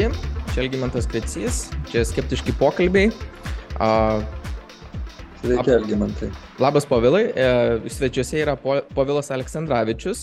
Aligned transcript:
Sveiki, 0.00 0.16
čia 0.54 0.62
Elgimantas 0.62 1.04
Krecys, 1.04 1.56
čia 1.90 2.00
skeptiški 2.08 2.54
pokalbiai. 2.56 3.10
A, 3.84 4.22
Sveiki, 5.42 5.74
Elgimantai. 5.74 6.30
Labas, 6.56 6.86
Povilai. 6.88 7.26
E, 7.28 7.50
svečiuose 7.92 8.40
yra 8.40 8.54
Povilas 8.56 9.28
Aleksandраvičius. 9.36 10.22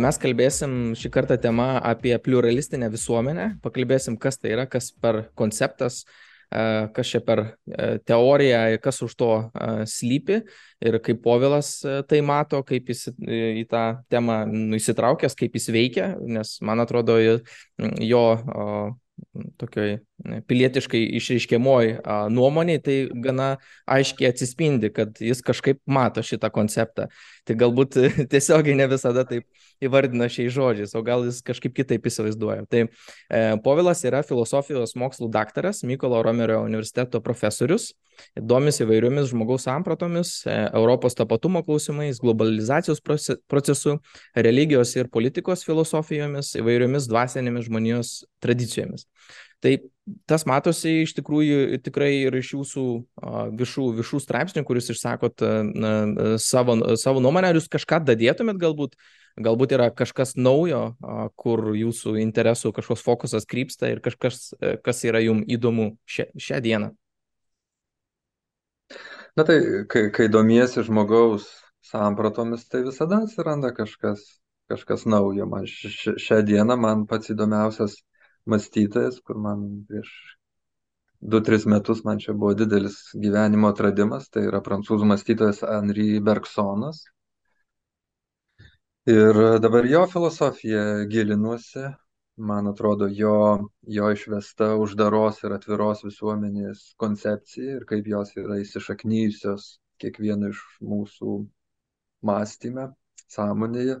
Mes 0.00 0.20
kalbėsim 0.22 0.94
šį 0.96 1.10
kartą 1.12 1.36
temą 1.36 1.74
apie 1.84 2.14
pluralistinę 2.24 2.88
visuomenę. 2.94 3.50
Pakalbėsim, 3.60 4.16
kas 4.16 4.40
tai 4.40 4.54
yra, 4.54 4.64
kas 4.64 4.88
per 4.96 5.26
konceptas, 5.36 6.06
e, 6.48 6.64
kas 6.96 7.12
čia 7.12 7.20
per 7.26 7.44
e, 7.44 7.98
teoriją, 8.08 8.62
kas 8.80 9.02
už 9.04 9.18
to 9.20 9.30
slypi 9.92 10.40
ir 10.80 11.00
kaip 11.04 11.20
Povilas 11.20 11.74
tai 12.08 12.24
mato, 12.24 12.64
kaip 12.64 12.88
jis 12.88 13.10
į 13.20 13.68
tą 13.68 13.84
temą 14.08 14.46
nu, 14.48 14.80
įsitraukęs, 14.80 15.36
kaip 15.36 15.60
jis 15.60 15.68
veikia, 15.68 16.10
nes 16.16 16.56
man 16.64 16.80
atrodo 16.80 17.20
jo 17.20 18.24
tokioj 19.58 19.98
pilietiškai 20.22 21.00
išreiškiamoj 21.18 21.92
nuomoniai, 22.32 22.80
tai 22.82 22.96
gana 23.24 23.56
aiškiai 23.90 24.30
atsispindi, 24.30 24.92
kad 24.94 25.18
jis 25.20 25.42
kažkaip 25.44 25.80
mato 25.86 26.22
šitą 26.24 26.50
konceptą. 26.54 27.08
Tai 27.48 27.56
galbūt 27.58 27.98
tiesiogiai 28.32 28.76
ne 28.78 28.86
visada 28.90 29.24
taip 29.28 29.46
įvardina 29.82 30.28
šiais 30.30 30.52
žodžiais, 30.54 30.94
o 30.94 31.02
gal 31.06 31.26
jis 31.26 31.40
kažkaip 31.46 31.74
kitaip 31.80 32.06
įsivaizduoja. 32.06 32.66
Tai 32.70 32.84
e, 32.86 33.42
Povilas 33.64 34.04
yra 34.06 34.22
filosofijos 34.26 34.94
mokslų 34.98 35.30
daktaras, 35.34 35.82
Mykolo 35.86 36.22
Romerio 36.24 36.60
universiteto 36.62 37.22
profesorius, 37.24 37.90
domisi 38.36 38.84
įvairiomis 38.86 39.32
žmogaus 39.32 39.66
sampratomis, 39.66 40.34
e, 40.46 40.56
Europos 40.70 41.18
tapatumo 41.18 41.64
klausimais, 41.66 42.20
globalizacijos 42.22 43.02
procesu, 43.02 43.98
religijos 44.36 44.94
ir 44.96 45.10
politikos 45.12 45.66
filosofijomis, 45.66 46.54
įvairiomis 46.62 47.10
dvasinėmis 47.10 47.66
žmonijos 47.70 48.20
tradicijomis. 48.42 49.08
Tai 49.62 49.76
tas 50.26 50.42
matosi 50.48 51.02
iš 51.04 51.14
tikrųjų 51.14 51.78
tikrai 51.86 52.10
ir 52.24 52.34
iš 52.40 52.54
jūsų 52.56 52.86
viešų, 53.58 53.84
viešų 54.00 54.20
straipsnių, 54.24 54.64
kuris 54.66 54.90
išsakot 54.90 55.44
na, 55.70 55.92
savo, 56.42 56.74
savo 56.98 57.22
nuomonę, 57.22 57.52
ar 57.52 57.60
jūs 57.60 57.70
kažką 57.70 58.00
dadėtumėt 58.08 58.58
galbūt, 58.62 58.96
galbūt 59.38 59.76
yra 59.78 59.92
kažkas 59.94 60.34
naujo, 60.34 60.82
kur 61.38 61.70
jūsų 61.78 62.16
interesų 62.24 62.74
kažkoks 62.74 63.06
fokusas 63.06 63.46
krypsta 63.46 63.92
ir 63.94 64.02
kažkas, 64.02 64.50
kas 64.82 65.06
yra 65.06 65.22
jums 65.22 65.46
įdomu 65.46 65.92
šią, 66.10 66.32
šią 66.34 66.62
dieną. 66.66 66.92
Na 69.38 69.44
tai, 69.48 69.58
kai, 69.88 70.08
kai 70.12 70.26
domiesi 70.28 70.82
žmogaus 70.84 71.46
sampratomis, 71.86 72.66
tai 72.68 72.82
visada 72.84 73.22
atsiranda 73.22 73.70
kažkas, 73.72 74.24
kažkas 74.68 75.06
naujo. 75.06 75.46
Man 75.48 75.64
šią 75.70 76.42
dieną 76.44 76.76
man 76.76 77.06
pats 77.08 77.32
įdomiausias 77.32 78.02
mąstytojas, 78.46 79.20
kur 79.26 79.38
man 79.38 79.64
prieš 79.88 80.12
2-3 81.22 81.66
metus 81.70 82.04
man 82.04 82.18
čia 82.18 82.34
buvo 82.34 82.54
didelis 82.58 82.96
gyvenimo 83.14 83.70
atradimas, 83.70 84.28
tai 84.34 84.46
yra 84.48 84.60
prancūzų 84.66 85.06
mąstytojas 85.12 85.62
Henri 85.68 86.06
Bergsonas. 86.20 87.04
Ir 89.10 89.38
dabar 89.62 89.86
jo 89.90 90.02
filosofija 90.10 90.82
gilinuosi, 91.10 91.84
man 92.50 92.70
atrodo, 92.70 93.08
jo, 93.10 93.36
jo 93.96 94.10
išvesta 94.14 94.72
uždaros 94.82 95.42
ir 95.46 95.54
atviros 95.58 96.04
visuomenės 96.06 96.84
koncepcija 97.02 97.78
ir 97.78 97.86
kaip 97.90 98.06
jos 98.14 98.34
yra 98.38 98.60
įsišaknyjusios 98.62 99.66
kiekvieno 100.02 100.50
iš 100.54 100.62
mūsų 100.92 101.34
mąstymę, 102.30 102.88
sąmonėje 103.30 103.98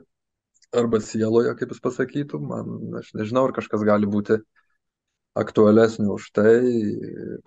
arba 0.76 1.00
sieloje, 1.04 1.52
kaip 1.58 1.74
jis 1.74 1.82
pasakytų. 1.84 2.40
Man, 2.48 2.72
aš 3.00 3.12
nežinau, 3.18 3.46
ar 3.48 3.54
kažkas 3.56 3.84
gali 3.86 4.08
būti 4.10 4.38
aktualesnio 5.38 6.16
už 6.18 6.30
tai 6.36 6.56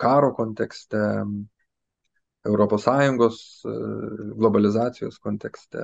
karo 0.02 0.32
kontekste, 0.38 1.02
ES 2.46 2.86
e, 3.66 3.76
globalizacijos 4.38 5.18
kontekste, 5.22 5.82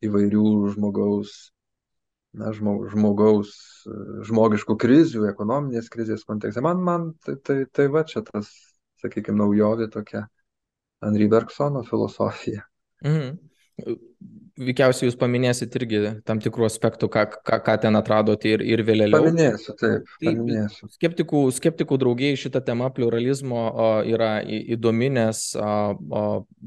įvairių 0.00 0.44
žmogaus, 0.76 1.34
na, 2.32 2.54
žmogaus, 2.56 3.52
e, 3.84 3.96
žmogiškų 4.28 4.76
krizių, 4.80 5.26
ekonominės 5.28 5.92
krizės 5.92 6.24
kontekste. 6.24 6.64
Man, 6.64 6.80
man 6.84 7.10
tai, 7.24 7.36
tai, 7.44 7.58
tai 7.68 7.88
va 7.92 8.06
čia 8.08 8.24
tas, 8.24 8.48
sakykime, 9.04 9.36
naujovė 9.42 9.90
tokia 9.92 10.24
Henry 11.04 11.28
Bergsono 11.28 11.84
filosofija. 11.84 12.64
Mhm 13.04 13.36
veikiausiai 14.60 15.08
jūs 15.08 15.16
paminėsit 15.18 15.74
irgi 15.78 16.00
tam 16.28 16.40
tikrų 16.42 16.66
aspektų, 16.68 17.08
ką, 17.12 17.24
ką, 17.46 17.58
ką 17.66 17.76
ten 17.82 17.98
atradote 17.98 18.52
ir, 18.54 18.64
ir 18.64 18.82
vėliau. 18.86 19.12
Paminėsiu, 19.14 19.74
taip, 19.80 20.10
paminėsiu. 20.20 20.88
Tai 20.88 20.96
skeptikų, 20.96 21.42
skeptikų 21.56 21.98
draugiai 22.02 22.38
šitą 22.40 22.62
temą 22.66 22.90
pluralizmo 22.96 23.62
o, 23.70 23.88
yra 24.06 24.32
įdomi, 24.44 25.10
nes 25.16 25.42
o, 25.58 25.70
o, 25.96 26.24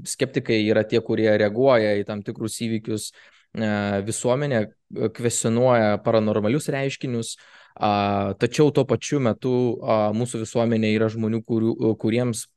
skeptikai 0.09 0.61
yra 0.65 0.85
tie, 0.87 1.01
kurie 1.05 1.29
reaguoja 1.39 1.95
į 1.99 2.07
tam 2.09 2.23
tikrus 2.25 2.57
įvykius 2.65 3.09
e, 3.11 3.69
visuomenė, 4.07 4.65
kvesionuoja 5.13 5.99
paranormalius 6.05 6.71
reiškinius, 6.73 7.35
a, 7.77 7.93
tačiau 8.41 8.73
tuo 8.73 8.87
pačiu 8.89 9.21
metu 9.23 9.55
a, 9.81 10.01
mūsų 10.17 10.43
visuomenė 10.47 10.95
yra 10.97 11.11
žmonių, 11.13 11.43
kurių, 11.45 11.77
kuriems 12.01 12.47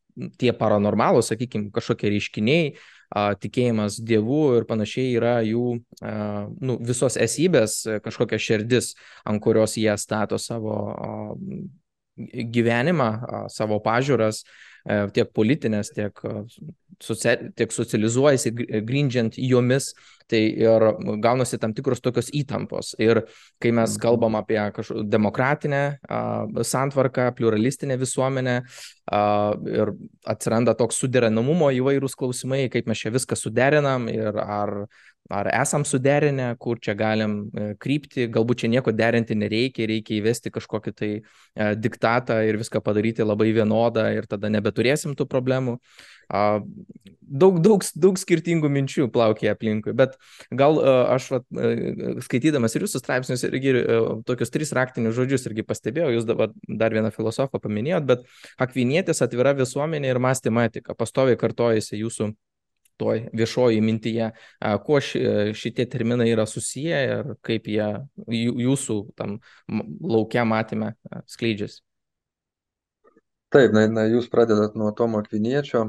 tie 0.41 0.52
paranormalūs, 0.56 1.28
sakykime, 1.32 1.70
kažkokie 1.75 2.10
reiškiniai, 2.14 2.70
tikėjimas 3.15 4.00
Dievu 4.03 4.56
ir 4.59 4.67
panašiai 4.69 5.15
yra 5.19 5.37
jų 5.47 5.67
nu, 6.61 6.78
visos 6.83 7.17
esybės 7.21 7.83
kažkokia 8.05 8.41
širdis, 8.43 8.94
ant 9.25 9.43
kurios 9.43 9.77
jie 9.78 9.94
stato 10.00 10.39
savo 10.43 11.37
gyvenimą, 12.17 13.11
savo 13.53 13.78
pažiūras, 13.84 14.43
tiek 14.86 15.32
politinės, 15.34 15.92
tiek, 15.97 16.20
socia 17.02 17.36
tiek 17.56 17.72
socializuojasi 17.74 18.52
grindžiant 18.86 19.41
jomis. 19.41 19.94
Tai 20.26 20.41
ir 20.42 20.82
gaunasi 21.22 21.54
tam 21.62 21.70
tikros 21.70 22.00
tokios 22.02 22.32
įtampos. 22.34 22.96
Ir 22.98 23.20
kai 23.62 23.70
mes 23.70 23.92
mhm. 23.92 24.00
kalbam 24.02 24.34
apie 24.34 24.58
demokratinę 25.06 25.82
a, 26.02 26.19
santvarką, 26.66 27.28
pluralistinę 27.38 27.94
visuomenę, 28.00 28.56
ir 29.70 29.92
atsiranda 30.26 30.75
toks 30.75 30.98
suderinamumo 30.98 31.70
įvairūs 31.78 32.19
klausimai, 32.19 32.64
kaip 32.72 32.91
mes 32.91 33.04
čia 33.04 33.12
viską 33.14 33.38
suderinam 33.38 34.08
ir 34.10 34.34
ar, 34.42 34.75
ar 35.31 35.48
esam 35.50 35.84
suderinę, 35.84 36.54
kur 36.59 36.78
čia 36.82 36.94
galim 36.98 37.37
e, 37.50 37.69
krypti, 37.82 38.26
galbūt 38.32 38.62
čia 38.62 38.70
nieko 38.70 38.92
derinti 38.94 39.37
nereikia, 39.38 39.88
reikia 39.91 40.19
įvesti 40.20 40.53
kažkokį 40.54 40.92
tai 40.97 41.10
e, 41.16 41.70
diktatą 41.78 42.38
ir 42.47 42.59
viską 42.60 42.82
padaryti 42.84 43.26
labai 43.26 43.50
vienodą 43.56 44.06
ir 44.14 44.28
tada 44.31 44.50
nebeturėsim 44.53 45.16
tų 45.19 45.28
problemų. 45.31 45.78
Daug, 46.26 47.60
daug, 47.62 47.84
daug 47.94 48.16
skirtingų 48.19 48.66
minčių 48.75 49.06
plaukia 49.14 49.53
aplinkui, 49.54 49.92
bet 49.94 50.16
gal 50.50 50.81
aš 51.14 51.28
vat, 51.37 51.47
e, 51.54 52.16
skaitydamas 52.26 52.75
ir 52.75 52.87
jūsų 52.87 53.03
straipsnius 53.03 53.47
irgi 53.47 53.76
tokius 54.26 54.50
tris 54.54 54.75
raktinius 54.75 55.14
žodžius 55.19 55.47
irgi 55.50 55.66
pastebėjau, 55.66 56.10
jūs 56.16 56.26
dabar 56.26 56.54
dar 56.66 56.94
vieną 56.94 57.12
filosofą 57.14 57.62
paminėjot, 57.62 58.10
bet 58.10 58.26
akvinietis 58.62 59.22
atvira 59.26 59.54
visuomenė 59.58 60.14
ir 60.14 60.22
mąstymo 60.22 60.66
etika 60.66 60.98
pastoviai 60.98 61.38
kartojasi 61.38 62.03
jūsų 62.03 62.34
toj 63.00 63.26
viešoji 63.36 63.82
mintyje, 63.84 64.30
kuo 64.86 65.00
šitie 65.00 65.86
terminai 65.92 66.30
yra 66.32 66.46
susiję 66.48 67.02
ir 67.10 67.34
kaip 67.46 67.68
jie 67.70 67.90
jūsų 68.66 68.98
tam 69.18 69.38
laukia 70.00 70.46
matymę 70.48 70.94
skleidžiasi. 71.28 71.82
Taip, 73.54 73.72
na, 73.72 73.87
na 73.88 74.08
jūs 74.10 74.26
pradedat 74.28 74.75
nuo 74.76 74.90
Tomo 74.96 75.20
Akviniečio, 75.22 75.87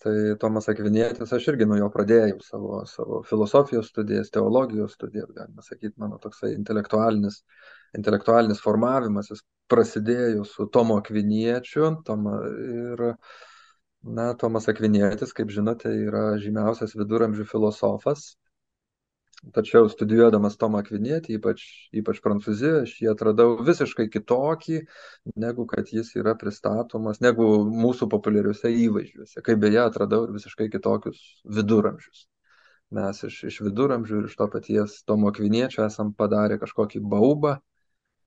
tai 0.00 0.14
Tomas 0.40 0.68
Akvinietis, 0.72 1.32
aš 1.36 1.50
irgi 1.52 1.66
nuo 1.68 1.76
jo 1.76 1.90
pradėjau 1.92 2.38
savo, 2.44 2.78
savo 2.88 3.20
filosofijos 3.28 3.90
studijas, 3.92 4.32
teologijos 4.32 4.96
studijas, 4.96 5.28
galima 5.36 5.64
sakyti, 5.64 5.92
mano 6.00 6.16
toksai 6.22 6.54
intelektualinis, 6.56 7.42
intelektualinis 7.98 8.62
formavimas, 8.64 9.28
jis 9.34 9.44
prasidėjo 9.70 10.46
su 10.48 10.66
Tomo 10.72 10.96
Akviniečiu, 11.02 11.92
Toma, 12.06 12.38
ir, 12.48 13.04
na, 14.02 14.30
Tomas 14.34 14.68
Akvinietis, 14.72 15.34
kaip 15.36 15.50
žinote, 15.54 15.92
yra 16.08 16.24
žymiausias 16.42 16.96
viduramžių 16.98 17.46
filosofas, 17.48 18.30
Tačiau 19.56 19.86
studijuodamas 19.88 20.58
Tomą 20.60 20.82
Akvinietį, 20.82 21.38
ypač, 21.38 21.62
ypač 21.96 22.18
Prancūzijoje, 22.20 22.82
aš 22.84 22.90
jį 23.00 23.06
atradau 23.14 23.54
visiškai 23.64 24.04
kitokį, 24.12 24.80
negu 25.40 25.64
kad 25.70 25.88
jis 25.88 26.10
yra 26.20 26.34
pristatomas, 26.36 27.22
negu 27.24 27.46
mūsų 27.84 28.10
populiariuose 28.12 28.68
įvaizdžiuose. 28.82 29.40
Kaip 29.46 29.62
beje, 29.62 29.80
atradau 29.80 30.26
ir 30.26 30.34
visiškai 30.36 30.68
kitokius 30.74 31.22
viduramžius. 31.56 32.26
Mes 32.92 33.22
iš, 33.30 33.38
iš 33.48 33.60
viduramžių 33.64 34.20
ir 34.20 34.28
iš 34.28 34.36
to 34.36 34.48
paties 34.52 35.00
Tomo 35.08 35.32
Akviniečio 35.32 35.86
esam 35.86 36.12
padarę 36.12 36.60
kažkokį 36.60 37.00
baubą, 37.00 37.56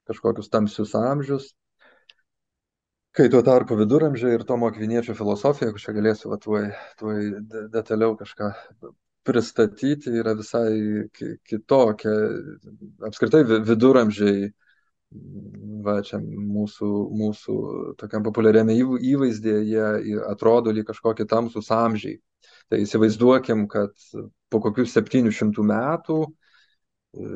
kažkokius 0.10 0.50
tamsius 0.50 0.96
amžius. 0.98 1.52
Kai 3.14 3.28
tuo 3.30 3.44
tarpu 3.46 3.76
viduramžiai 3.78 4.40
ir 4.40 4.44
Tomo 4.50 4.66
Akviniečio 4.72 5.14
filosofija, 5.14 5.74
čia 5.78 5.94
galėsiu 5.94 6.32
va, 6.32 6.40
tuoj, 6.42 6.64
tuoj 6.98 7.20
detaliau 7.74 8.16
kažką 8.18 8.48
pristatyti 9.24 10.16
yra 10.20 10.34
visai 10.40 11.06
kitokia. 11.48 12.14
Apskritai 13.06 13.44
viduramžiai 13.70 14.48
va 15.86 16.00
čia 16.08 16.18
mūsų, 16.24 16.90
mūsų 17.20 17.58
tokiam 18.02 18.26
populiariame 18.26 18.76
įvaizdėje 18.82 19.62
jie 20.08 20.18
atrodo 20.32 20.74
lyg 20.74 20.88
kažkokie 20.90 21.28
tamsus 21.30 21.70
amžiai. 21.76 22.18
Tai 22.72 22.80
įsivaizduokim, 22.82 23.68
kad 23.70 23.94
po 24.50 24.62
kokių 24.64 24.88
700 24.90 25.68
metų 25.70 26.18
e, 26.26 27.30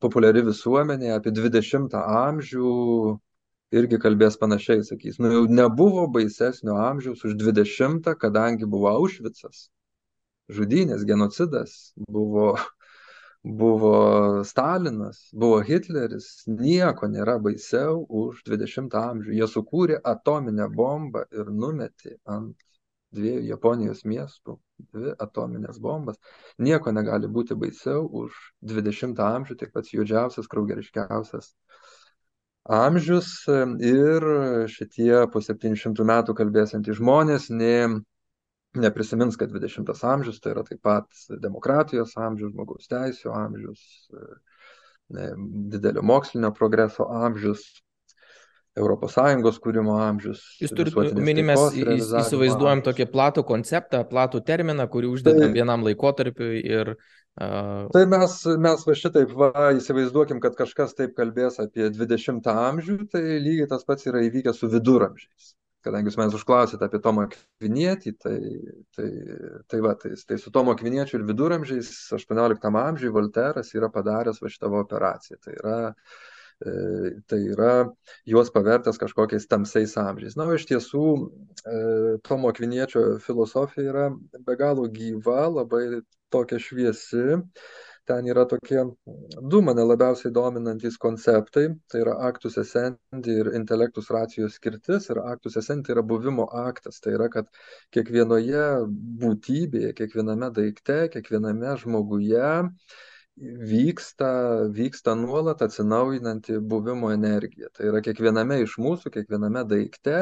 populiari 0.00 0.44
visuomenė 0.48 1.12
apie 1.18 1.34
20 1.36 1.94
amžių 2.00 2.72
irgi 3.78 3.98
kalbės 4.02 4.38
panašiai, 4.40 4.84
sakys, 4.86 5.18
nu 5.22 5.32
jau 5.32 5.44
nebuvo 5.60 6.06
baisesnio 6.14 6.76
amžiaus 6.80 7.24
už 7.26 7.36
20, 7.40 8.12
kadangi 8.20 8.68
buvo 8.70 8.92
Aušvicas, 8.94 9.68
žudynės, 10.52 11.06
genocidas, 11.08 11.92
buvo 12.08 12.52
buvo 13.44 14.44
Stalinas, 14.44 15.28
buvo 15.32 15.60
Hitleris, 15.60 16.28
nieko 16.48 17.08
nėra 17.12 17.36
baisiau 17.46 17.98
už 18.08 18.40
20 18.48 18.94
amžių. 19.00 19.34
Jie 19.36 19.48
sukūrė 19.52 19.98
atominę 20.12 20.70
bombą 20.72 21.26
ir 21.28 21.50
numetė 21.52 22.16
ant 22.24 22.56
dviejų 23.14 23.44
Japonijos 23.50 24.00
miestų 24.08 24.56
dvi 24.94 25.12
atominės 25.26 25.76
bombas. 25.78 26.16
Nieko 26.58 26.92
negali 26.96 27.28
būti 27.28 27.54
baisiau 27.54 28.08
už 28.22 28.32
20 28.72 29.20
amžių, 29.26 29.58
tik 29.60 29.76
pats 29.76 29.92
juodžiausias, 29.92 30.48
kraugeriškiausias 30.48 31.52
amžius 32.64 33.30
ir 33.84 34.26
šitie 34.72 35.24
po 35.32 35.42
700 35.44 36.06
metų 36.08 36.36
kalbėsiantys 36.38 36.98
žmonės, 37.00 37.50
ne 37.52 37.76
neprisimins, 38.74 39.36
kad 39.36 39.52
20 39.52 40.04
amžius 40.04 40.40
tai 40.40 40.54
yra 40.54 40.64
taip 40.66 40.82
pat 40.82 41.06
demokratijos 41.42 42.16
amžius, 42.18 42.52
žmogaus 42.54 42.90
teisų 42.90 43.32
amžius, 43.34 43.82
e, 44.10 45.30
didelio 45.74 46.02
mokslinio 46.02 46.50
progreso 46.56 47.06
amžius, 47.06 47.62
ES 48.74 49.58
kūrimo 49.62 49.94
amžius. 50.02 50.40
Jūs 50.58 50.72
turite 50.74 50.98
omeny, 51.14 51.44
mes 51.46 51.60
įsivaizduojam 51.78 52.80
amžius. 52.80 52.88
tokį 52.88 53.06
platų 53.12 53.44
konceptą, 53.46 54.02
platų 54.10 54.40
terminą, 54.42 54.88
kurį 54.90 55.12
uždedam 55.14 55.52
tai, 55.52 55.54
vienam 55.60 55.86
laikotarpiui 55.86 56.64
ir. 56.64 56.96
Tai 57.34 58.04
mes, 58.06 58.34
mes 58.62 58.86
va 58.86 58.94
šitaip 58.94 59.32
va, 59.34 59.50
įsivaizduokim, 59.74 60.38
kad 60.42 60.54
kažkas 60.58 60.94
taip 60.94 61.16
kalbės 61.18 61.58
apie 61.62 61.88
20 61.90 62.46
amžių, 62.52 62.98
tai 63.10 63.24
lygiai 63.42 63.66
tas 63.72 63.82
pats 63.88 64.06
yra 64.10 64.22
įvykę 64.28 64.54
su 64.54 64.70
viduramžiais 64.70 65.54
kadangi 65.84 66.08
jūs 66.08 66.18
manęs 66.18 66.36
užklausėte 66.38 66.86
apie 66.86 67.00
Tomą 67.04 67.26
Kvinietį, 67.32 68.12
tai, 68.22 68.36
tai, 68.96 69.08
tai, 69.68 69.80
va, 69.84 69.94
tai, 70.00 70.14
tai 70.28 70.38
su 70.40 70.52
Tomo 70.54 70.74
Kviniečiu 70.78 71.18
ir 71.18 71.26
viduramžiais 71.28 71.90
18 72.16 72.70
amžiui 72.80 73.12
Volteras 73.12 73.74
yra 73.76 73.90
padaręs 73.92 74.40
va 74.40 74.52
šitą 74.52 74.72
operaciją. 74.80 75.40
Tai 75.44 75.56
yra, 75.58 75.76
e, 75.90 76.32
tai 77.28 77.40
yra 77.52 77.72
juos 78.26 78.50
pavertęs 78.54 78.98
kažkokiais 79.00 79.48
tamsiais 79.50 79.96
amžiais. 80.00 80.36
Na, 80.38 80.46
iš 80.54 80.66
tiesų, 80.70 81.06
e, 81.66 81.78
Tomo 82.26 82.52
Kviniečio 82.56 83.18
filosofija 83.24 83.90
yra 83.90 84.04
be 84.46 84.56
galo 84.60 84.86
gyva, 84.88 85.48
labai 85.50 86.02
tokia 86.32 86.60
šviesi. 86.62 87.42
Ten 88.04 88.26
yra 88.28 88.42
tokie 88.44 88.82
du 89.50 89.60
mane 89.64 89.84
labiausiai 89.88 90.32
dominantys 90.36 90.98
konceptai. 91.00 91.70
Tai 91.88 92.02
yra 92.02 92.18
aktus 92.28 92.58
esendi 92.60 93.38
ir 93.40 93.48
intelektus 93.56 94.10
racijos 94.12 94.58
skirtis. 94.58 95.08
Ir 95.12 95.22
aktus 95.24 95.56
esendi 95.60 95.94
yra 95.94 96.04
buvimo 96.04 96.44
aktas. 96.64 97.00
Tai 97.00 97.14
yra 97.16 97.30
kad 97.32 97.48
kiekvienoje 97.96 98.66
būtybėje 99.24 99.94
kiekviename 100.00 100.52
daikte 100.60 100.98
kiekviename 101.16 101.78
žmoguje 101.80 102.52
vyksta 103.36 104.28
vyksta 104.70 105.14
nuolat 105.14 105.62
atsinaujinanti 105.62 106.58
buvimo 106.60 107.10
energija. 107.10 107.68
Tai 107.74 107.88
yra 107.90 108.00
kiekviename 108.04 108.60
iš 108.62 108.76
mūsų 108.78 109.10
kiekviename 109.16 109.64
daikte 109.66 110.20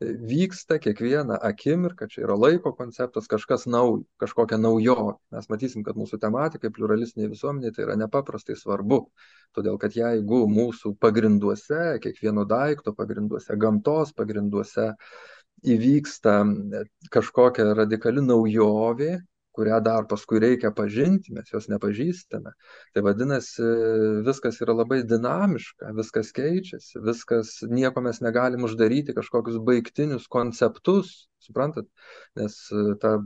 vyksta 0.00 0.78
kiekvieną 0.80 1.36
akimirką 1.50 2.08
čia 2.08 2.24
yra 2.24 2.38
laiko 2.40 2.72
konceptas 2.72 3.28
kažkas 3.28 3.66
naujo 3.68 4.06
kažkokia 4.22 4.56
naujovė. 4.56 5.18
Mes 5.36 5.48
matysim 5.52 5.84
kad 5.84 6.00
mūsų 6.00 6.20
tematikai 6.24 6.72
pliuralistinei 6.72 7.28
visuomenei 7.28 7.74
tai 7.76 7.84
yra 7.84 7.98
nepaprastai 8.00 8.56
svarbu. 8.56 9.04
Todėl 9.52 9.76
kad 9.78 9.92
jeigu 9.96 10.46
mūsų 10.48 10.96
pagrinduose 10.96 11.98
kiekvieno 12.00 12.48
daikto 12.48 12.96
pagrinduose 12.96 13.60
gamtos 13.60 14.16
pagrinduose 14.16 14.94
įvyksta 15.68 16.40
kažkokia 17.12 17.74
radikali 17.76 18.24
naujovė 18.24 19.18
kurią 19.58 19.80
dar 19.84 20.06
paskui 20.10 20.40
reikia 20.42 20.70
pažinti, 20.74 21.34
mes 21.34 21.50
jos 21.52 21.66
nepažįstame. 21.72 22.54
Tai 22.94 23.04
vadinasi, 23.06 23.66
viskas 24.26 24.60
yra 24.64 24.76
labai 24.78 25.00
dinamiška, 25.08 25.90
viskas 25.98 26.30
keičiasi, 26.36 27.02
viskas, 27.04 27.56
nieko 27.68 28.04
mes 28.06 28.22
negalim 28.24 28.68
uždaryti 28.68 29.16
kažkokius 29.18 29.58
baigtinius 29.66 30.30
konceptus, 30.30 31.26
suprantat, 31.42 31.86
nes 32.38 32.54
e, 32.72 32.84
ta 33.02 33.16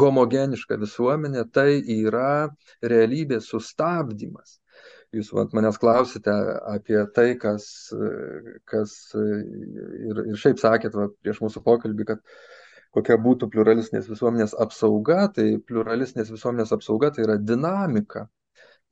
homogeniška 0.00 0.78
visuomenė 0.80 1.46
tai 1.54 1.80
yra 1.98 2.48
realybės 2.94 3.50
sustabdymas. 3.52 4.58
Jūs 5.12 5.28
manęs 5.52 5.76
klausite 5.80 6.32
apie 6.72 7.02
tai, 7.16 7.32
kas, 7.40 7.66
e, 7.92 8.56
kas 8.68 8.94
e, 9.18 9.26
ir, 10.08 10.22
ir 10.32 10.40
šiaip 10.40 10.62
sakėt 10.62 10.96
vat, 10.96 11.16
prieš 11.24 11.42
mūsų 11.44 11.64
pokalbį, 11.66 12.08
kad 12.14 12.22
kokia 12.96 13.16
būtų 13.24 13.48
pluralistinės 13.52 14.08
visuomenės 14.10 14.54
apsauga, 14.64 15.26
tai 15.36 15.56
pluralistinės 15.68 16.32
visuomenės 16.34 16.74
apsauga 16.76 17.12
tai 17.14 17.26
yra 17.26 17.38
dinamika. 17.40 18.28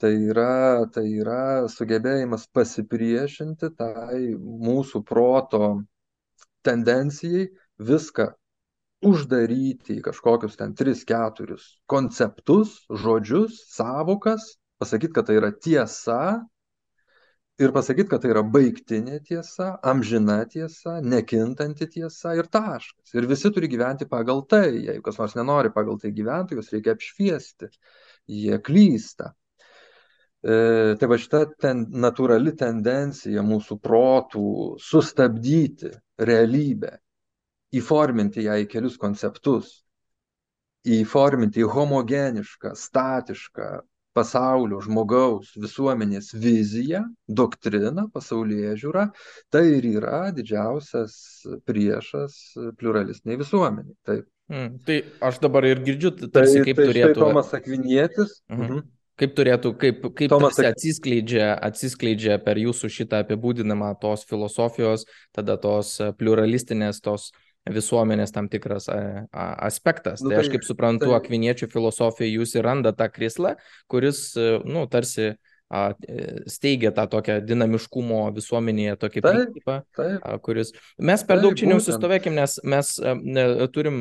Tai 0.00 0.10
yra, 0.16 0.86
tai 0.88 1.04
yra 1.12 1.68
sugebėjimas 1.68 2.46
pasipriešinti 2.56 3.68
tai 3.76 4.20
mūsų 4.40 5.02
proto 5.04 5.74
tendencijai 6.64 7.50
viską 7.90 8.30
uždaryti 9.04 9.98
į 9.98 10.04
kažkokius 10.08 10.56
ten 10.60 10.72
3-4 10.76 11.58
konceptus, 11.88 12.72
žodžius, 13.02 13.60
savokas, 13.74 14.54
pasakyti, 14.80 15.14
kad 15.16 15.28
tai 15.28 15.36
yra 15.40 15.52
tiesa 15.52 16.22
ir 17.60 17.72
pasakyt 17.76 18.08
kad 18.08 18.22
tai 18.22 18.30
yra 18.32 18.42
baigtinė 18.54 19.18
tiesa 19.26 19.74
amžina 19.92 20.38
tiesa 20.48 20.96
nekintanti 21.04 21.88
tiesa 21.96 22.32
ir 22.38 22.48
taškas. 22.48 23.12
Ir 23.14 23.28
visi 23.28 23.50
turi 23.52 23.68
gyventi 23.68 24.08
pagal 24.08 24.40
tai. 24.48 24.70
Jeigu 24.86 25.04
kas 25.04 25.20
nors 25.20 25.36
nenori 25.36 25.72
pagal 25.74 26.00
tai 26.00 26.14
gyventi 26.16 26.56
juos 26.56 26.72
reikia 26.72 26.96
apšviesti. 26.96 27.68
Jie 28.30 28.60
klysta. 28.64 29.34
E, 30.40 30.96
tai 30.96 31.10
va 31.12 31.20
šita 31.20 31.42
ten 31.60 31.84
natūrali 32.00 32.54
tendencija 32.56 33.44
mūsų 33.44 33.76
protų 33.84 34.46
sustabdyti 34.80 35.92
realybę 36.30 36.96
įforminti 37.76 38.48
ją 38.48 38.56
į 38.62 38.66
kelius 38.72 38.96
konceptus 39.00 39.76
įforminti 40.88 41.60
į 41.60 41.68
homogenišką 41.74 42.72
statišką 42.72 43.68
pasaulio 44.20 44.80
žmogaus 44.84 45.54
visuomenės 45.60 46.34
viziją 46.36 47.02
doktriną 47.40 48.06
pasaulėžiūrą 48.14 49.08
tai 49.52 49.64
ir 49.78 49.88
yra 49.96 50.22
didžiausias 50.36 51.16
priešas 51.68 52.38
pliuralistiniai 52.78 53.40
visuomeniai 53.40 53.96
taip 54.06 54.24
mm, 54.52 54.80
tai 54.86 55.02
aš 55.30 55.42
dabar 55.42 55.68
ir 55.70 55.82
girdžiu 55.88 56.14
tarsi 56.28 56.60
tai, 56.60 56.64
kaip 56.68 56.80
tai 56.82 56.88
turėtų 56.92 57.20
Tomas 57.24 57.52
Akvinietis 57.56 58.40
mhm. 58.52 58.64
Mhm. 58.64 58.88
Kaip 59.20 59.34
turėtų, 59.36 59.74
kaip, 59.76 60.04
kaip 60.16 60.30
Tomas 60.32 60.56
atsiskleidžia, 60.64 61.50
atsiskleidžia 61.66 62.38
per 62.40 62.56
jūsų 62.56 62.88
šitą 62.88 63.18
apibūdinimą 63.20 63.90
tos 64.00 64.22
filosofijos, 64.24 65.04
tada 65.36 65.58
tos 65.60 65.90
pluralistinės, 66.16 67.02
tos 67.04 67.26
uh, 67.28 67.49
visuomenės 67.68 68.32
tam 68.32 68.48
tikras 68.52 68.88
aspektas. 69.32 70.24
Nu, 70.24 70.30
tai, 70.30 70.38
tai 70.38 70.46
aš 70.46 70.54
kaip 70.54 70.66
suprantu, 70.66 71.10
tai... 71.10 71.18
akviniečių 71.20 71.68
filosofijoje 71.72 72.38
jūs 72.38 72.56
ir 72.56 72.66
randa 72.66 72.94
tą 72.96 73.10
krislą, 73.12 73.56
kuris, 73.90 74.30
nu, 74.64 74.86
tarsi 74.90 75.34
steigia 76.50 76.90
tą 76.90 77.04
tokią 77.06 77.36
dinamiškumo 77.46 78.24
visuomenėje 78.34 78.96
tokį 78.98 79.20
taip, 79.22 79.36
principą, 79.36 79.76
taip, 79.94 80.24
kuris 80.42 80.72
mes 80.98 81.22
per 81.22 81.38
taip, 81.38 81.44
daug 81.44 81.54
čia 81.54 81.68
neusistovėkim, 81.70 82.34
nes 82.34 82.56
mes 82.66 82.90
ne, 83.22 83.44
turim 83.70 84.00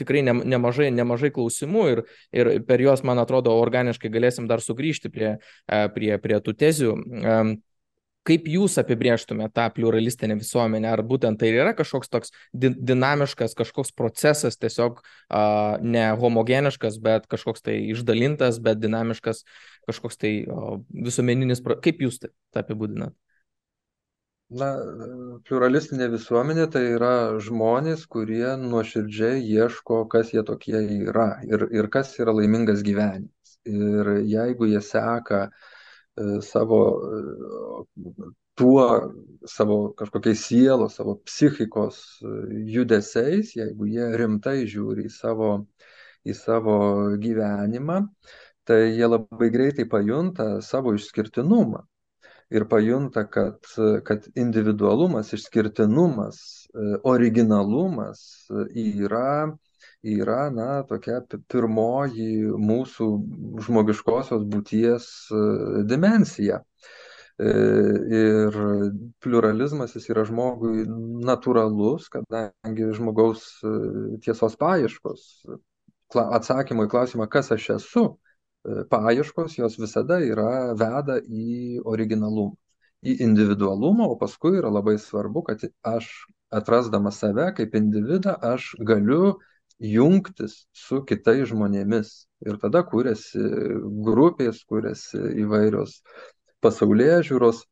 tikrai 0.00 0.24
ne, 0.24 0.32
nemažai, 0.56 0.88
nemažai 0.96 1.28
klausimų 1.36 1.84
ir, 1.92 2.02
ir 2.32 2.52
per 2.64 2.80
juos, 2.80 3.04
man 3.04 3.20
atrodo, 3.20 3.52
organiškai 3.60 4.08
galėsim 4.14 4.48
dar 4.48 4.64
sugrįžti 4.64 5.12
prie, 5.12 5.34
prie, 5.68 6.14
prie 6.24 6.40
tų 6.40 6.56
tezių. 6.56 6.96
Kaip 8.26 8.48
jūs 8.50 8.74
apibrieštumėte 8.80 9.54
tą 9.56 9.66
pluralistinę 9.76 10.36
visuomenę? 10.38 10.90
Ar 10.90 11.02
būtent 11.06 11.38
tai 11.40 11.52
yra 11.54 11.72
kažkoks 11.76 12.10
toks 12.12 12.34
di 12.52 12.70
dinamiškas, 12.74 13.54
kažkoks 13.56 13.94
procesas, 13.96 14.58
tiesiog 14.60 14.98
uh, 15.00 15.78
ne 15.80 16.10
homogeniškas, 16.18 16.98
bet 17.04 17.28
kažkoks 17.30 17.64
tai 17.64 17.78
išdalintas, 17.94 18.58
bet 18.64 18.82
dinamiškas, 18.82 19.44
kažkoks 19.88 20.20
tai 20.20 20.32
uh, 20.44 20.76
visuomeninis, 21.08 21.64
kaip 21.84 22.04
jūs 22.04 22.20
tai, 22.24 22.32
apibūdinat? 22.60 23.16
Na, 24.58 24.68
pluralistinė 25.48 26.10
visuomenė 26.12 26.68
tai 26.72 26.84
yra 26.96 27.14
žmonės, 27.44 28.06
kurie 28.08 28.54
nuoširdžiai 28.60 29.42
ieško, 29.44 30.06
kas 30.12 30.32
jie 30.32 30.44
tokie 30.44 30.80
yra 31.10 31.34
ir, 31.48 31.66
ir 31.72 31.88
kas 31.92 32.14
yra 32.20 32.32
laimingas 32.36 32.84
gyvenimas. 32.84 33.58
Ir 33.68 34.14
jeigu 34.24 34.70
jie 34.70 34.80
seka 34.84 35.42
uh, 35.48 35.74
savo 36.42 36.78
tuo, 38.58 39.12
savo 39.46 39.76
kažkokiais 39.98 40.40
sielos, 40.46 40.96
savo 40.98 41.18
psichikos 41.26 42.00
judesiais, 42.66 43.54
jeigu 43.56 43.86
jie 43.86 44.08
rimtai 44.18 44.64
žiūri 44.66 45.06
į 45.06 45.12
savo, 45.14 45.50
į 46.26 46.34
savo 46.34 46.78
gyvenimą, 47.22 48.00
tai 48.66 48.80
jie 48.96 49.06
labai 49.06 49.50
greitai 49.54 49.86
pajunta 49.88 50.58
savo 50.64 50.96
išskirtinumą. 50.98 51.84
Ir 52.50 52.64
pajunta, 52.64 53.26
kad, 53.28 53.60
kad 54.08 54.26
individualumas, 54.34 55.34
išskirtinumas, 55.36 56.38
originalumas 57.04 58.22
yra, 58.72 59.52
yra 60.06 60.48
na, 60.54 60.82
tokia 60.88 61.20
pirmoji 61.50 62.48
mūsų 62.54 63.08
žmogiškosios 63.66 64.44
būties 64.48 65.08
dimensija. 65.88 66.62
Ir 67.38 68.56
pluralizmas 69.22 69.94
jis 69.94 70.08
yra 70.10 70.24
žmogui 70.26 70.82
natūralus, 71.26 72.08
kadangi 72.10 72.88
žmogaus 72.98 73.44
tiesos 74.24 74.56
paieškos, 74.58 75.28
atsakymo 76.18 76.88
į 76.88 76.90
klausimą, 76.90 77.28
kas 77.30 77.52
aš 77.54 77.68
esu, 77.76 78.04
paieškos 78.90 79.54
jos 79.58 79.78
visada 79.78 80.18
yra 80.24 80.74
veda 80.78 81.20
į 81.22 81.78
originalumą, 81.86 82.56
į 83.06 83.20
individualumą, 83.22 84.08
o 84.10 84.18
paskui 84.18 84.58
yra 84.58 84.72
labai 84.74 84.96
svarbu, 84.98 85.44
kad 85.46 85.62
aš 85.86 86.10
atrasdamas 86.50 87.20
save 87.22 87.52
kaip 87.54 87.76
individą, 87.78 88.34
aš 88.34 88.72
galiu 88.82 89.36
jungtis 89.78 90.66
su 90.74 91.02
kitais 91.06 91.48
žmonėmis. 91.50 92.12
Ir 92.46 92.58
tada 92.62 92.84
kūrėsi 92.86 93.42
grupės, 94.06 94.62
kūrėsi 94.70 95.20
įvairios 95.44 96.00
pasaulyje 96.62 97.22
žiūros. 97.30 97.64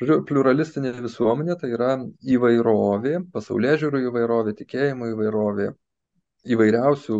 Žodžiu, 0.00 0.24
pluralistinė 0.26 0.90
visuomenė 0.98 1.54
tai 1.60 1.70
yra 1.76 1.92
įvairovė, 2.36 3.20
pasaulyje 3.34 3.76
žiūrų 3.84 4.00
įvairovė, 4.08 4.54
tikėjimo 4.58 5.12
įvairovė, 5.12 5.68
įvairiausių 6.50 7.18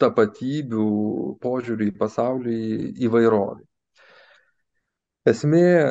tapatybių 0.00 0.86
požiūrį 1.44 1.90
į 1.90 1.96
pasaulį 2.00 2.56
įvairovė. 3.08 3.66
Esmė 5.28 5.60
e, 5.60 5.90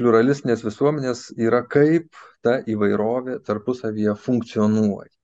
pluralistinės 0.00 0.64
visuomenės 0.64 1.26
yra 1.36 1.60
kaip 1.68 2.08
ta 2.40 2.56
įvairovė 2.64 3.36
tarpusavyje 3.44 4.14
funkcionuoja. 4.24 5.17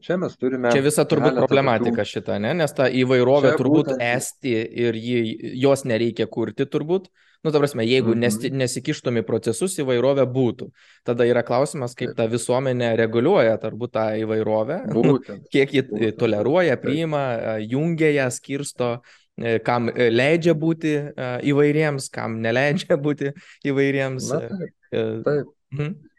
Čia 0.00 0.16
mes 0.16 0.36
turime. 0.40 0.70
Čia 0.72 0.84
visa 0.84 1.04
turbūt 1.08 1.36
problematika 1.36 2.00
tokių... 2.00 2.10
šita, 2.14 2.38
ne? 2.40 2.54
nes 2.62 2.72
ta 2.76 2.86
įvairovė 2.88 3.52
čia 3.52 3.58
turbūt 3.60 3.90
būtent... 3.90 4.04
esti 4.06 4.54
ir 4.84 4.96
jį, 4.96 5.20
jos 5.60 5.84
nereikia 5.88 6.28
kurti 6.32 6.66
turbūt. 6.70 7.10
Nu, 7.42 7.50
ta 7.50 7.58
prasme, 7.58 7.82
jeigu 7.82 8.14
mm 8.14 8.22
-hmm. 8.22 8.52
nesikištum 8.60 9.18
į 9.18 9.22
procesus, 9.26 9.74
įvairovė 9.82 10.24
būtų. 10.30 10.68
Tada 11.04 11.26
yra 11.26 11.42
klausimas, 11.42 11.96
kaip 11.98 12.14
ta 12.16 12.28
visuomenė 12.30 12.92
reguliuoja 12.96 13.56
turbūt 13.58 13.92
tą 13.98 14.04
įvairovę, 14.22 14.78
būtent, 14.94 15.48
kiek 15.50 15.74
ji 15.74 15.82
būtent, 15.82 16.18
toleruoja, 16.18 16.76
priima, 16.76 17.24
jungia 17.58 18.12
ją, 18.14 18.28
skirsto, 18.30 18.92
e, 19.36 19.58
kam 19.58 19.90
e, 19.90 20.08
leidžia 20.10 20.54
būti 20.54 20.94
e, 20.94 21.12
įvairiems, 21.50 22.08
kam 22.14 22.38
neleidžia 22.40 22.96
būti 23.06 23.34
įvairiems. 23.66 24.30
Na, 24.30 24.40
taip. 24.40 25.24
taip. 25.26 25.52
Mhm. 25.74 26.11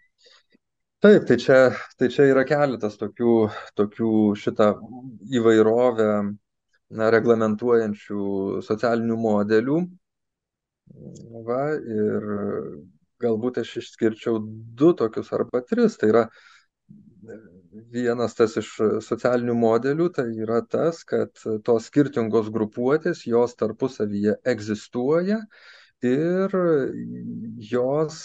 Taip, 1.04 1.26
tai 1.28 1.36
čia, 1.42 1.58
tai 2.00 2.08
čia 2.14 2.30
yra 2.32 2.46
keletas 2.48 2.96
tokių, 3.00 3.34
tokių 3.76 4.12
šitą 4.40 4.70
įvairovę 5.40 6.12
na, 6.24 7.10
reglamentuojančių 7.18 8.28
socialinių 8.64 9.18
modelių, 9.26 9.82
Va, 11.48 11.62
ir 11.98 12.26
galbūt 13.24 13.60
aš 13.62 13.70
išskirčiau 13.82 14.40
du 14.82 14.92
tokius 15.02 15.32
arba 15.38 15.62
tris. 15.70 15.96
Tai 16.00 16.10
yra 16.12 16.24
vienas 17.96 18.36
tas 18.40 18.58
iš 18.62 18.70
socialinių 19.08 19.56
modelių, 19.62 20.10
tai 20.18 20.28
yra 20.46 20.60
tas, 20.76 21.02
kad 21.12 21.46
tos 21.70 21.88
skirtingos 21.90 22.52
grupuotės, 22.58 23.24
jos 23.34 23.56
tarpusavyje 23.62 24.36
egzistuoja 24.56 25.40
ir 26.04 26.58
jos 27.74 28.20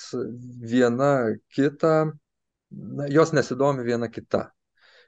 viena 0.74 1.12
kita, 1.54 1.94
na, 2.70 3.08
jos 3.12 3.32
nesidomi 3.36 3.86
viena 3.86 4.08
kita 4.12 4.48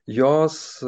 jos 0.07 0.83
e, 0.83 0.87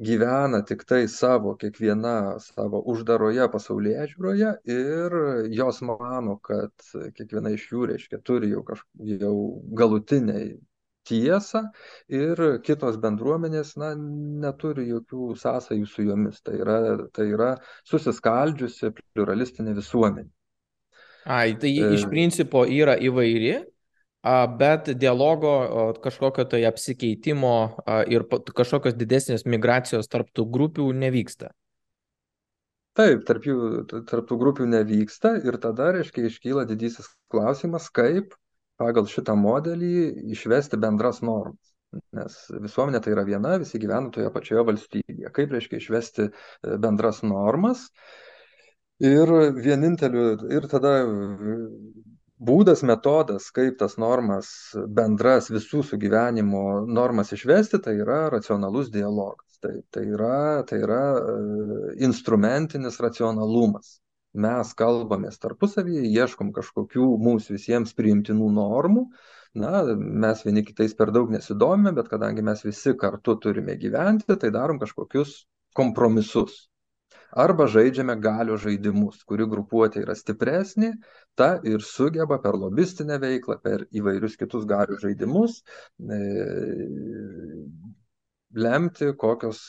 gyvena 0.00 0.62
tiktai 0.64 1.08
savo, 1.08 1.54
kiekviena 1.60 2.38
savo 2.40 2.80
uždaroje 2.92 3.48
pasaulyje 3.52 4.06
žiūroje 4.12 4.52
ir 4.70 5.16
jos 5.52 5.80
mano, 5.82 6.38
kad 6.38 6.72
kiekviena 7.16 7.52
iš 7.54 7.66
jų, 7.72 7.88
reiškia, 7.92 8.20
turi 8.24 8.52
jau, 8.54 8.62
kaž, 8.66 8.84
jau 9.20 9.34
galutiniai 9.76 10.54
tiesą 11.04 11.66
ir 12.08 12.40
kitos 12.64 12.96
bendruomenės 13.02 13.74
na, 13.76 13.92
neturi 14.44 14.86
jokių 14.88 15.34
sąsajų 15.36 15.90
su 15.90 16.06
jomis. 16.06 16.40
Tai 16.40 16.56
yra, 16.62 16.78
tai 17.12 17.28
yra 17.34 17.50
susiskaldžiusi 17.90 18.94
pluralistinė 19.12 19.76
visuomenė. 19.76 20.30
Ai, 21.24 21.54
tai 21.56 21.70
iš 21.72 22.04
e, 22.04 22.08
principo 22.08 22.64
yra 22.68 22.96
įvairi, 23.00 23.58
bet 24.60 24.88
dialogo 25.00 25.52
kažkokio 26.04 26.46
tai 26.48 26.62
apsikeitimo 26.68 27.56
ir 28.08 28.24
kažkokios 28.54 28.96
didesnės 28.96 29.44
migracijos 29.44 30.08
tarptų 30.08 30.46
grupių 30.56 30.88
nevyksta. 30.96 31.52
Taip, 32.94 33.24
tarp, 33.26 33.46
jų, 33.48 33.56
tarp 34.06 34.28
tų 34.30 34.36
grupių 34.38 34.68
nevyksta 34.70 35.34
ir 35.42 35.58
tada, 35.58 35.90
reiškia, 35.96 36.28
iškyla 36.28 36.62
didysis 36.70 37.08
klausimas, 37.32 37.88
kaip 37.90 38.36
pagal 38.78 39.08
šitą 39.10 39.34
modelį 39.38 39.94
išvesti 40.34 40.78
bendras 40.78 41.18
normas. 41.26 41.74
Nes 42.14 42.36
visuomenė 42.50 43.00
tai 43.02 43.12
yra 43.14 43.24
viena, 43.26 43.56
visi 43.62 43.80
gyvena 43.82 44.12
toje 44.14 44.30
pačioje 44.34 44.62
valstybėje. 44.70 45.32
Kaip 45.34 45.54
reiškia 45.54 45.80
išvesti 45.80 46.24
e, 46.26 46.30
bendras 46.82 47.20
normas. 47.26 47.88
Ir 49.02 49.30
vieninteliu, 49.58 50.24
ir 50.54 50.66
tada 50.70 50.94
būdas 52.48 52.82
metodas 52.86 53.48
kaip 53.56 53.78
tas 53.80 53.96
normas 54.00 54.48
bendras 54.98 55.50
visų 55.52 55.82
sugyvenimo 55.90 56.62
normas 56.98 57.32
išvesti 57.36 57.80
tai 57.84 57.96
yra 58.04 58.24
racionalus 58.34 58.90
dialogas. 58.94 59.58
Tai 59.64 59.74
tai 59.94 60.04
yra 60.12 60.62
tai 60.68 60.80
yra 60.84 61.02
e, 61.18 61.36
instrumentinis 62.08 63.00
racionalumas. 63.00 63.98
Mes 64.34 64.72
kalbamės 64.74 65.38
tarpusavyje 65.42 66.10
ieškom 66.10 66.50
kažkokių 66.56 67.06
mums 67.22 67.48
visiems 67.54 67.94
priimtinų 67.94 68.50
normų. 68.58 69.06
Na 69.62 69.84
mes 69.96 70.42
vieni 70.44 70.64
kitais 70.66 70.96
per 70.98 71.14
daug 71.14 71.30
nesidomime 71.30 71.94
bet 71.96 72.10
kadangi 72.10 72.42
mes 72.42 72.64
visi 72.66 72.96
kartu 72.98 73.38
turime 73.38 73.78
gyventi 73.78 74.36
tai 74.42 74.50
darom 74.54 74.80
kažkokius 74.82 75.44
kompromisus 75.78 76.64
arba 77.34 77.66
žaidžiame 77.70 78.14
galios 78.22 78.62
žaidimus 78.64 79.22
kuri 79.28 79.46
grupuotė 79.50 80.04
yra 80.04 80.14
stipresnė 80.18 80.92
ta 81.40 81.48
ir 81.72 81.82
sugeba 81.86 82.38
per 82.44 82.58
lobistinę 82.60 83.18
veiklą 83.22 83.58
per 83.64 83.86
įvairius 84.00 84.38
kitus 84.40 84.66
galių 84.70 84.98
žaidimus 85.02 85.58
e, 85.60 86.20
lemti 88.66 89.10
kokios 89.18 89.64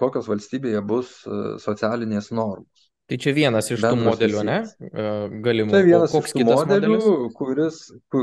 kokios 0.00 0.30
valstybėje 0.32 0.82
bus 0.94 1.14
e, 1.28 1.42
socialinės 1.66 2.32
normos 2.32 2.83
Tai 3.04 3.18
čia 3.20 3.34
vienas 3.36 3.66
iš 3.68 3.82
tų 3.84 3.96
modelių, 4.00 4.42
ne? 4.48 4.54
E, 4.80 5.02
galimų. 5.44 5.72
Tai 5.74 5.80
vienas 5.84 6.12
iš 6.16 6.30
tų 6.32 6.44
modelių, 6.48 6.92
modelis? 6.94 7.34
kuris, 7.36 7.80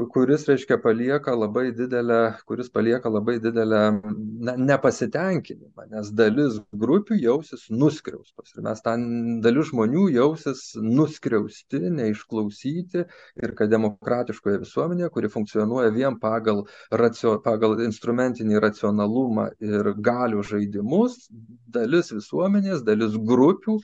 kuris, 0.09 0.45
reiškia, 0.49 0.79
palieka 0.81 1.35
labai 1.37 1.67
didelę, 1.77 2.21
kuris 2.49 2.71
palieka 2.73 3.11
labai 3.13 3.35
didelę 3.43 3.81
na, 4.01 4.55
nepasitenkinimą, 4.57 5.85
nes 5.91 6.09
dalis 6.17 6.57
grupių 6.73 7.19
jausis 7.21 7.67
nuskriaustos. 7.69 8.55
Ir 8.55 8.65
mes 8.65 8.81
ten, 8.81 9.03
dalis 9.45 9.69
žmonių 9.69 10.07
jausis 10.15 10.63
nuskriausti, 10.81 11.83
neišklausyti 11.99 13.03
ir 13.05 13.53
kad 13.59 13.69
demokratiškoje 13.69 14.63
visuomenėje, 14.63 15.11
kuri 15.13 15.29
funkcionuoja 15.35 15.93
vien 15.93 16.17
pagal, 16.23 16.63
racio, 16.89 17.35
pagal 17.45 17.77
instrumentinį 17.85 18.57
racionalumą 18.65 19.51
ir 19.61 19.93
galių 20.09 20.41
žaidimus, 20.55 21.27
dalis 21.69 22.09
visuomenės, 22.17 22.81
dalis 22.81 23.13
grupių, 23.13 23.77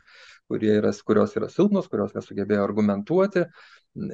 kurie 0.48 0.78
yra, 0.80 0.94
kurios 1.06 1.36
yra 1.38 1.50
silpnos, 1.52 1.90
kurios 1.92 2.16
nesugebėjo 2.16 2.64
argumentuoti, 2.64 3.46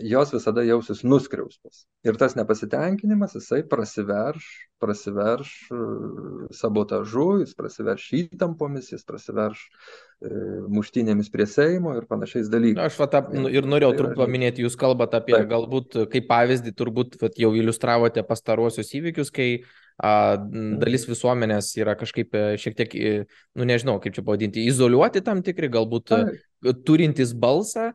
jos 0.08 0.32
visada 0.34 0.64
jausis 0.64 1.04
nuskriaustos. 1.04 1.84
Ir 2.08 2.18
tas 2.20 2.38
nepasitenkinimas, 2.40 3.36
jisai 3.38 3.62
prasiverš, 3.68 4.48
prasiverš 4.82 5.52
e, 5.68 5.82
sabotažu, 6.56 7.28
jis 7.44 7.54
prasiverš 7.58 8.08
įtampomis, 8.22 8.94
jis 8.94 9.04
prasiverš 9.08 9.66
e, 9.68 10.32
muštynėmis 10.74 11.32
prie 11.34 11.48
Seimo 11.50 11.98
ir 12.00 12.08
panašiais 12.10 12.52
dalykais. 12.54 12.82
Aš 12.88 13.00
va, 13.04 13.10
tą, 13.12 13.24
nu, 13.36 13.52
ir 13.52 13.68
norėjau 13.68 13.94
tai 13.94 14.02
turbūt 14.02 14.24
paminėti, 14.24 14.66
jūs 14.66 14.80
kalbate 14.80 15.20
apie 15.20 15.36
Taip. 15.36 15.52
galbūt 15.52 16.00
kaip 16.14 16.30
pavyzdį, 16.32 16.76
turbūt 16.80 17.20
vat, 17.22 17.40
jau 17.40 17.54
iliustravote 17.60 18.24
pastaruosius 18.28 18.94
įvykius, 19.02 19.34
kai 19.36 19.50
dalis 20.04 21.08
visuomenės 21.08 21.70
yra 21.80 21.94
kažkaip 22.00 22.36
e, 22.36 22.46
šiek 22.60 22.76
tiek, 22.80 22.96
nu 23.56 23.68
nežinau, 23.70 24.00
kaip 24.04 24.18
čia 24.18 24.26
pavadinti, 24.26 24.66
izoliuoti 24.68 25.24
tam 25.24 25.44
tikri, 25.46 25.72
galbūt 25.72 26.12
Taip 26.14 26.42
turintis 26.86 27.34
balsą, 27.36 27.92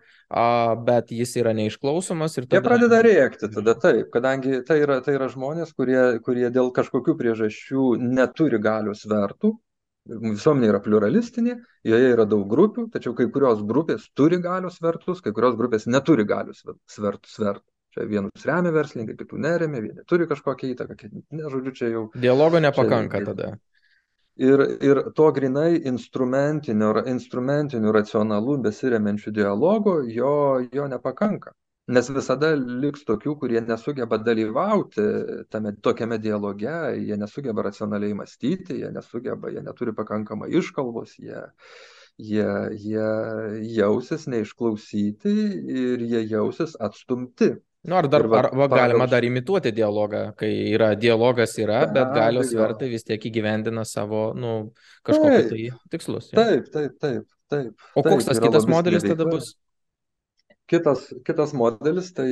bet 0.85 1.13
jis 1.15 1.37
yra 1.41 1.55
neišklausomas 1.57 2.37
ir 2.37 2.47
tada... 2.47 2.59
Jie 2.59 2.65
pradeda 2.67 3.01
rėkti 3.05 3.51
tada 3.55 3.75
taip, 3.81 4.11
kadangi 4.15 4.61
tai 4.69 4.81
yra, 4.83 4.99
tai 5.05 5.17
yra 5.17 5.31
žmonės, 5.33 5.73
kurie, 5.79 6.21
kurie 6.25 6.49
dėl 6.55 6.71
kažkokių 6.77 7.17
priežasčių 7.19 7.95
neturi 8.03 8.61
galios 8.63 9.07
vertų. 9.09 9.55
Visuomenė 10.09 10.71
yra 10.71 10.79
pluralistinė, 10.81 11.59
joje 11.85 12.13
yra 12.15 12.25
daug 12.29 12.47
grupių, 12.49 12.87
tačiau 12.93 13.13
kai 13.17 13.27
kurios 13.33 13.61
grupės 13.69 14.07
turi 14.17 14.39
galios 14.41 14.79
vertus, 14.81 15.21
kai 15.25 15.35
kurios 15.37 15.59
grupės 15.59 15.85
neturi 15.85 16.25
galios 16.29 16.63
svertų. 16.65 17.29
svertų. 17.29 17.67
Čia 17.95 18.05
vienus 18.09 18.45
remia 18.49 18.73
verslininkai, 18.75 19.17
kitų 19.17 19.41
neremia, 19.41 19.81
vieni 19.85 20.05
turi 20.09 20.27
kažkokią 20.29 20.73
įtaką, 20.75 20.97
kiti, 20.99 21.23
ne, 21.33 21.47
žodžiu, 21.49 21.75
čia 21.79 21.93
jau. 21.95 22.03
Dialogo 22.15 22.61
nepakanka 22.61 23.23
čia, 23.23 23.29
tada. 23.31 23.53
Ir, 24.39 24.61
ir 24.85 25.01
to 25.19 25.31
grinai 25.35 25.81
instrumentiniu, 25.91 26.93
instrumentiniu 27.11 27.95
racionalu 27.97 28.59
besiremiančių 28.69 29.33
dialogo 29.35 29.97
jo, 30.07 30.35
jo 30.73 30.85
nepakanka. 30.93 31.57
Nes 31.89 32.11
visada 32.13 32.51
liks 32.55 33.07
tokių, 33.09 33.33
kurie 33.41 33.61
nesugeba 33.65 34.19
dalyvauti 34.21 35.05
tame 35.49 35.73
tokiame 35.81 36.19
dialoge, 36.21 36.75
jie 37.01 37.17
nesugeba 37.17 37.65
racionaliai 37.65 38.17
mąstyti, 38.19 38.77
jie 38.83 38.91
nesugeba, 38.93 39.49
jie 39.55 39.63
neturi 39.65 39.95
pakankamai 39.97 40.51
iškalbos, 40.61 41.15
jie, 41.17 41.47
jie, 42.21 42.51
jie 42.85 43.09
jausis 43.79 44.29
neišklausyti 44.29 45.33
ir 45.81 46.05
jie 46.13 46.23
jausis 46.35 46.77
atstumti. 46.77 47.55
Nu, 47.89 47.97
ar 47.97 48.07
dar 48.13 48.27
va, 48.29 48.43
ar, 48.43 48.49
va, 48.53 48.67
galima 48.69 49.07
dar 49.09 49.25
imituoti 49.25 49.73
dialogą, 49.73 50.21
kai 50.37 50.51
yra 50.75 50.91
dialogas 51.01 51.55
yra, 51.63 51.81
be 51.87 51.97
bet 51.97 52.11
galios 52.19 52.53
vertai 52.57 52.91
vis 52.93 53.07
tiek 53.09 53.23
įgyvendina 53.31 53.85
savo, 53.89 54.27
nu, 54.37 54.53
kažkokius 55.09 55.49
tai 55.53 55.63
tikslus. 55.95 56.29
Ja. 56.35 56.43
Taip, 56.43 56.69
taip, 56.75 56.99
taip, 57.01 57.25
taip. 57.49 57.89
O 57.97 58.05
koks 58.05 58.29
tas 58.29 58.43
kitas 58.45 58.69
modelis 58.69 59.09
tada 59.09 59.29
bus? 59.31 59.55
Kitas, 60.69 61.07
kitas 61.25 61.57
modelis 61.57 62.13
tai 62.13 62.29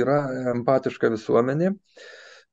yra 0.00 0.18
empatiška 0.56 1.12
visuomenė. 1.14 1.76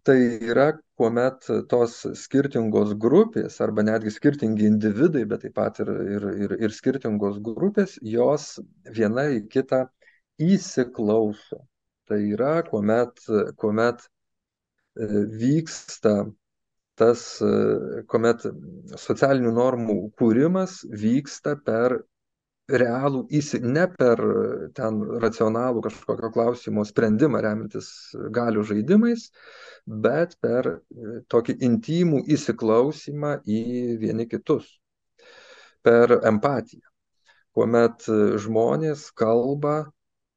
Tai 0.05 0.19
yra, 0.53 0.67
kuomet 1.01 1.47
tos 1.71 1.97
skirtingos 2.21 2.91
grupės 3.01 3.57
arba 3.65 3.81
netgi 3.87 4.13
skirtingi 4.13 4.67
individai, 4.69 5.23
bet 5.25 5.47
taip 5.47 5.55
pat 5.57 5.81
ir, 5.81 5.89
ir, 6.17 6.27
ir, 6.45 6.59
ir 6.67 6.75
skirtingos 6.75 7.39
grupės, 7.41 7.97
jos 8.05 8.51
viena 8.93 9.31
į 9.33 9.47
kitą 9.49 9.87
įsiklauso 10.37 11.65
Tai 12.05 12.19
yra, 12.21 12.62
kuomet, 12.62 13.21
kuomet 13.57 14.03
e, 14.05 15.05
vyksta 15.41 16.12
tas, 17.00 17.21
e, 17.41 18.03
kuomet 18.12 18.45
socialinių 19.01 19.53
normų 19.55 19.95
kūrimas 20.19 20.83
vyksta 21.05 21.55
per 21.65 21.97
realų 22.69 23.24
įsi, 23.39 23.59
ne 23.62 23.88
per 23.89 24.21
ten 24.77 25.01
racionalų 25.24 25.81
kažkokio 25.88 26.29
klausimo 26.33 26.85
sprendimą 26.85 27.41
remintis 27.45 27.89
galių 28.38 28.67
žaidimais, 28.69 29.25
bet 30.05 30.38
per 30.45 30.69
e, 30.75 30.77
tokį 31.33 31.57
intimų 31.71 32.21
įsiklausimą 32.38 33.39
į 33.50 33.63
vieni 34.05 34.29
kitus, 34.29 34.69
per 35.81 36.19
empatiją, 36.21 36.85
kuomet 37.57 38.05
žmonės 38.45 39.09
kalba 39.17 39.79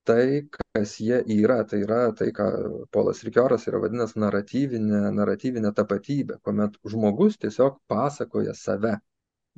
tai, 0.09 0.25
kas 0.53 0.95
jie 1.03 1.21
yra. 1.35 1.59
Tai 1.69 1.81
yra 1.85 2.01
tai, 2.17 2.31
ką 2.37 2.47
Polas 2.95 3.23
Rikioras 3.27 3.67
yra 3.71 3.81
vadinęs 3.83 4.17
naratyvinė, 4.21 5.03
naratyvinė 5.17 5.73
tapatybė, 5.77 6.41
kuomet 6.45 6.81
žmogus 6.89 7.39
tiesiog 7.43 7.79
pasakoja 7.91 8.57
save. 8.57 8.97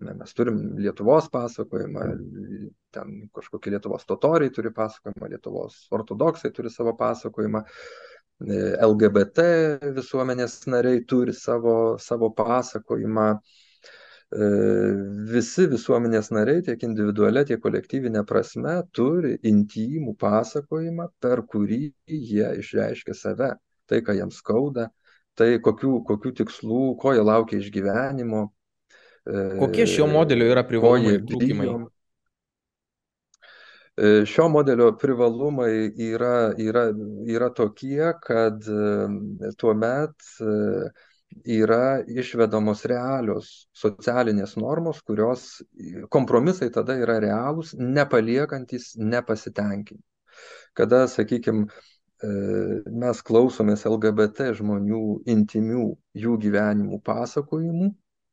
Mes 0.01 0.31
turim 0.33 0.61
Lietuvos 0.81 1.27
pasakojimą, 1.33 2.05
ten 2.95 3.17
kažkokie 3.37 3.75
Lietuvos 3.75 4.07
totoriai 4.09 4.53
turi 4.57 4.73
pasakojimą, 4.77 5.29
Lietuvos 5.35 5.83
ortodoksai 5.93 6.53
turi 6.57 6.73
savo 6.73 6.95
pasakojimą, 6.97 7.65
LGBT 8.87 9.45
visuomenės 9.99 10.63
nariai 10.73 11.03
turi 11.05 11.35
savo, 11.37 11.75
savo 12.01 12.31
pasakojimą, 12.33 13.27
E, 13.35 13.70
visi 14.31 15.67
visuomenės 15.67 16.31
nariai 16.31 16.63
tiek 16.63 16.83
individualia, 16.87 17.43
tiek 17.47 17.59
kolektyvinė 17.63 18.23
prasme 18.27 18.77
turi 18.95 19.35
intymų 19.43 20.15
pasakojimą, 20.21 21.09
per 21.19 21.43
kurį 21.51 21.91
jie 22.07 22.53
išreiškia 22.63 23.15
save, 23.15 23.51
tai, 23.91 24.03
ką 24.07 24.15
jiems 24.15 24.39
skauda, 24.39 24.87
tai 25.35 25.59
kokių, 25.59 26.05
kokių 26.07 26.35
tikslų, 26.43 26.83
ko 27.03 27.15
jie 27.17 27.25
laukia 27.27 27.59
iš 27.59 27.73
gyvenimo. 27.75 28.47
E, 29.27 29.59
Kokie 29.59 29.89
šio 29.91 30.07
modelio 30.11 30.47
yra 30.53 30.63
privalumai 30.69 31.19
trūkumai? 31.27 31.73
E, 33.99 34.13
šio 34.31 34.47
modelio 34.55 34.93
privalumai 34.95 35.73
yra, 36.07 36.53
yra, 36.55 36.87
yra 37.27 37.51
tokie, 37.51 38.13
kad 38.23 38.63
tuo 39.59 39.75
met 39.75 40.31
yra 41.45 42.01
išvedamos 42.07 42.85
realios 42.91 43.51
socialinės 43.77 44.57
normos, 44.61 45.01
kurios 45.07 45.63
kompromisai 46.13 46.71
tada 46.75 46.97
yra 47.01 47.19
realūs, 47.23 47.75
nepaliekantis 47.79 48.95
nepasitenkinimą. 48.99 50.05
Kada, 50.79 51.05
sakykime, 51.11 51.67
mes 53.03 53.23
klausomės 53.27 53.87
LGBT 53.89 54.53
žmonių 54.59 55.03
intimių 55.35 55.87
jų 56.25 56.37
gyvenimų 56.45 57.01
pasakojimų, 57.05 57.91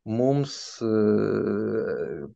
mums 0.08 0.54
e, 0.84 0.90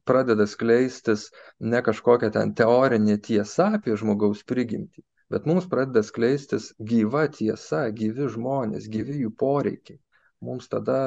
pradeda 0.04 0.48
skleistis 0.48 1.30
ne 1.60 1.80
kažkokia 1.84 2.32
ten 2.36 2.52
teorinė 2.56 3.18
tiesa 3.24 3.70
apie 3.78 3.96
žmogaus 4.00 4.44
prigimtį, 4.44 5.04
bet 5.32 5.48
mums 5.48 5.70
pradeda 5.72 6.04
skleistis 6.04 6.72
gyva 6.80 7.28
tiesa, 7.32 7.86
gyvi 7.96 8.28
žmonės, 8.36 8.90
gyvi 8.92 9.22
jų 9.24 9.32
poreikiai 9.40 10.00
mums 10.42 10.68
tada 10.72 10.98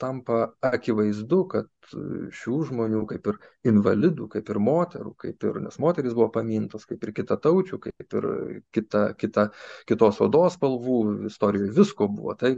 tampa 0.00 0.48
akivaizdu, 0.64 1.38
kad 1.52 1.68
šių 1.88 2.56
žmonių, 2.68 3.02
kaip 3.08 3.28
ir 3.30 3.38
invalidų, 3.70 4.28
kaip 4.32 4.48
ir 4.52 4.60
moterų, 4.64 5.12
kaip 5.20 5.44
ir, 5.48 5.60
nes 5.64 5.78
moteris 5.80 6.16
buvo 6.16 6.28
pamintos, 6.32 6.84
kaip 6.88 7.04
ir 7.04 7.12
kita 7.16 7.38
taučių, 7.44 7.78
kaip 7.84 8.16
ir 8.18 8.28
kita, 8.76 9.04
kita, 9.20 9.46
kitos 9.88 10.20
odos 10.24 10.58
spalvų, 10.58 10.98
istorijoje 11.30 11.72
visko 11.76 12.08
buvo. 12.12 12.36
Tai 12.40 12.52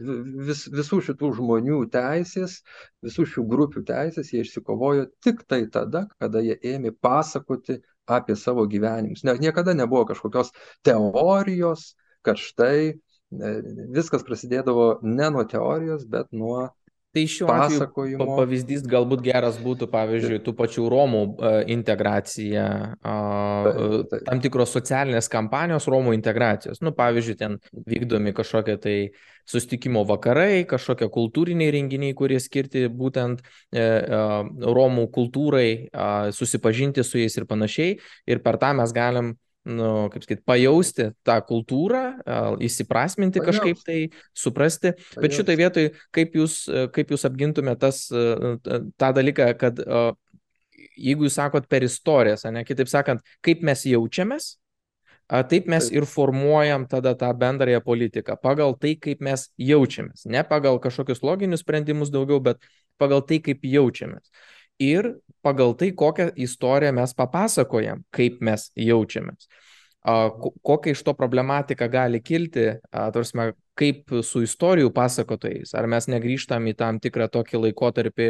vis, 0.49 0.65
visų 0.71 1.01
šitų 1.11 1.33
žmonių 1.39 1.83
teisės, 1.95 2.61
visų 3.07 3.27
šių 3.35 3.47
grupių 3.51 3.85
teisės 3.91 4.33
jie 4.35 4.45
išsikovojo 4.47 5.09
tik 5.25 5.45
tai 5.51 5.65
tada, 5.73 6.07
kada 6.23 6.43
jie 6.47 6.59
ėmė 6.75 6.95
pasakoti 7.03 7.81
apie 8.11 8.35
savo 8.39 8.67
gyvenimus. 8.71 9.23
Ne, 9.27 9.37
niekada 9.39 9.75
nebuvo 9.75 10.07
kažkokios 10.11 10.51
teorijos, 10.87 11.95
kad 12.27 12.41
štai 12.41 12.99
viskas 13.31 14.27
prasidėdavo 14.27 14.99
ne 15.07 15.31
nuo 15.31 15.45
teorijos, 15.49 16.07
bet 16.11 16.31
nuo 16.35 16.69
Tai 17.11 17.25
šiuo 17.27 17.49
atveju 17.51 18.19
pavyzdys 18.23 18.85
galbūt 18.87 19.25
geras 19.25 19.57
būtų, 19.59 19.89
pavyzdžiui, 19.91 20.37
tų 20.47 20.53
pačių 20.55 20.85
Romų 20.93 21.23
e, 21.27 21.51
integracija, 21.75 22.67
taip. 23.03 24.15
tam 24.29 24.43
tikros 24.45 24.71
socialinės 24.77 25.27
kampanijos 25.33 25.89
Romų 25.91 26.15
integracijos. 26.15 26.79
Nu, 26.87 26.95
pavyzdžiui, 26.95 27.35
ten 27.41 27.59
vykdomi 27.91 28.31
kažkokie 28.37 28.79
tai 28.79 28.95
sustikimo 29.51 30.05
vakarai, 30.07 30.63
kažkokie 30.71 31.11
kultūriniai 31.11 31.75
renginiai, 31.75 32.15
kurie 32.15 32.39
skirti 32.39 32.87
būtent 32.87 33.43
e, 33.43 33.83
e, 33.83 34.25
Romų 34.71 35.11
kultūrai, 35.11 35.69
susipažinti 36.31 37.03
su 37.03 37.19
jais 37.19 37.35
ir 37.35 37.51
panašiai. 37.51 37.99
Ir 38.31 38.47
per 38.47 38.63
tą 38.63 38.71
mes 38.79 38.95
galim 38.95 39.35
nu, 39.69 40.09
kaip 40.13 40.25
sakyt, 40.25 40.41
pajausti 40.49 41.11
tą 41.27 41.37
kultūrą, 41.47 42.05
įsiprasminti 42.65 43.43
Pajausti. 43.43 43.51
kažkaip 43.51 43.83
tai, 43.85 43.99
suprasti. 44.33 44.95
Pajausti. 44.95 45.21
Bet 45.25 45.37
šitoje 45.37 45.61
vietoje, 45.61 45.93
kaip 46.17 46.39
jūs, 46.39 46.63
kaip 46.95 47.13
jūs 47.13 47.27
apgintumėte 47.29 47.83
tas, 47.85 48.07
tą 48.11 49.13
dalyką, 49.19 49.51
kad 49.61 49.85
jeigu 50.97 51.29
jūs 51.29 51.37
sakot 51.37 51.69
per 51.69 51.85
istorijas, 51.85 52.47
ne, 52.49 52.65
kitaip 52.69 52.91
sakant, 52.91 53.25
kaip 53.45 53.63
mes 53.67 53.87
jaučiamės, 53.89 54.57
Taip 55.31 55.69
mes 55.71 55.87
ir 55.95 56.03
formuojam 56.11 56.89
tada 56.91 57.13
tą 57.15 57.29
bendrąją 57.39 57.79
politiką 57.87 58.35
pagal 58.43 58.73
tai, 58.75 58.97
kaip 58.99 59.21
mes 59.23 59.45
jaučiamės. 59.63 60.25
Ne 60.27 60.43
pagal 60.43 60.81
kažkokius 60.83 61.23
loginius 61.23 61.63
sprendimus 61.63 62.11
daugiau, 62.11 62.41
bet 62.43 62.59
pagal 62.99 63.23
tai, 63.23 63.39
kaip 63.39 63.63
jaučiamės 63.63 64.27
ir 64.81 65.13
pagal 65.43 65.75
tai, 65.79 65.91
kokią 65.97 66.31
istoriją 66.37 66.93
mes 67.01 67.17
papasakojam, 67.17 68.05
kaip 68.15 68.41
mes 68.45 68.71
jaučiamės. 68.79 69.51
Kokia 70.01 70.95
iš 70.95 71.03
to 71.05 71.13
problematika 71.13 71.85
gali 71.93 72.23
kilti, 72.25 72.71
tarsi, 72.89 73.51
kaip 73.81 74.15
su 74.25 74.41
istorijų 74.45 74.89
pasakotojais, 74.97 75.75
ar 75.77 75.85
mes 75.93 76.07
negrįžtam 76.09 76.65
į 76.71 76.73
tam 76.77 77.01
tikrą 77.01 77.27
tokį 77.33 77.61
laikotarpį, 77.67 78.29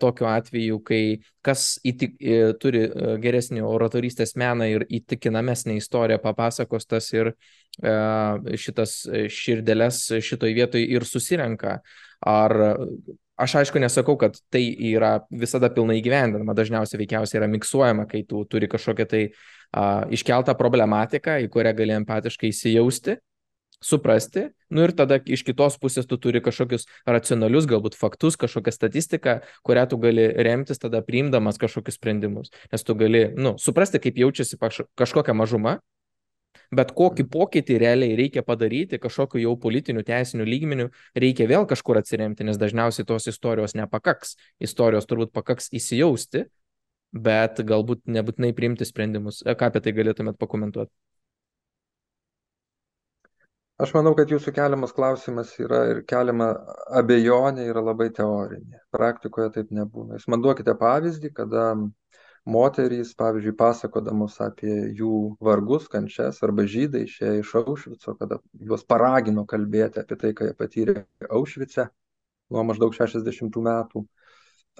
tokiu 0.00 0.28
atveju, 0.28 0.76
kai 0.84 1.00
kas 1.44 1.78
įtik, 1.88 2.20
turi 2.60 2.84
geresnį 3.24 3.64
oratorystės 3.64 4.36
meną 4.40 4.68
ir 4.68 4.84
įtikinamesnį 4.88 5.78
istoriją 5.80 6.20
papasakos, 6.20 6.84
tas 6.88 7.08
ir 7.16 7.32
šitas 7.80 9.00
širdelės 9.32 10.02
šitoj 10.20 10.56
vietoj 10.56 10.84
ir 10.84 11.08
susirenka. 11.08 11.78
Ar 12.20 12.56
aš 13.40 13.56
aišku 13.62 13.80
nesakau, 13.82 14.16
kad 14.20 14.36
tai 14.52 14.62
yra 14.92 15.20
visada 15.32 15.70
pilnai 15.72 16.00
gyvendinama, 16.04 16.54
dažniausiai 16.56 17.00
veikiausiai 17.00 17.40
yra 17.40 17.48
miksuojama, 17.50 18.06
kai 18.10 18.22
tu 18.28 18.44
turi 18.50 18.68
kažkokią 18.70 19.08
tai 19.10 19.24
a, 19.26 20.06
iškeltą 20.12 20.54
problematiką, 20.58 21.40
į 21.44 21.50
kurią 21.52 21.74
gali 21.78 21.96
empatiškai 21.98 22.52
įsijausti, 22.52 23.16
suprasti, 23.80 24.50
nu 24.68 24.84
ir 24.84 24.92
tada 24.96 25.16
iš 25.24 25.42
kitos 25.46 25.78
pusės 25.80 26.08
tu 26.08 26.18
turi 26.20 26.42
kažkokius 26.44 26.84
racionalius, 27.08 27.68
galbūt 27.68 27.96
faktus, 27.96 28.36
kažkokią 28.40 28.74
statistiką, 28.76 29.38
kurią 29.64 29.86
tu 29.88 29.98
gali 30.02 30.26
remtis 30.44 30.82
tada 30.82 31.00
priimdamas 31.04 31.58
kažkokius 31.60 31.96
sprendimus. 31.96 32.52
Nes 32.72 32.84
tu 32.84 32.96
gali, 33.00 33.30
nu, 33.40 33.56
suprasti, 33.58 34.02
kaip 34.02 34.20
jaučiasi 34.20 34.60
kažkokia 35.00 35.34
mažuma, 35.36 35.78
Bet 36.74 36.92
kokį 36.94 37.26
pokytį 37.30 37.78
realiai 37.82 38.16
reikia 38.18 38.44
padaryti, 38.46 38.98
kažkokiu 39.02 39.40
jau 39.42 39.56
politiniu, 39.58 40.04
teisiniu 40.06 40.46
lygmeniu, 40.46 40.88
reikia 41.18 41.48
vėl 41.50 41.66
kažkur 41.70 41.98
atsiremti, 41.98 42.46
nes 42.46 42.58
dažniausiai 42.58 43.06
tos 43.06 43.26
istorijos 43.30 43.74
nepakaks. 43.78 44.36
Istorijos 44.62 45.08
turbūt 45.10 45.32
pakaks 45.34 45.70
įsijausti, 45.74 46.44
bet 47.10 47.62
galbūt 47.66 48.04
nebūtinai 48.06 48.52
priimti 48.54 48.86
sprendimus. 48.86 49.42
E, 49.42 49.54
ką 49.58 49.70
apie 49.70 49.82
tai 49.82 49.94
galėtumėt 49.96 50.38
pakomentuoti? 50.38 50.92
Aš 53.80 53.94
manau, 53.96 54.12
kad 54.12 54.28
jūsų 54.28 54.52
keliamas 54.52 54.92
klausimas 54.92 55.54
yra 55.58 55.80
ir 55.88 56.02
keliama 56.08 56.50
abejonė 57.00 57.64
yra 57.70 57.80
labai 57.80 58.10
teorinė. 58.12 58.82
Praktikoje 58.92 59.48
taip 59.54 59.70
nebūna. 59.72 60.18
Jūs 60.18 60.28
man 60.28 60.44
duokite 60.44 60.74
pavyzdį, 60.76 61.30
kada 61.38 61.70
moterys, 62.44 63.12
pavyzdžiui, 63.18 63.56
pasakodamos 63.58 64.38
apie 64.44 64.72
jų 64.96 65.36
vargus, 65.44 65.88
kančias, 65.92 66.40
arba 66.46 66.64
žydai 66.64 67.04
išėję 67.06 67.40
iš 67.42 67.54
Aušvico, 67.60 68.14
kada 68.20 68.40
juos 68.66 68.84
paragino 68.84 69.44
kalbėti 69.48 70.00
apie 70.02 70.16
tai, 70.20 70.32
ką 70.36 70.50
jie 70.50 70.56
patyrė 70.56 70.96
Aušvice 71.28 71.90
nuo 72.50 72.64
maždaug 72.66 72.94
60 72.96 73.60
metų, 73.66 74.04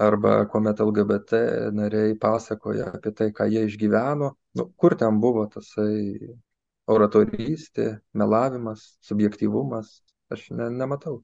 arba 0.00 0.46
kuomet 0.50 0.80
LGBT 0.80 1.40
nariai 1.76 2.14
pasakoja 2.18 2.90
apie 2.96 3.12
tai, 3.16 3.30
ką 3.36 3.48
jie 3.52 3.66
išgyveno, 3.68 4.30
nu, 4.58 4.68
kur 4.80 4.96
ten 4.98 5.20
buvo 5.20 5.46
tasai 5.52 6.30
oratorystė, 6.90 8.00
melavimas, 8.16 8.86
subjektyvumas, 9.06 10.00
aš 10.32 10.48
ne, 10.56 10.70
nematau, 10.74 11.20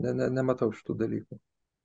ne, 0.00 0.14
ne, 0.14 0.30
nematau 0.32 0.72
šitų 0.74 0.96
dalykų. 1.04 1.38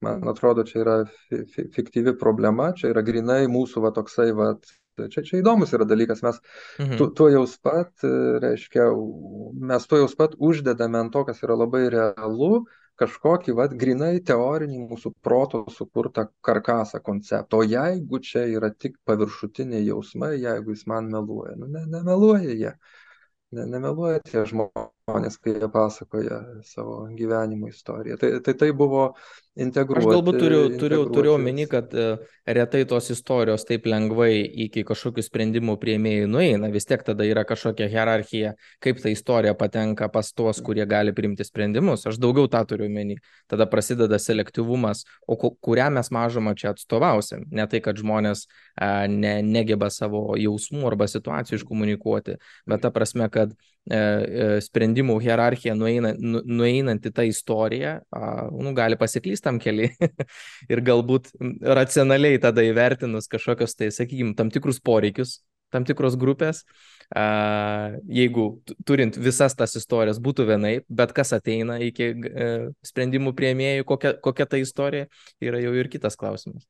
Man 0.04 0.28
atrodo, 0.30 0.66
čia 0.68 0.80
yra 0.84 0.96
fi 1.30 1.68
fiktyvi 1.76 2.16
problema, 2.20 2.72
čia 2.78 2.92
yra 2.94 3.04
grinai 3.06 3.44
mūsų 3.52 3.84
va 3.86 3.92
toksai, 3.96 4.30
va, 4.38 4.54
čia, 5.00 5.24
čia 5.24 5.40
įdomus 5.42 5.74
yra 5.76 5.88
dalykas, 5.90 6.24
mes 6.26 6.40
mhm. 6.82 6.96
tu, 7.00 7.10
tuo 7.18 7.30
jau 7.34 7.44
pat, 7.64 7.92
reiškia, 8.44 8.88
mes 9.72 9.90
tuo 9.90 10.04
jau 10.04 10.08
pat 10.20 10.38
uždedame 10.38 11.02
ant 11.02 11.14
to, 11.16 11.26
kas 11.28 11.44
yra 11.46 11.58
labai 11.60 11.86
realu, 11.94 12.66
kažkokį, 13.02 13.56
va, 13.58 13.66
grinai 13.84 14.18
teorinį 14.26 14.84
mūsų 14.86 15.16
proto 15.26 15.64
sukurtą 15.74 16.28
karkasą 16.46 17.02
konceptą. 17.02 17.64
O 17.64 17.66
jeigu 17.66 18.20
čia 18.22 18.46
yra 18.54 18.70
tik 18.70 19.00
paviršutiniai 19.08 19.88
jausmai, 19.88 20.36
jeigu 20.44 20.76
jis 20.76 20.86
man 20.92 21.10
meluoja, 21.14 21.56
nu, 21.58 21.72
ne, 21.74 21.88
nemeluoja 21.90 22.54
jie 22.54 22.76
ne, 23.54 23.66
nemeluoja 23.70 24.22
tie 24.26 24.44
žmonės, 24.50 25.38
kai 25.44 25.56
jie 25.58 25.70
pasakoja 25.72 26.42
savo 26.68 27.04
gyvenimo 27.18 27.70
istoriją. 27.72 28.18
Tai 28.22 28.36
tai, 28.46 28.54
tai 28.60 28.70
buvo 28.76 29.12
integruoti. 29.60 30.08
Aš 30.08 30.16
galbūt 30.16 30.38
turiu, 30.42 30.62
turiu, 30.82 31.02
turiu 31.14 31.34
omeny, 31.36 31.66
kad 31.70 31.92
uh, 31.94 32.22
retai 32.48 32.84
tos 32.90 33.10
istorijos 33.14 33.66
taip 33.68 33.86
lengvai 33.90 34.42
iki 34.66 34.84
kažkokių 34.88 35.26
sprendimų 35.26 35.76
prieimėjų 35.82 36.30
nueina. 36.32 36.70
Vis 36.74 36.88
tiek 36.90 37.04
tada 37.06 37.28
yra 37.28 37.44
kažkokia 37.48 37.90
hierarchija, 37.92 38.54
kaip 38.84 39.02
ta 39.04 39.12
istorija 39.14 39.54
patenka 39.58 40.10
pas 40.14 40.32
tuos, 40.34 40.62
kurie 40.66 40.86
gali 40.90 41.14
priimti 41.16 41.46
sprendimus. 41.46 42.08
Aš 42.10 42.20
daugiau 42.22 42.50
tą 42.52 42.64
turiu 42.70 42.88
omeny. 42.90 43.20
Tada 43.52 43.68
prasideda 43.70 44.20
selektyvumas, 44.22 45.04
o 45.28 45.38
kurią 45.38 45.90
mes 46.00 46.10
mažumą 46.14 46.56
čia 46.58 46.72
atstovausim. 46.74 47.46
Ne 47.54 47.68
tai, 47.70 47.84
kad 47.86 48.00
žmonės 48.00 48.48
uh, 48.48 49.06
ne, 49.12 49.36
negeba 49.46 49.92
savo 49.94 50.34
jausmų 50.40 50.88
arba 50.90 51.08
situacijų 51.12 51.62
iškomunikuoti, 51.62 52.40
bet 52.70 52.84
ta 52.84 52.92
prasme, 52.94 53.30
kad 53.34 53.43
kad 53.44 53.54
e, 53.54 54.00
e, 54.00 54.50
sprendimų 54.64 55.20
hierarchija 55.24 55.76
nueina, 55.78 56.14
nu, 56.18 56.42
nueinant 56.48 57.06
į 57.06 57.14
tą 57.14 57.28
istoriją, 57.30 57.96
nu, 58.56 58.74
gali 58.78 59.00
pasiklysti 59.00 59.48
tam 59.50 59.62
keli 59.64 59.92
ir 60.72 60.84
galbūt 60.86 61.34
racionaliai 61.62 62.42
tada 62.44 62.66
įvertinus 62.66 63.30
kažkokios, 63.32 63.76
tai 63.80 63.92
sakykime, 63.94 64.38
tam 64.40 64.54
tikrus 64.54 64.82
poreikius, 64.84 65.42
tam 65.74 65.88
tikros 65.88 66.16
grupės, 66.22 66.62
jeigu 68.14 68.46
turint 68.88 69.18
visas 69.18 69.56
tas 69.58 69.76
istorijas 69.80 70.22
būtų 70.24 70.46
vienai, 70.52 70.74
bet 70.90 71.14
kas 71.18 71.34
ateina 71.36 71.80
iki 71.84 72.12
e, 72.14 72.48
sprendimų 72.86 73.34
prieimėjų, 73.38 73.88
kokia, 73.90 74.14
kokia 74.24 74.48
ta 74.50 74.62
istorija, 74.62 75.10
yra 75.44 75.62
jau 75.64 75.74
ir 75.78 75.90
kitas 75.94 76.18
klausimas. 76.20 76.68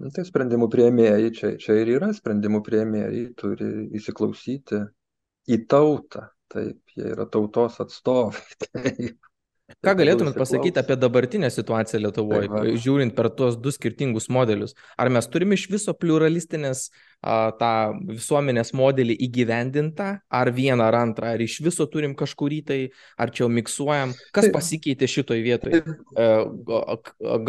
Nu, 0.00 0.10
tai 0.12 0.26
sprendimų 0.28 0.68
prieimėjai, 0.72 1.30
čia, 1.36 1.54
čia 1.60 1.78
ir 1.80 1.94
yra 1.94 2.10
sprendimų 2.16 2.60
prieimėjai, 2.64 3.22
turi 3.40 3.70
įsiklausyti 3.96 4.82
į 5.50 5.62
tautą. 5.70 6.28
Taip, 6.52 6.78
jie 6.94 7.10
yra 7.14 7.26
tautos 7.30 7.80
atstovai. 7.82 8.44
Taip. 8.66 9.16
Ką 9.82 9.96
galėtumėt 9.98 10.36
pasakyti 10.38 10.78
apie 10.78 10.94
dabartinę 10.94 11.48
situaciją 11.50 11.98
Lietuvoje, 12.04 12.46
tai 12.52 12.74
žiūrint 12.78 13.14
per 13.16 13.28
tuos 13.34 13.56
du 13.58 13.72
skirtingus 13.74 14.28
modelius? 14.30 14.76
Ar 14.94 15.10
mes 15.10 15.26
turime 15.26 15.58
iš 15.58 15.64
viso 15.72 15.90
pluralistinės 15.98 16.84
a, 16.86 17.50
tą 17.58 17.72
visuomenės 18.12 18.70
modelį 18.78 19.16
įgyvendintą, 19.26 20.08
ar 20.22 20.50
vieną 20.54 20.86
ar 20.86 20.98
antrą, 21.00 21.32
ar 21.34 21.42
iš 21.42 21.58
viso 21.66 21.88
turim 21.90 22.14
kažkurį 22.18 22.60
tai, 22.68 22.78
ar 23.18 23.34
čia 23.34 23.42
jau 23.44 23.50
miksuojam? 23.56 24.14
Kas 24.36 24.46
pasikeitė 24.54 25.10
šitoj 25.10 25.42
vietoje? 25.42 25.82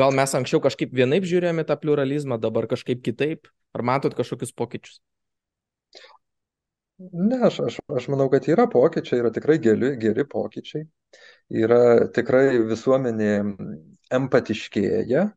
Gal 0.01 0.17
mes 0.17 0.33
anksčiau 0.41 0.63
kažkaip 0.65 0.97
vienaip 0.97 1.27
žiūrėjome 1.29 1.67
tą 1.69 1.77
pluralizmą, 1.83 2.41
dabar 2.41 2.65
kažkaip 2.73 3.05
kitaip? 3.05 3.53
Ar 3.77 3.85
matot 3.85 4.17
kažkokius 4.17 4.57
pokyčius? 4.57 4.97
Ne, 6.97 7.37
aš, 7.45 7.59
aš, 7.67 7.75
aš 7.93 8.07
manau, 8.09 8.25
kad 8.33 8.47
yra 8.49 8.65
pokyčiai, 8.73 9.19
yra 9.21 9.29
tikrai 9.33 9.57
geri, 9.61 9.91
geri 10.01 10.23
pokyčiai. 10.29 10.87
Yra 11.63 11.81
tikrai 12.13 12.57
visuomenė 12.69 13.33
empatiškėja, 14.17 15.27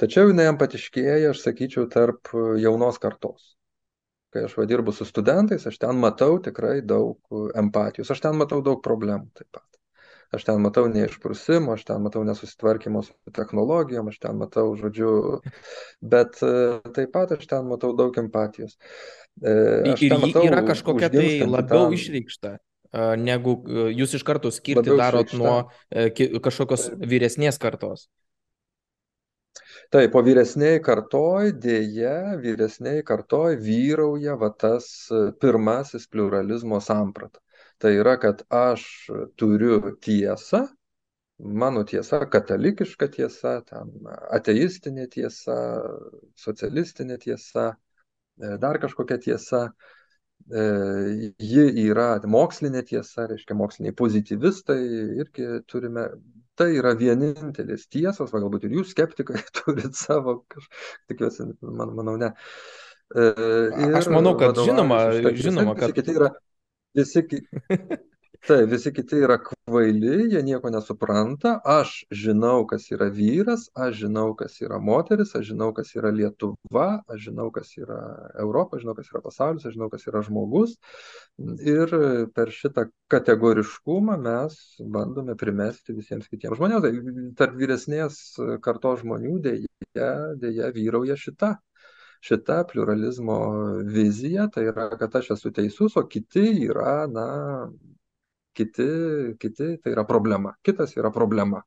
tačiau 0.00 0.30
jinai 0.30 0.48
empatiškėja, 0.54 1.34
aš 1.34 1.42
sakyčiau, 1.44 1.84
tarp 1.92 2.32
jaunos 2.62 3.00
kartos. 3.02 3.52
Kai 4.32 4.46
aš 4.48 4.56
va 4.56 4.64
dirbu 4.70 4.94
su 4.96 5.04
studentais, 5.04 5.68
aš 5.68 5.76
ten 5.84 6.00
matau 6.00 6.38
tikrai 6.40 6.78
daug 6.80 7.20
empatijos, 7.60 8.14
aš 8.14 8.24
ten 8.24 8.40
matau 8.40 8.62
daug 8.64 8.80
problemų 8.84 9.28
taip 9.36 9.50
pat. 9.52 9.81
Aš 10.32 10.46
ten 10.48 10.62
matau 10.64 10.86
neišprusimo, 10.88 11.74
aš 11.76 11.84
ten 11.84 12.00
matau 12.00 12.22
nesusitvarkymo 12.24 13.02
su 13.04 13.12
technologijom, 13.36 14.08
aš 14.08 14.18
ten 14.22 14.38
matau, 14.40 14.70
žodžiu, 14.80 15.42
bet 16.00 16.38
taip 16.40 17.12
pat 17.12 17.34
aš 17.36 17.44
ten 17.50 17.68
matau 17.68 17.92
daug 17.96 18.16
empatijos. 18.16 18.78
E, 19.44 19.52
aš 19.92 20.04
ir 20.08 20.16
matau, 20.22 20.46
yra 20.48 20.62
kažkokia 20.64 21.12
tai 21.12 21.28
labiau 21.44 21.90
tam. 21.90 21.96
išreikšta 21.98 22.56
negu 23.20 23.54
e, 23.64 23.84
jūs 23.96 24.16
iš 24.18 24.24
karto 24.26 24.50
skirti 24.52 24.82
labiau 24.82 24.98
darot 25.00 25.30
išreikšta. 25.30 25.40
nuo 25.40 26.26
e, 26.36 26.40
kažkokios 26.44 26.88
vyresnės 27.00 27.60
kartos. 27.60 28.08
Taip, 29.92 30.14
o 30.16 30.20
vyresniai 30.24 30.80
kartoj 30.80 31.52
dėja, 31.60 32.38
vyresniai 32.40 33.02
kartoj 33.04 33.58
vyrauja 33.60 34.38
va 34.40 34.48
tas 34.56 34.86
pirmasis 35.40 36.08
pluralizmo 36.08 36.80
samprata. 36.80 37.40
Tai 37.82 37.90
yra, 37.98 38.16
kad 38.22 38.44
aš 38.54 38.86
turiu 39.40 39.96
tiesą, 40.02 40.66
mano 41.62 41.82
tiesa, 41.88 42.22
katalikiška 42.30 43.08
tiesa, 43.16 43.56
ten, 43.66 43.90
ateistinė 44.38 45.08
tiesa, 45.10 45.56
socialistinė 46.38 47.18
tiesa, 47.24 47.72
E, 48.40 48.56
dar 48.58 48.78
kažkokia 48.80 49.18
tiesa, 49.20 49.62
e, 50.50 50.62
ji 51.38 51.64
yra 51.84 52.14
mokslinė 52.26 52.82
tiesa, 52.88 53.26
reiškia 53.30 53.56
moksliniai 53.58 53.96
pozityvistai 53.96 54.78
irgi 55.22 55.48
turime, 55.68 56.06
tai 56.58 56.70
yra 56.78 56.94
vienintelis 56.98 57.86
tiesas, 57.92 58.32
va 58.32 58.40
galbūt 58.42 58.66
ir 58.68 58.78
jūs 58.78 58.94
skeptikai 58.96 59.42
turit 59.60 59.98
savo, 59.98 60.40
tikiuosi, 61.10 61.50
man, 61.60 61.92
manau, 61.98 62.16
ne. 62.20 62.32
Ir 63.12 63.92
Aš 63.98 64.08
manau, 64.08 64.32
kad 64.40 64.56
žinoma, 64.56 65.02
žinoma, 65.36 65.74
kad... 65.76 65.92
Kiti 65.92 66.14
yra, 66.16 66.30
visi, 66.94 67.24
Taip, 68.42 68.70
visi 68.72 68.90
kiti 68.90 69.20
yra 69.22 69.36
kvaili, 69.38 70.24
jie 70.32 70.40
nieko 70.42 70.70
nesupranta. 70.74 71.52
Aš 71.74 71.92
žinau, 72.22 72.64
kas 72.66 72.88
yra 72.90 73.06
vyras, 73.14 73.68
aš 73.78 74.00
žinau, 74.00 74.32
kas 74.34 74.56
yra 74.64 74.80
moteris, 74.82 75.30
aš 75.38 75.52
žinau, 75.52 75.68
kas 75.76 75.92
yra 75.94 76.10
Lietuva, 76.10 76.88
aš 77.06 77.28
žinau, 77.28 77.52
kas 77.54 77.70
yra 77.78 78.00
Europa, 78.42 78.80
aš 78.80 78.82
žinau, 78.82 78.96
kas 78.98 79.12
yra 79.14 79.22
pasaulis, 79.28 79.68
aš 79.68 79.76
žinau, 79.76 79.90
kas 79.94 80.08
yra 80.10 80.24
žmogus. 80.26 80.74
Ir 81.76 81.94
per 82.34 82.50
šitą 82.58 82.88
kategoriškumą 83.14 84.18
mes 84.26 84.58
bandome 84.98 85.38
primesti 85.38 85.94
visiems 85.94 86.26
kitiems 86.26 86.58
žmonėms. 86.58 86.82
Tai 86.82 87.28
tarp 87.38 87.54
vyresnės 87.62 88.18
kartos 88.66 89.04
žmonių 89.04 89.38
dėja, 89.46 90.10
dėja 90.42 90.74
vyrauja 90.74 91.14
šita 91.28 91.60
šita 92.22 92.62
pluralizmo 92.70 93.38
vizija, 93.88 94.46
tai 94.52 94.68
yra, 94.70 94.88
kad 94.98 95.16
aš 95.18 95.32
esu 95.36 95.50
teisus, 95.54 95.96
o 95.98 96.04
kiti 96.06 96.44
yra, 96.68 97.06
na, 97.10 97.26
kiti, 98.56 98.86
kiti 99.42 99.76
tai 99.82 99.94
yra 99.94 100.06
problema. 100.06 100.54
Kitas 100.62 100.94
yra 100.96 101.10
problema. 101.14 101.64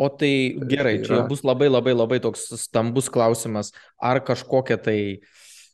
O 0.00 0.08
tai 0.08 0.56
Tai 0.58 0.68
gerai, 0.72 0.96
čia 0.98 1.04
čia 1.06 1.14
jau 1.14 1.20
yra 1.20 1.28
bus 1.30 1.44
labai 1.46 1.68
labai 1.70 1.94
labai 1.94 2.18
toks 2.24 2.48
stambus 2.64 3.10
klausimas, 3.12 3.70
ar 4.00 4.22
kažkokią 4.26 4.80
tai 4.82 4.98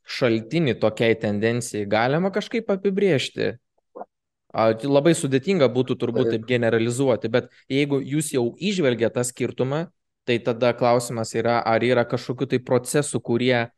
šaltinį 0.09 0.77
tokiai 0.83 1.17
tendencijai 1.21 1.89
galima 1.89 2.33
kažkaip 2.35 2.69
apibriežti? 2.75 3.55
Tai 3.55 4.89
Labai 4.89 5.13
sudėtinga 5.13 5.69
būtų 5.69 5.95
turbūt 6.01 6.31
taip 6.33 6.47
generalizuoti, 6.49 7.29
bet 7.29 7.51
jeigu 7.69 8.01
jūs 8.01 8.33
jau 8.33 8.47
išvelgia 8.57 9.11
tą 9.13 9.21
skirtumą, 9.21 9.87
tai 10.25 10.39
tada 10.41 10.73
klausimas 10.73 11.35
yra, 11.37 11.59
ar 11.61 11.85
yra 11.85 12.05
kažkokiu 12.09 12.49
tai 12.49 12.61
procesų, 12.65 13.21
kurie 13.21 13.69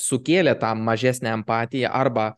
sukėlė 0.00 0.56
tą 0.60 0.72
mažesnę 0.78 1.32
empatiją 1.36 1.92
arba 1.92 2.26
e, 2.32 2.36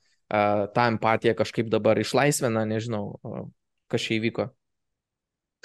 tą 0.75 0.87
empatiją 0.95 1.35
kažkaip 1.39 1.71
dabar 1.73 2.01
išlaisvina, 2.03 2.65
nežinau, 2.69 3.19
kas 3.89 4.07
čia 4.07 4.19
įvyko. 4.19 4.49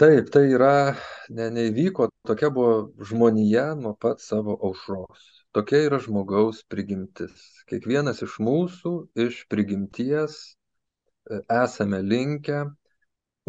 taip 0.01 0.29
tai 0.33 0.47
yra 0.49 0.95
ne 1.29 1.51
neįvyko 1.53 2.09
tokia 2.25 2.49
buvo 2.49 3.05
žmonija 3.09 3.73
nuo 3.77 3.93
pat 3.93 4.23
savo 4.25 4.55
aušros 4.57 5.27
tokia 5.53 5.83
yra 5.85 5.99
žmogaus 6.01 6.63
prigimtis 6.65 7.43
kiekvienas 7.69 8.23
iš 8.25 8.39
mūsų 8.41 8.93
iš 9.27 9.43
prigimties 9.53 10.39
e, 10.41 11.43
esame 11.61 12.01
linkę 12.01 12.63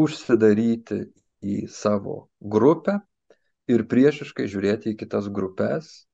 užsidaryti 0.01 1.01
į 1.45 1.57
savo 1.73 2.17
grupę 2.41 2.99
ir 3.71 3.87
priešiškai 3.89 4.47
žiūrėti 4.51 4.93
į 4.93 4.99
kitas 5.05 5.31
grupes. 5.33 6.05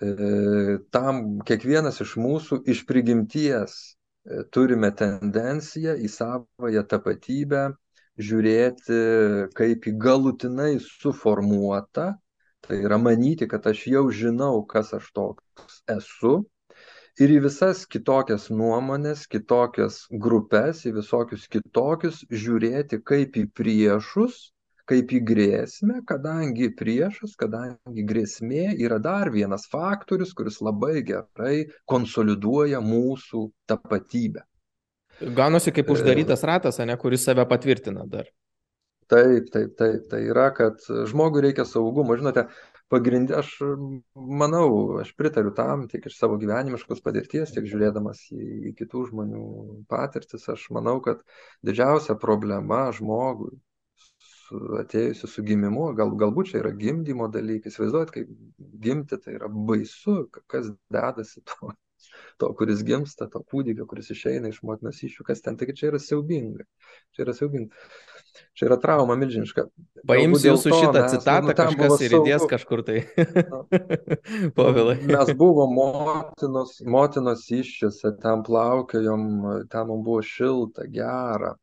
E, 0.00 0.78
Tam 0.94 1.40
kiekvienas 1.46 2.00
iš 2.04 2.16
mūsų 2.20 2.62
iš 2.72 2.84
prigimties 2.88 3.74
e, 3.80 4.44
turime 4.54 4.90
tendenciją 4.96 5.96
į 6.00 6.08
savąją 6.08 6.84
tapatybę 6.88 7.66
žiūrėti 8.20 9.00
kaip 9.56 9.86
į 9.88 9.92
galutinai 10.00 10.72
suformuotą, 10.84 12.06
tai 12.64 12.80
yra 12.84 12.98
manyti, 13.00 13.48
kad 13.48 13.68
aš 13.70 13.86
jau 13.92 14.06
žinau, 14.12 14.64
kas 14.68 14.92
aš 14.96 15.08
toks 15.16 15.80
esu, 15.94 16.34
ir 17.20 17.32
į 17.36 17.40
visas 17.46 17.84
kitokias 17.88 18.48
nuomones, 18.52 19.26
kitokias 19.30 20.02
grupes, 20.26 20.84
į 20.88 20.94
visokius 21.00 21.46
kitokius 21.52 22.24
žiūrėti 22.28 23.00
kaip 23.04 23.36
į 23.40 23.46
priešus, 23.56 24.50
kaip 24.90 25.12
į 25.14 25.20
grėsmę, 25.26 26.00
kadangi 26.08 26.70
priešas, 26.76 27.36
kadangi 27.38 28.04
grėsmė 28.06 28.74
yra 28.82 28.98
dar 29.02 29.30
vienas 29.34 29.68
faktorius, 29.70 30.34
kuris 30.34 30.58
labai 30.64 31.00
gerai 31.06 31.56
konsoliduoja 31.90 32.82
mūsų 32.82 33.46
tapatybę. 33.70 34.44
Ganosi 35.20 35.72
kaip 35.76 35.90
E, 35.90 35.94
uždarytas 35.94 36.42
ratas, 36.48 36.80
ne, 36.82 36.96
kuris 36.98 37.24
save 37.28 37.44
patvirtina 37.48 38.06
dar. 38.08 38.28
Taip, 39.10 39.50
taip, 39.50 39.74
taip, 39.78 40.04
tai 40.10 40.20
yra, 40.30 40.48
kad 40.54 40.82
žmogui 41.10 41.42
reikia 41.44 41.64
saugumo. 41.66 42.14
Žinote, 42.18 42.46
pagrindė, 42.90 43.36
aš 43.40 43.56
manau, 44.14 44.68
aš 45.02 45.10
pritariu 45.18 45.50
tam 45.54 45.88
tiek 45.90 46.06
iš 46.06 46.18
savo 46.18 46.38
gyvenimiškos 46.40 47.02
patirties, 47.04 47.50
tiek 47.54 47.66
žiūrėdamas 47.70 48.22
į, 48.34 48.46
į 48.70 48.76
kitų 48.78 49.08
žmonių 49.10 49.42
patirtis, 49.90 50.46
aš 50.54 50.68
manau, 50.74 50.98
kad 51.04 51.22
didžiausia 51.66 52.16
problema 52.22 52.86
žmogui 52.96 53.58
atėjusi 54.80 55.28
su 55.30 55.44
gimimu, 55.46 55.90
gal, 55.98 56.14
galbūt 56.18 56.52
čia 56.52 56.62
yra 56.62 56.72
gimdymo 56.76 57.28
dalykai, 57.32 57.70
įsivaizduojat, 57.72 58.10
kaip 58.14 58.32
gimti 58.84 59.18
tai 59.20 59.36
yra 59.38 59.50
baisu, 59.50 60.24
kas 60.50 60.72
dedasi 60.92 61.44
to, 61.46 61.72
to, 62.40 62.50
kuris 62.58 62.82
gimsta, 62.86 63.28
to 63.30 63.42
kūdikio, 63.44 63.86
kuris 63.90 64.10
išeina 64.14 64.50
iš 64.50 64.62
motinos 64.66 65.00
iššių, 65.04 65.26
kas 65.28 65.44
ten, 65.44 65.58
taigi 65.60 65.76
čia 65.78 65.90
yra 65.92 66.00
siaubinga. 66.02 66.66
Čia 67.14 67.26
yra 67.26 67.36
siaubinga. 67.36 67.86
Čia 68.56 68.68
yra 68.68 68.78
trauma 68.80 69.16
milžiniška. 69.20 69.66
Dėl 70.06 70.36
jūsų 70.36 70.70
to 70.70 70.78
šitą 70.78 70.92
mes, 70.96 71.06
nu, 71.06 71.18
citatą, 71.18 71.48
nu, 71.48 71.56
kažkas 71.58 72.04
ir 72.06 72.14
įdės 72.20 72.46
kažkur 72.50 72.84
tai. 72.86 73.00
Povilai. 74.58 74.98
Mes 75.10 75.32
buvom 75.38 75.74
motinos, 75.76 76.78
motinos 76.86 77.46
iššiose, 77.54 78.14
ten 78.22 78.44
plaukiojom, 78.46 79.26
ten 79.72 79.90
mums 79.90 80.06
buvo 80.06 80.22
šilta, 80.26 80.86
gera. 80.90 81.56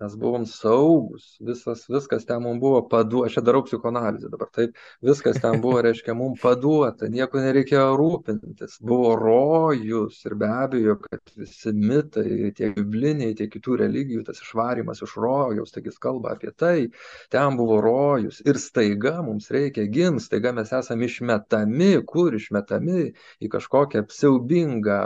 Mes 0.00 0.14
buvom 0.16 0.46
saugus, 0.48 1.24
visas, 1.44 1.82
viskas 1.92 2.24
ten 2.24 2.40
mums 2.42 2.60
buvo 2.60 2.78
paduota, 2.88 3.26
aš 3.28 3.34
čia 3.36 3.42
darau 3.44 3.60
psichoanalizę 3.66 4.30
dabar, 4.32 4.48
taip, 4.56 4.78
viskas 5.04 5.36
ten 5.42 5.60
buvo, 5.60 5.82
reiškia, 5.86 6.14
mums 6.16 6.40
paduota, 6.40 7.10
nieko 7.12 7.42
nereikėjo 7.44 7.98
rūpintis, 8.00 8.78
buvo 8.92 9.10
rojus 9.20 10.22
ir 10.24 10.38
be 10.40 10.48
abejo, 10.48 10.96
kad 11.04 11.34
visi 11.36 11.74
mitai, 11.76 12.48
tiek 12.56 12.72
bibliniai, 12.78 13.36
tiek 13.36 13.52
kitų 13.52 13.76
religijų, 13.82 14.24
tas 14.30 14.40
išvarimas 14.40 15.04
iš 15.04 15.18
rojaus, 15.20 15.76
taigi 15.76 15.92
jis 15.92 16.00
kalba 16.08 16.32
apie 16.32 16.54
tai, 16.56 16.88
ten 17.36 17.60
buvo 17.60 17.82
rojus 17.84 18.40
ir 18.46 18.60
staiga 18.62 19.18
mums 19.26 19.52
reikia 19.52 19.84
gimti, 19.84 20.24
staiga 20.30 20.54
mes 20.56 20.72
esame 20.80 21.10
išmetami, 21.12 21.92
kur 22.08 22.40
išmetami 22.40 23.10
į 23.44 23.52
kažkokią 23.52 24.08
siaubingą 24.16 25.02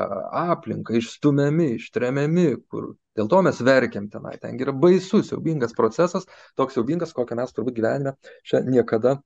aplinką, 0.46 0.94
išstumiami, 1.02 1.72
ištremiami, 1.80 2.52
kur 2.70 2.94
Dėl 3.18 3.28
to 3.30 3.42
mes 3.46 3.60
verkiam 3.66 4.08
tenai. 4.10 4.34
Ten 4.42 4.58
yra 4.60 4.74
baisus, 4.86 5.28
siaubingas 5.30 5.76
procesas, 5.76 6.26
toks 6.58 6.76
siaubingas, 6.78 7.14
kokio 7.16 7.38
mes 7.38 7.54
turbūt 7.54 7.78
gyvenime 7.78 8.16
čia 8.46 8.62
niekada 8.66 9.20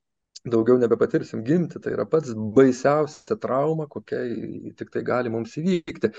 daugiau 0.49 0.79
nebepatirsim 0.79 1.43
gimti. 1.45 1.81
Tai 1.83 1.95
yra 1.97 2.07
pats 2.07 2.35
baisiausia 2.57 3.39
trauma, 3.41 3.89
kokia 3.91 4.21
tik 4.79 4.93
tai 4.95 5.03
gali 5.07 5.33
mums 5.33 5.57
įvykti. 5.61 6.13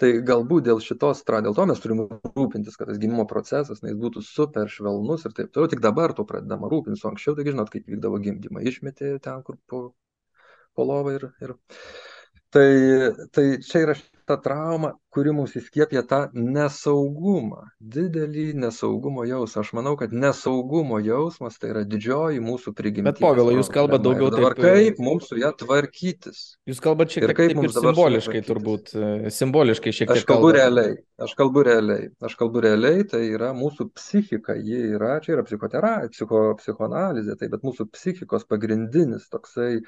Tai 0.00 0.12
galbūt 0.30 0.70
dėl 0.70 0.80
šitos, 0.84 1.22
dėl 1.26 1.58
to 1.58 1.68
mes 1.70 1.82
turime 1.82 2.08
rūpintis, 2.38 2.78
kad 2.78 2.90
tas 2.90 3.02
gimimo 3.02 3.26
procesas, 3.30 3.82
na, 3.84 3.94
būtų 4.06 4.24
super 4.24 4.72
švelnus 4.72 5.28
ir 5.28 5.36
taip 5.36 5.52
toliau. 5.52 5.72
Tik 5.74 5.84
dabar 5.84 6.16
to 6.16 6.26
pradedama 6.28 6.70
rūpintis. 6.72 7.04
O 7.04 7.12
anksčiau, 7.12 7.36
taigi 7.38 7.54
žinot, 7.56 7.72
kaip 7.74 7.86
vykdavo 7.90 8.22
gimdymą. 8.24 8.64
Išmetė 8.70 9.16
ten, 9.22 9.42
kur 9.46 9.60
po, 9.70 9.86
po 10.74 10.88
lovą 10.88 11.18
ir, 11.18 11.30
ir 11.44 11.58
Tai, 12.56 12.68
tai 13.34 13.42
čia 13.60 13.80
yra 13.82 13.94
ta 14.26 14.36
trauma, 14.42 14.92
kuri 15.14 15.32
mums 15.32 15.54
įskiepia 15.56 16.02
tą 16.10 16.18
nesaugumą, 16.34 17.62
didelį 17.80 18.46
nesaugumo 18.60 19.24
jausmą. 19.26 19.62
Aš 19.62 19.70
manau, 19.78 19.94
kad 19.96 20.12
nesaugumo 20.12 20.98
jausmas 21.04 21.56
tai 21.62 21.70
yra 21.72 21.84
didžioji 21.88 22.42
mūsų 22.44 22.72
Bet 22.72 22.76
prigimties 22.82 23.22
Povilai, 23.22 23.54
jūs 23.56 23.70
problema. 23.96 24.04
daugiau 24.04 24.28
Ir 24.28 24.36
dabar 24.36 24.56
taip. 24.58 24.64
kaip 24.66 25.00
mums 25.06 25.28
su 25.30 25.38
ją 25.40 25.52
tvarkytis? 25.62 26.42
Jūs 26.68 26.82
kalbate 26.84 27.14
šiek 27.16 27.24
Ir 27.24 27.32
tiek 27.32 27.38
kaip 27.40 27.54
taip 27.54 27.64
ir 27.64 27.72
su 27.72 27.80
ja 27.80 27.94
simboliškai 27.94 28.42
turbūt. 28.50 28.92
e, 28.96 29.30
Simboliškai 29.30 29.92
šiek 30.00 30.10
Aš 30.10 30.18
tiek 30.20 30.28
kalbu 30.28 30.50
kalbate. 30.50 30.58
realiai, 30.60 30.96
aš 31.26 31.34
kalbu 31.40 31.62
realiai, 31.70 32.08
aš 32.28 32.34
kalbu 32.42 32.60
realiai, 32.66 33.04
tai 33.08 33.22
yra 33.30 33.52
mūsų 33.56 33.88
psichika, 33.96 34.54
ji 34.58 34.82
yra, 34.98 35.20
čia 35.24 35.36
yra 35.38 35.46
psichoterapija, 35.48 36.10
psicho, 36.12 36.42
psichoanalizė, 36.60 37.38
tai 37.40 37.48
bet 37.54 37.62
mūsų 37.64 37.88
psichikos 37.94 38.44
pagrindinis 38.44 39.28
toksai 39.32 39.80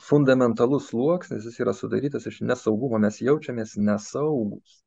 fundamentalus 0.00 0.88
sluoksnis, 0.90 1.44
jis 1.48 1.60
yra 1.60 1.72
sudarytas 1.76 2.26
iš 2.30 2.40
nesaugumo, 2.44 2.98
mes 2.98 3.18
jaučiamės 3.22 3.76
nesaugus. 3.84 4.80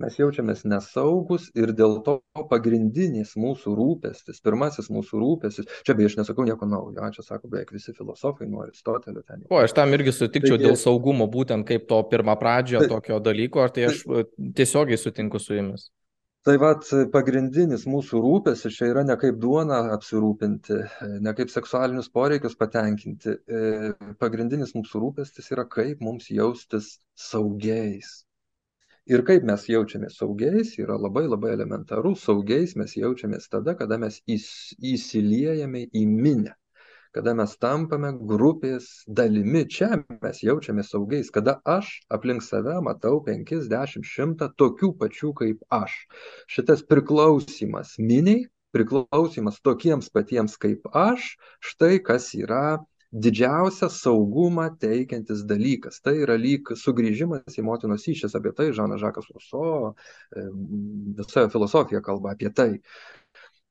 Mes 0.00 0.16
jaučiamės 0.18 0.64
nesaugus 0.66 1.44
ir 1.54 1.70
dėl 1.78 1.98
to 2.02 2.14
pagrindinis 2.50 3.34
mūsų 3.38 3.74
rūpestis, 3.76 4.40
pirmasis 4.42 4.88
mūsų 4.90 5.20
rūpestis, 5.20 5.68
čia 5.86 5.94
beje 5.94 6.08
aš 6.10 6.16
nesakau 6.22 6.46
nieko 6.48 6.66
naujo, 6.66 7.10
čia 7.14 7.22
sako 7.22 7.50
beveik 7.52 7.70
visi 7.76 7.92
filosofai 7.94 8.48
nuo 8.50 8.64
Aristotelio 8.64 9.22
ten. 9.28 9.44
O, 9.52 9.60
aš 9.62 9.76
tam 9.76 9.92
irgi 9.94 10.14
sutikčiau 10.16 10.56
Taigi- 10.56 10.66
dėl 10.72 10.78
saugumo, 10.80 11.28
būtent 11.30 11.68
kaip 11.68 11.86
to 11.92 12.00
pirmą 12.10 12.34
pradžio 12.40 12.80
Tai- 12.82 12.88
tokio 12.96 13.20
dalyko, 13.22 13.62
ar 13.62 13.70
tai 13.76 13.84
aš 13.92 14.02
e, 14.08 14.24
tiesiogiai 14.58 14.98
sutinku 14.98 15.38
su 15.38 15.54
jumis. 15.60 15.90
Tai 16.46 16.56
vat 16.58 16.88
pagrindinis 17.14 17.84
mūsų 17.86 18.20
rūpestis 18.24 18.74
čia 18.74 18.88
yra 18.90 19.02
ne 19.06 19.14
kaip 19.18 19.36
duona 19.42 19.76
apsirūpinti, 19.96 20.78
ne 21.26 21.34
kaip 21.38 21.52
seksualinius 21.54 22.08
poreikius 22.16 22.56
patenkinti. 22.58 23.34
E, 23.58 23.60
Pagrindinis 24.24 24.74
mūsų 24.74 25.02
rūpestis 25.04 25.52
yra 25.54 25.64
kaip 25.76 26.02
mums 26.02 26.26
jaustis 26.34 26.88
saugiais. 27.28 28.10
Ir 29.14 29.22
kaip 29.28 29.46
mes 29.46 29.68
jaučiamės 29.70 30.18
saugiais 30.18 30.74
yra 30.82 30.98
labai 31.04 31.24
labai 31.28 31.54
elementaru. 31.54 32.16
Saugiais 32.24 32.74
mes 32.82 32.96
jaučiamės 32.98 33.46
tada, 33.54 33.76
kada 33.78 34.00
mes 34.02 34.18
įs- 34.26 34.74
įsiliejame 34.94 35.86
į 35.94 36.04
minę. 36.10 36.56
Kada 37.12 37.34
mes 37.36 37.52
tampame 37.60 38.08
grupės 38.30 38.86
dalimi, 39.04 39.66
čia 39.68 39.98
mes 40.08 40.38
jaučiamės 40.40 40.92
saugiais, 40.94 41.28
kada 41.34 41.58
aš 41.68 41.90
aplink 42.16 42.44
save 42.46 42.78
matau 42.86 43.18
5, 43.26 43.52
10, 43.68 44.06
100 44.08 44.48
tokių 44.62 44.90
pačių 45.02 45.32
kaip 45.42 45.66
aš. 45.76 45.98
Šitas 46.54 46.80
priklausimas 46.88 47.98
miniai, 48.00 48.46
priklausimas 48.72 49.60
tokiems 49.60 50.08
patiems 50.08 50.56
kaip 50.56 50.88
aš, 50.96 51.34
štai 51.60 51.98
kas 52.00 52.32
yra 52.38 52.80
didžiausią 53.12 53.90
saugumą 53.92 54.70
teikiantis 54.80 55.44
dalykas. 55.44 56.00
Tai 56.00 56.14
yra 56.24 56.38
lyg 56.40 56.72
sugrįžimas 56.80 57.58
į 57.60 57.64
motinos 57.66 58.08
įšės, 58.08 58.38
apie 58.38 58.54
tai 58.56 58.70
Žanas 58.72 59.02
Žakas 59.04 59.28
Ruso, 59.34 59.66
e, 60.32 60.46
visa 61.20 61.44
filosofija 61.52 62.00
kalba 62.00 62.32
apie 62.32 62.48
tai. 62.56 62.70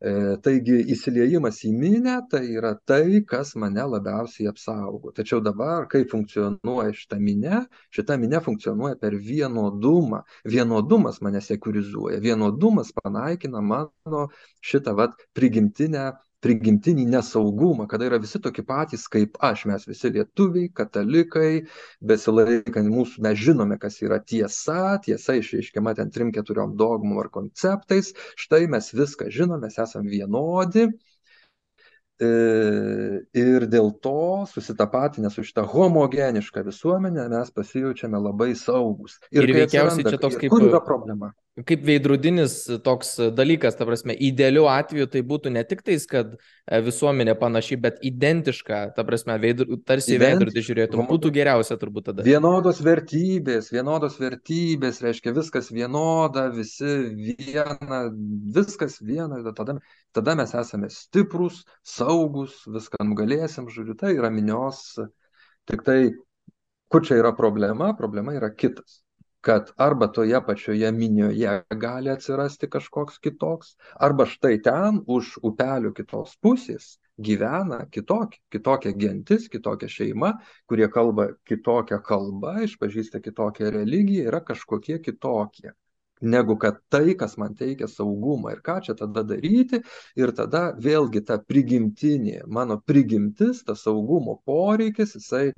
E, 0.01 0.11
Taigi 0.41 0.79
įsiliejimas 0.95 1.59
į 1.67 1.71
minę 1.77 2.15
tai 2.31 2.41
yra 2.55 2.71
tai, 2.89 3.19
kas 3.31 3.51
mane 3.63 3.83
labiausiai 3.85 4.47
apsaugo. 4.49 5.11
Tačiau 5.13 5.43
dabar, 5.45 5.85
kaip 5.91 6.09
funkcionuoja 6.09 6.95
šita 6.97 7.19
minė, 7.21 7.59
šita 7.93 8.17
minė 8.21 8.41
funkcionuoja 8.41 8.97
per 9.03 9.13
vienodumą. 9.29 10.23
Vienodumas 10.55 11.21
mane 11.21 11.43
sekurizuoja, 11.45 12.17
vienodumas 12.23 12.89
panaikina 12.97 13.61
mano 13.61 14.25
šitą 14.65 14.97
vat, 14.97 15.21
prigimtinę 15.37 16.09
prigimtinį 16.41 17.05
nesaugumą, 17.13 17.85
kada 17.89 18.07
yra 18.09 18.19
visi 18.21 18.41
tokie 18.41 18.63
patys 18.67 19.05
kaip 19.11 19.37
aš, 19.45 19.65
mes 19.69 19.85
visi 19.89 20.11
lietuviai, 20.15 20.71
katalikai, 20.73 21.51
besilaikant 22.01 22.89
mūsų, 22.89 23.21
mes 23.27 23.39
žinome, 23.39 23.77
kas 23.81 24.01
yra 24.05 24.19
tiesa, 24.19 24.97
tiesa 25.05 25.37
išreiškiama 25.39 25.95
ten 25.99 26.11
trim 26.13 26.33
keturiom 26.35 26.75
dogmom 26.79 27.21
ar 27.21 27.31
konceptais, 27.33 28.13
štai 28.39 28.65
mes 28.71 28.91
viską 28.95 29.29
žinome, 29.33 29.67
mes 29.67 29.79
esame 29.81 30.11
vienodi. 30.11 30.89
E, 32.21 32.27
ir 33.33 33.63
dėl 33.65 33.87
to 34.05 34.43
susitapatinę 34.49 35.31
su 35.33 35.41
šitą 35.45 35.63
homogenišką 35.71 36.61
visuomenę 36.67 37.23
mes 37.31 37.49
pasijaučiame 37.55 38.19
labai 38.21 38.51
saugus. 38.59 39.15
Ir, 39.33 39.47
ir 39.47 39.55
veikiausiai 39.63 40.05
čia 40.05 40.19
toks 40.21 40.37
kaip... 40.37 40.53
Kur 40.53 40.67
yra 40.67 40.83
problema? 40.85 41.31
Kaip 41.67 41.81
veidrodinis 41.83 42.53
toks 42.85 43.17
dalykas, 43.35 43.75
ta 43.75 43.85
prasme, 43.87 44.15
idealiu 44.27 44.67
atveju 44.71 45.07
tai 45.11 45.21
būtų 45.27 45.51
ne 45.51 45.63
tik 45.67 45.81
tais, 45.83 46.05
kad 46.07 46.31
e, 46.37 46.79
visuomenė 46.85 47.35
panaši, 47.39 47.77
bet 47.83 47.99
identiška, 48.07 48.79
ta 48.95 49.03
prasme, 49.07 49.35
veidru, 49.41 49.77
tarsi 49.87 50.15
veidrodį 50.21 50.63
žiūrėtum, 50.69 51.03
būtų 51.09 51.33
geriausia 51.35 51.75
turbūt 51.81 52.07
tada. 52.07 52.25
Vienodos 52.27 52.79
vertybės, 52.85 53.67
vienodos 53.75 54.15
vertybės, 54.21 55.01
reiškia 55.03 55.35
viskas 55.35 55.69
vienoda, 55.75 56.47
visi 56.55 56.95
viena, 57.19 58.05
viskas 58.55 59.01
viena, 59.03 59.43
tada, 59.51 59.77
tada 60.15 60.39
mes 60.39 60.55
esame 60.63 60.91
stiprus, 60.93 61.65
saugus, 61.83 62.61
viską 62.71 63.03
nugalėsim, 63.11 63.67
žodžiu, 63.75 63.99
tai 63.99 64.15
yra 64.15 64.31
minios, 64.31 64.95
tik 65.67 65.83
tai, 65.83 66.01
kur 66.91 67.03
čia 67.03 67.19
yra 67.19 67.35
problema, 67.35 67.91
problema 67.99 68.39
yra 68.39 68.53
kitas 68.55 69.00
kad 69.41 69.71
arba 69.77 70.07
toje 70.07 70.41
pačioje 70.45 70.91
minioje 70.91 71.53
gali 71.83 72.09
atsirasti 72.13 72.69
kažkoks 72.69 73.19
kitoks, 73.19 73.75
arba 73.95 74.25
štai 74.29 74.61
ten 74.61 75.01
už 75.07 75.37
upelio 75.49 75.93
kitos 75.97 76.37
pusės 76.43 76.97
gyvena 77.21 77.85
kitokia, 77.91 78.39
kitokia 78.53 78.93
gentis, 78.97 79.47
kitokia 79.49 79.89
šeima, 79.89 80.33
kurie 80.69 80.89
kalba 80.93 81.31
kitokią 81.49 82.01
kalbą, 82.05 82.57
išpažįsta 82.67 83.21
kitokią 83.21 83.71
religiją, 83.77 84.27
yra 84.31 84.41
kažkokie 84.45 85.01
kitokie 85.01 85.73
negu 86.21 86.55
kad 86.57 86.77
tai, 86.89 87.15
kas 87.17 87.37
man 87.37 87.55
teikia 87.57 87.87
saugumą 87.89 88.53
ir 88.53 88.61
ką 88.65 88.77
čia 88.85 88.93
tada 88.97 89.23
daryti. 89.25 89.81
Ir 90.15 90.33
tada 90.37 90.71
vėlgi 90.77 91.23
ta 91.25 91.39
prigimtinė, 91.41 92.43
mano 92.47 92.77
prigimtis, 92.85 93.63
tas 93.65 93.81
saugumo 93.87 94.37
poreikis, 94.45 95.15
jisai 95.17 95.51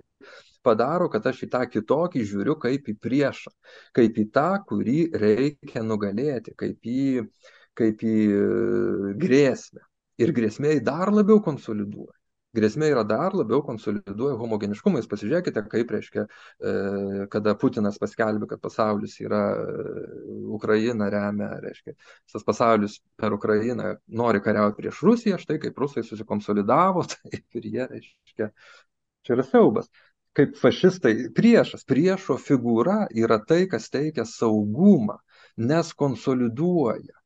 padaro, 0.65 1.09
kad 1.13 1.27
aš 1.29 1.43
į 1.47 1.49
tą 1.55 1.63
kitokį 1.75 2.25
žiūriu 2.31 2.57
kaip 2.61 2.89
į 2.89 2.97
priešą, 3.05 3.53
kaip 3.97 4.19
į 4.23 4.27
tą, 4.35 4.49
kurį 4.69 4.99
reikia 5.25 5.83
nugalėti, 5.85 6.55
kaip 6.59 6.89
į, 6.89 7.05
kaip 7.79 8.03
į 8.07 8.17
e, 8.39 8.43
grėsmę. 9.23 9.83
Ir 10.21 10.33
grėsmė 10.37 10.77
dar 10.85 11.09
labiau 11.13 11.41
konsoliduoja. 11.41 12.13
Grėsmė 12.53 12.91
yra 12.93 13.01
dar 13.09 13.33
labiau 13.33 13.63
konsoliduoja 13.65 14.35
homogeniškumą. 14.37 14.99
Jūs 15.01 15.09
pasižiūrėkite, 15.09 15.63
kaip 15.71 15.93
reiškia, 15.95 16.25
e, 16.27 16.73
kada 17.33 17.55
Putinas 17.57 17.97
paskelbė, 18.01 18.51
kad 18.51 18.61
pasaulis 18.61 19.15
yra 19.23 19.41
e, 19.57 19.95
Ukraina 20.53 21.09
remia, 21.09 21.49
reiškia, 21.63 21.95
visas 21.97 22.45
pasaulis 22.45 22.99
per 23.17 23.33
Ukrainą 23.33 23.95
nori 24.21 24.43
kariauti 24.45 24.83
prieš 24.83 25.01
Rusiją, 25.07 25.41
štai 25.41 25.57
kaip 25.65 25.81
rusai 25.81 26.05
susikonsolidavo, 26.05 27.07
taip 27.15 27.57
ir 27.57 27.69
jie, 27.73 27.87
reiškia, 27.95 28.51
čia 29.25 29.37
yra 29.39 29.49
siaubas 29.49 29.89
kaip 30.37 30.55
fašistai 30.57 31.13
priešas 31.37 31.85
priešo 31.89 32.37
figūra 32.41 33.03
yra 33.23 33.37
tai 33.47 33.65
kas 33.69 33.89
teikia 33.93 34.25
saugumą 34.25 35.19
nes 35.57 35.93
konsoliduoja. 35.93 37.17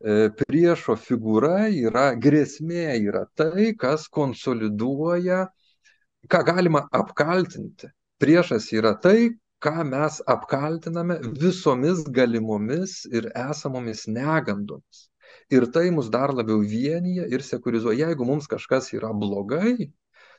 E, 0.00 0.28
priešo 0.36 0.96
figūra 0.96 1.68
yra 1.72 2.10
grėsmė 2.16 2.96
yra 3.00 3.26
tai 3.36 3.72
kas 3.80 4.08
konsoliduoja 4.08 5.46
ką 6.28 6.40
galima 6.44 6.86
apkaltinti. 6.92 7.90
Priešas 8.20 8.70
yra 8.76 8.94
tai 9.00 9.30
ką 9.60 9.84
mes 9.84 10.20
apkaltiname 10.28 11.18
visomis 11.40 12.04
galimomis 12.08 13.04
ir 13.12 13.28
esamomis 13.36 14.06
negandomis. 14.08 15.08
Ir 15.52 15.66
tai 15.72 15.90
mus 15.94 16.08
dar 16.10 16.32
labiau 16.34 16.60
vienyje 16.64 17.26
ir 17.28 17.44
sekurizuoja. 17.44 18.08
Jeigu 18.08 18.24
mums 18.24 18.48
kažkas 18.48 18.92
yra 18.96 19.12
blogai 19.12 19.90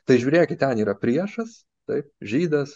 tai 0.06 0.18
žiūrėkit 0.18 0.58
ten 0.58 0.82
yra 0.82 0.94
priešas 0.98 1.62
taip, 1.90 2.08
žydas, 2.22 2.74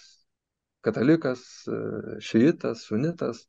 katalikas, 0.86 1.42
e, 1.66 1.78
šiitas, 2.22 2.86
sunitas, 2.86 3.44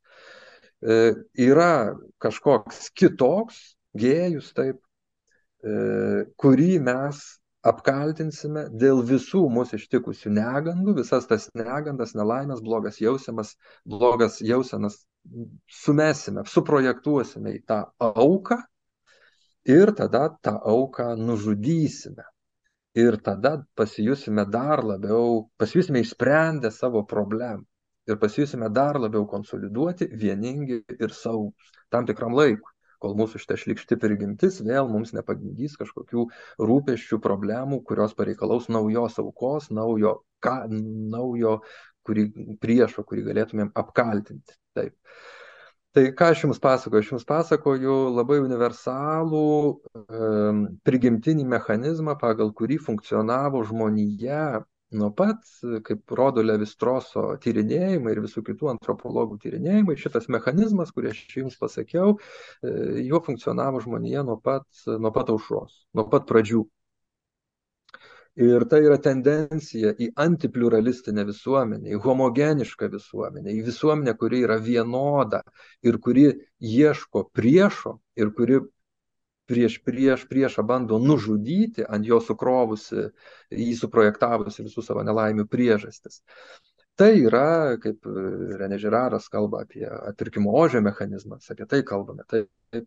e, 0.82 1.14
yra 1.48 1.96
kažkoks 2.22 2.88
kitoks 2.98 3.60
gėjus, 3.98 4.52
taip, 4.56 4.80
e, 5.62 5.74
kurį 6.38 6.78
mes 6.86 7.20
apkaltinsime 7.68 8.68
dėl 8.80 9.02
visų 9.06 9.42
mūsų 9.52 9.80
ištikusių 9.80 10.32
negandų, 10.36 10.94
visas 11.00 11.26
tas 11.30 11.48
negandas, 11.58 12.14
nelaimės, 12.18 12.62
blogas 12.64 13.00
jausimas, 13.02 13.56
blogas 13.84 14.38
jausenas 14.40 15.02
sumesime, 15.82 16.46
suprojektuosime 16.46 17.58
į 17.58 17.62
tą 17.68 17.82
auką 17.98 18.62
ir 19.68 19.92
tada 19.98 20.28
tą 20.40 20.54
auką 20.62 21.10
nužudysime 21.18 22.24
ir 22.94 23.18
tada 23.24 23.64
pasijusime 23.76 24.44
dar 24.48 24.84
labiau, 24.84 25.48
pasijusime 25.60 26.00
išsprendę 26.00 26.70
savo 26.70 27.04
problemą 27.06 27.64
ir 28.08 28.18
pasijusime 28.18 28.70
dar 28.72 28.96
labiau 29.00 29.26
konsoliduoti, 29.28 30.08
vieningi 30.22 30.82
ir 30.98 31.12
saugus 31.12 31.72
tam 31.92 32.06
tikram 32.08 32.32
laikui, 32.36 32.72
kol 33.02 33.14
mūsų 33.18 33.42
šitą 33.42 33.58
šlikšti 33.60 33.98
prigimtis 34.00 34.62
vėl 34.64 34.88
mums 34.90 35.12
nepagimdys 35.16 35.76
kažkokių 35.80 36.24
rūpeščių, 36.70 37.20
problemų, 37.22 37.82
kurios 37.84 38.16
pareikalaus 38.18 38.70
naujos 38.72 39.20
aukos, 39.22 39.68
naujo, 39.70 40.18
ką, 40.44 40.56
naujo 41.12 41.58
kurį, 42.08 42.24
priešo, 42.62 43.04
kurį 43.04 43.26
galėtumėm 43.28 43.74
apkaltinti. 43.76 44.56
Taip 44.76 44.96
tai 45.96 46.08
ką 46.16 46.30
aš 46.32 46.44
jums 46.46 46.60
pasakoju? 46.62 47.02
Aš 47.02 47.12
jums 47.14 47.28
pasakoju 47.28 47.98
labai 48.16 48.40
universalų 48.44 49.44
prigimtinį 50.86 51.46
mechanizmą 51.54 52.18
pagal 52.20 52.52
kurį 52.56 52.80
funkcionavo 52.88 53.64
žmonija 53.68 54.64
nuo 54.90 55.10
pat 55.12 55.44
kaip 55.84 56.14
rodo 56.16 56.42
levi 56.42 56.66
stroso 56.68 57.24
tyrinėjimai 57.44 58.14
ir 58.14 58.22
visų 58.24 58.42
kitų 58.46 58.70
antropologų 58.72 59.36
tyrinėjimai. 59.42 59.98
Šitas 60.00 60.30
mechanizmas 60.32 60.92
kurį 60.96 61.12
aš 61.12 61.20
jums 61.36 61.58
pasakiau 61.60 62.16
e, 62.16 62.72
juo 63.04 63.20
funkcionavo 63.24 63.82
žmonija 63.84 64.24
nuo 64.24 64.38
pat 64.40 64.64
nuo 64.88 65.12
pat 65.12 65.32
aušros 65.34 65.82
nuo 65.98 66.08
pat 66.08 66.24
pradžių 66.30 66.64
ir 68.38 68.64
tai 68.70 68.80
yra 68.86 68.98
tendencija 69.02 69.92
į 69.98 70.12
antipliuralistinę 70.22 71.24
visuomenę 71.26 71.90
į 71.90 72.00
homogenišką 72.04 72.88
visuomenę 72.92 73.50
į 73.50 73.64
visuomenę 73.66 74.14
kuri 74.20 74.44
yra 74.46 74.58
vienoda 74.62 75.42
ir 75.82 75.98
kuri 75.98 76.28
ieško 76.62 77.24
priešo 77.34 77.98
ir 78.16 78.30
kuri 78.36 78.60
prieš 79.48 79.78
prieš 79.82 80.26
priešą 80.30 80.62
bando 80.68 80.98
nužudyti 81.02 81.86
ant 81.88 82.06
jo 82.06 82.20
sukrovusi 82.22 83.08
jį 83.50 83.74
suprojektavusi 83.80 84.66
visų 84.66 84.84
savo 84.84 85.02
nelaimių 85.08 85.48
priežastis. 85.48 86.20
Tai 86.98 87.12
yra 87.16 87.78
kaip 87.82 88.06
renė 88.60 88.78
žiraras 88.82 89.28
kalba 89.32 89.62
apie 89.64 89.86
atpirkimo 89.88 90.52
ožio 90.62 90.82
mechanizmas 90.84 91.50
apie 91.50 91.66
tai 91.70 91.82
kalbame. 91.86 92.26
Taip 92.28 92.84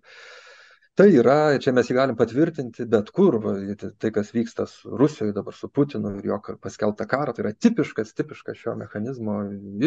tai 1.02 1.16
yra 1.18 1.58
čia 1.58 1.72
mes 1.74 1.88
jį 1.90 1.96
galim 1.98 2.18
patvirtinti 2.18 2.86
bet 2.90 3.08
kur 3.16 3.40
va 3.42 3.56
tai 3.98 4.12
kas 4.14 4.28
vyksta 4.36 4.68
rusijoj 5.02 5.32
dabar 5.34 5.56
su 5.58 5.70
putinu 5.74 6.12
ir 6.20 6.28
jo 6.30 6.38
paskelbtą 6.62 7.08
karą 7.10 7.34
tai 7.34 7.42
yra 7.46 7.54
tipiškas 7.58 8.14
tipiškas 8.14 8.60
šio 8.60 8.76
mechanizmo 8.78 9.40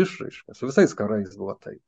išraiška 0.02 0.56
su 0.58 0.66
visais 0.66 0.94
karais 0.98 1.36
buvo 1.38 1.54
taip. 1.62 1.78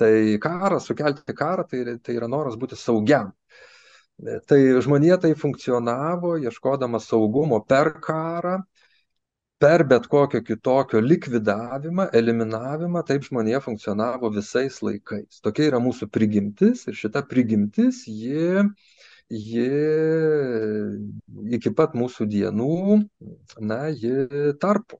Tai 0.00 0.14
karas 0.40 0.88
sukelti 0.88 1.36
karą 1.36 1.66
tai 1.68 1.98
tai 2.00 2.16
yra 2.16 2.30
noras 2.32 2.56
būti 2.56 2.80
saugiam. 2.80 3.34
Tai 4.48 4.60
žmonija 4.86 5.20
taip 5.26 5.36
funkcionavo 5.44 6.38
ieškodama 6.46 7.00
saugumo 7.00 7.60
per 7.68 7.92
karą 8.00 8.56
per 9.62 9.84
bet 9.86 10.08
kokio 10.10 10.42
kitokio 10.42 11.00
likvidavimą 11.00 12.08
eliminavimą 12.18 13.04
taip 13.06 13.22
žmonija 13.28 13.60
funkcionavo 13.62 14.30
visais 14.34 14.80
laikais. 14.82 15.38
Tokia 15.44 15.68
yra 15.70 15.78
mūsų 15.82 16.08
prigimtis 16.10 16.82
ir 16.90 16.98
šita 16.98 17.22
prigimtis 17.30 18.02
ji 18.10 18.64
ji 19.32 19.68
iki 21.56 21.72
pat 21.78 21.94
mūsų 21.96 22.26
dienų 22.34 22.98
na 23.70 23.86
ji 23.94 24.26
tarpo 24.60 24.98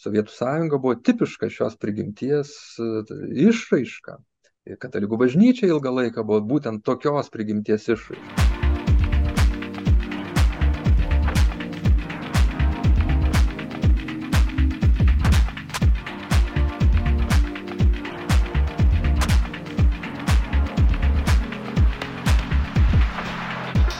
sovietų 0.00 0.32
sąjunga 0.32 0.80
buvo 0.80 0.96
tipiška 0.96 1.50
šios 1.52 1.76
prigimties 1.76 2.54
išraiška. 2.80 4.16
Ir 4.70 4.80
katalikų 4.80 5.20
bažnyčia 5.26 5.68
ilgą 5.68 5.92
laiką 6.00 6.24
buvo 6.24 6.40
būtent 6.54 6.84
tokios 6.88 7.28
prigimties 7.36 7.88
išraiška 7.92 8.59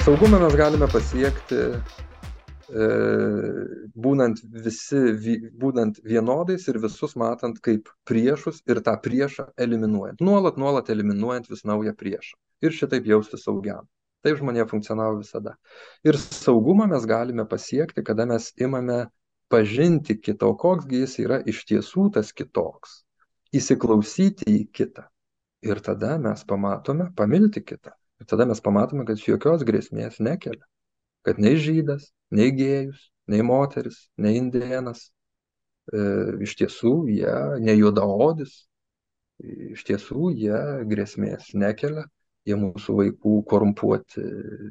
saugumą 0.04 0.40
mes 0.40 0.56
galime 0.56 0.88
pasiekti 0.88 1.60
e, 1.60 2.88
būnant 4.06 4.40
visi, 4.64 5.00
būnant 5.60 6.00
vienodais 6.06 6.66
ir 6.72 6.80
visus 6.82 7.16
matant 7.20 7.60
kaip 7.64 7.90
priešus 8.08 8.62
ir 8.70 8.80
tą 8.86 8.96
priešą 9.04 9.50
eliminuojant. 9.60 10.22
Nuolat, 10.24 10.60
nuolat 10.60 10.90
eliminuojant 10.94 11.50
vis 11.52 11.64
naują 11.68 11.94
priešą. 11.96 12.38
Ir 12.64 12.76
šitaip 12.76 13.08
jausti 13.12 13.40
saugiam. 13.40 13.84
Taip 14.24 14.36
žmonė 14.40 14.66
funkcionavo 14.68 15.20
visada. 15.20 15.54
Ir 16.04 16.18
saugumą 16.20 16.88
mes 16.88 17.06
galime 17.08 17.46
pasiekti, 17.48 18.04
kada 18.04 18.26
mes 18.28 18.50
imame 18.60 19.06
pažinti 19.52 20.18
kitą, 20.20 20.52
o 20.52 20.56
koksgi 20.60 21.00
jis 21.04 21.16
yra 21.24 21.40
iš 21.52 21.64
tiesų 21.68 22.10
tas 22.16 22.32
kitoks. 22.36 23.00
Įsiklausyti 23.56 24.46
į 24.48 24.66
kitą. 24.76 25.08
Ir 25.66 25.80
tada 25.84 26.16
mes 26.20 26.44
pamatome, 26.48 27.10
pamilti 27.16 27.64
kitą. 27.64 27.96
Ir 28.20 28.28
tada 28.28 28.46
mes 28.46 28.60
pamatome, 28.60 29.06
kad 29.08 29.20
jokios 29.24 29.64
grėsmės 29.66 30.20
nekelia. 30.20 30.64
Kad 31.24 31.40
nei 31.40 31.56
žydas, 31.60 32.10
nei 32.32 32.52
gėjus, 32.56 33.10
nei 33.32 33.44
moteris, 33.44 34.02
nei 34.20 34.38
indienas, 34.40 35.06
e, 35.92 36.00
iš 36.46 36.56
tiesų 36.60 36.94
jie, 37.12 37.34
ne 37.64 37.76
juodaodis, 37.76 38.54
iš 39.40 39.84
tiesų 39.88 40.32
jie 40.36 40.60
grėsmės 40.90 41.52
nekelia, 41.56 42.04
jie 42.48 42.56
mūsų 42.60 42.96
vaikų 43.00 43.40
korumpuoti 43.48 44.24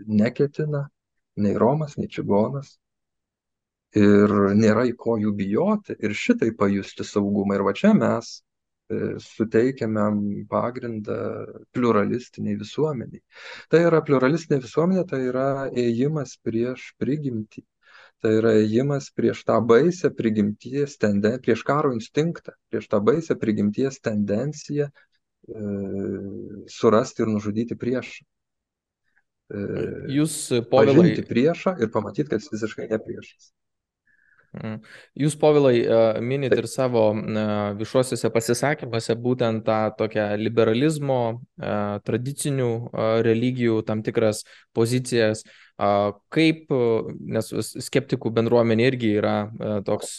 neketina, 0.07 0.85
nei 1.39 1.57
Romas, 1.57 1.97
nei 1.97 2.09
Čigonas. 2.11 2.75
Ir 3.97 4.29
nėra 4.53 4.85
į 4.85 4.93
ko 5.01 5.15
jų 5.17 5.31
bijoti 5.33 5.95
ir 5.97 6.13
šitai 6.13 6.51
pajusti 6.57 7.05
saugumą. 7.07 7.57
Ir 7.57 7.63
va 7.65 7.73
čia 7.73 7.95
mes 7.97 8.35
E, 8.89 9.19
suteikiame 9.21 10.03
pagrindą 10.49 11.15
pluralistiniai 11.77 12.55
visuomeniai. 12.57 13.21
Tai 13.69 13.81
yra 13.85 13.99
pluralistinė 14.05 14.57
visuomenė, 14.63 15.03
tai 15.11 15.19
yra 15.27 15.49
ėjimas 15.77 16.33
prieš 16.41 16.87
prigimtį. 17.01 17.61
Tai 18.19 18.31
yra 18.39 18.55
ėjimas 18.63 19.11
prieš 19.15 19.43
tą 19.45 19.59
baisę 19.69 20.09
prigimties 20.11 20.97
tendenciją, 21.03 21.43
prieš 21.45 21.61
karo 21.69 21.93
instinktą, 21.93 22.55
prieš 22.73 22.89
tą 22.89 22.99
baisę 23.05 23.37
prigimties 23.37 24.01
tendenciją 24.09 24.89
e, 24.89 25.61
surasti 26.79 27.23
ir 27.23 27.31
nužudyti 27.35 27.77
priešą. 27.85 28.25
E, 29.53 29.63
Jūs, 30.17 30.41
Povilai. 30.73 30.97
Pažinti 30.97 31.29
priešą 31.29 31.77
ir 31.77 31.93
pamatyti, 31.93 32.31
kad 32.33 32.41
jis 32.41 32.57
visiškai 32.57 32.89
ne 32.89 33.03
priešas. 33.05 33.53
Mm. 34.49 34.79
Jūs, 35.21 35.35
Povilai, 35.37 35.75
e, 35.83 35.97
minit 36.25 36.55
ir 36.57 36.65
savo 36.69 37.03
e, 37.13 37.43
viešuosiuose 37.77 38.31
pasisakymuose 38.33 39.15
būtent 39.21 39.61
tą 39.67 39.79
tokią 39.99 40.25
liberalizmo, 40.41 41.19
e, 41.61 41.73
tradicinių 42.07 42.69
religijų 43.25 43.83
tam 43.85 44.01
tikras 44.05 44.43
pozicijas, 44.73 45.43
kaip, 46.33 46.73
nes 47.31 47.53
skeptikų 47.85 48.33
bendruomenė 48.35 48.89
irgi 48.89 49.13
yra 49.21 49.35
toks 49.87 50.17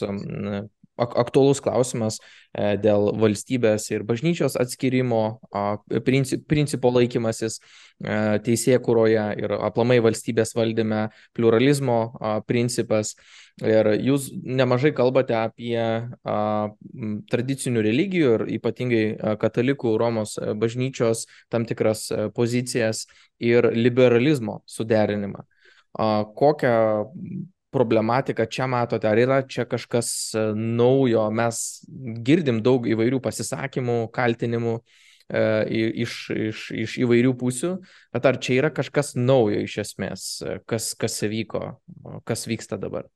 aktuolus 1.01 1.63
klausimas 1.65 2.21
dėl 2.55 3.11
valstybės 3.21 3.89
ir 3.93 4.05
bažnyčios 4.07 4.57
atskirimo, 4.61 5.41
principo 6.05 6.91
laikymasis 6.95 7.61
teisėkuroje 8.01 9.27
ir 9.43 9.55
aplamai 9.61 10.01
valstybės 10.03 10.55
valdyme, 10.57 11.09
pluralizmo 11.37 12.01
principas. 12.49 13.15
Ir 13.61 13.91
jūs 14.01 14.31
nemažai 14.33 14.93
kalbate 14.97 15.35
apie 15.37 15.77
a, 15.77 16.37
tradicinių 17.33 17.83
religijų 17.85 18.31
ir 18.39 18.45
ypatingai 18.57 19.05
a, 19.13 19.35
katalikų 19.41 19.99
Romos 20.01 20.39
bažnyčios 20.57 21.27
tam 21.53 21.67
tikras 21.69 22.07
a, 22.09 22.31
pozicijas 22.33 23.05
ir 23.37 23.69
liberalizmo 23.77 24.63
suderinimą. 24.65 25.45
A, 25.93 26.25
kokią 26.25 26.79
problematiką 27.75 28.47
čia 28.51 28.67
matote? 28.71 29.09
Ar 29.11 29.21
yra 29.21 29.41
čia 29.47 29.67
kažkas 29.69 30.33
naujo? 30.57 31.29
Mes 31.35 31.63
girdim 32.27 32.61
daug 32.67 32.89
įvairių 32.91 33.21
pasisakymų, 33.25 34.01
kaltinimų 34.15 34.81
iš, 35.31 36.17
iš, 36.35 36.65
iš 36.75 36.97
įvairių 37.05 37.37
pusių, 37.39 37.77
bet 38.15 38.27
ar 38.27 38.41
čia 38.43 38.59
yra 38.59 38.73
kažkas 38.75 39.15
naujo 39.15 39.63
iš 39.63 39.79
esmės, 39.85 40.27
kas, 40.67 40.93
kas 40.99 41.23
įvyko, 41.27 41.63
kas 42.27 42.47
vyksta 42.51 42.81
dabar? 42.81 43.07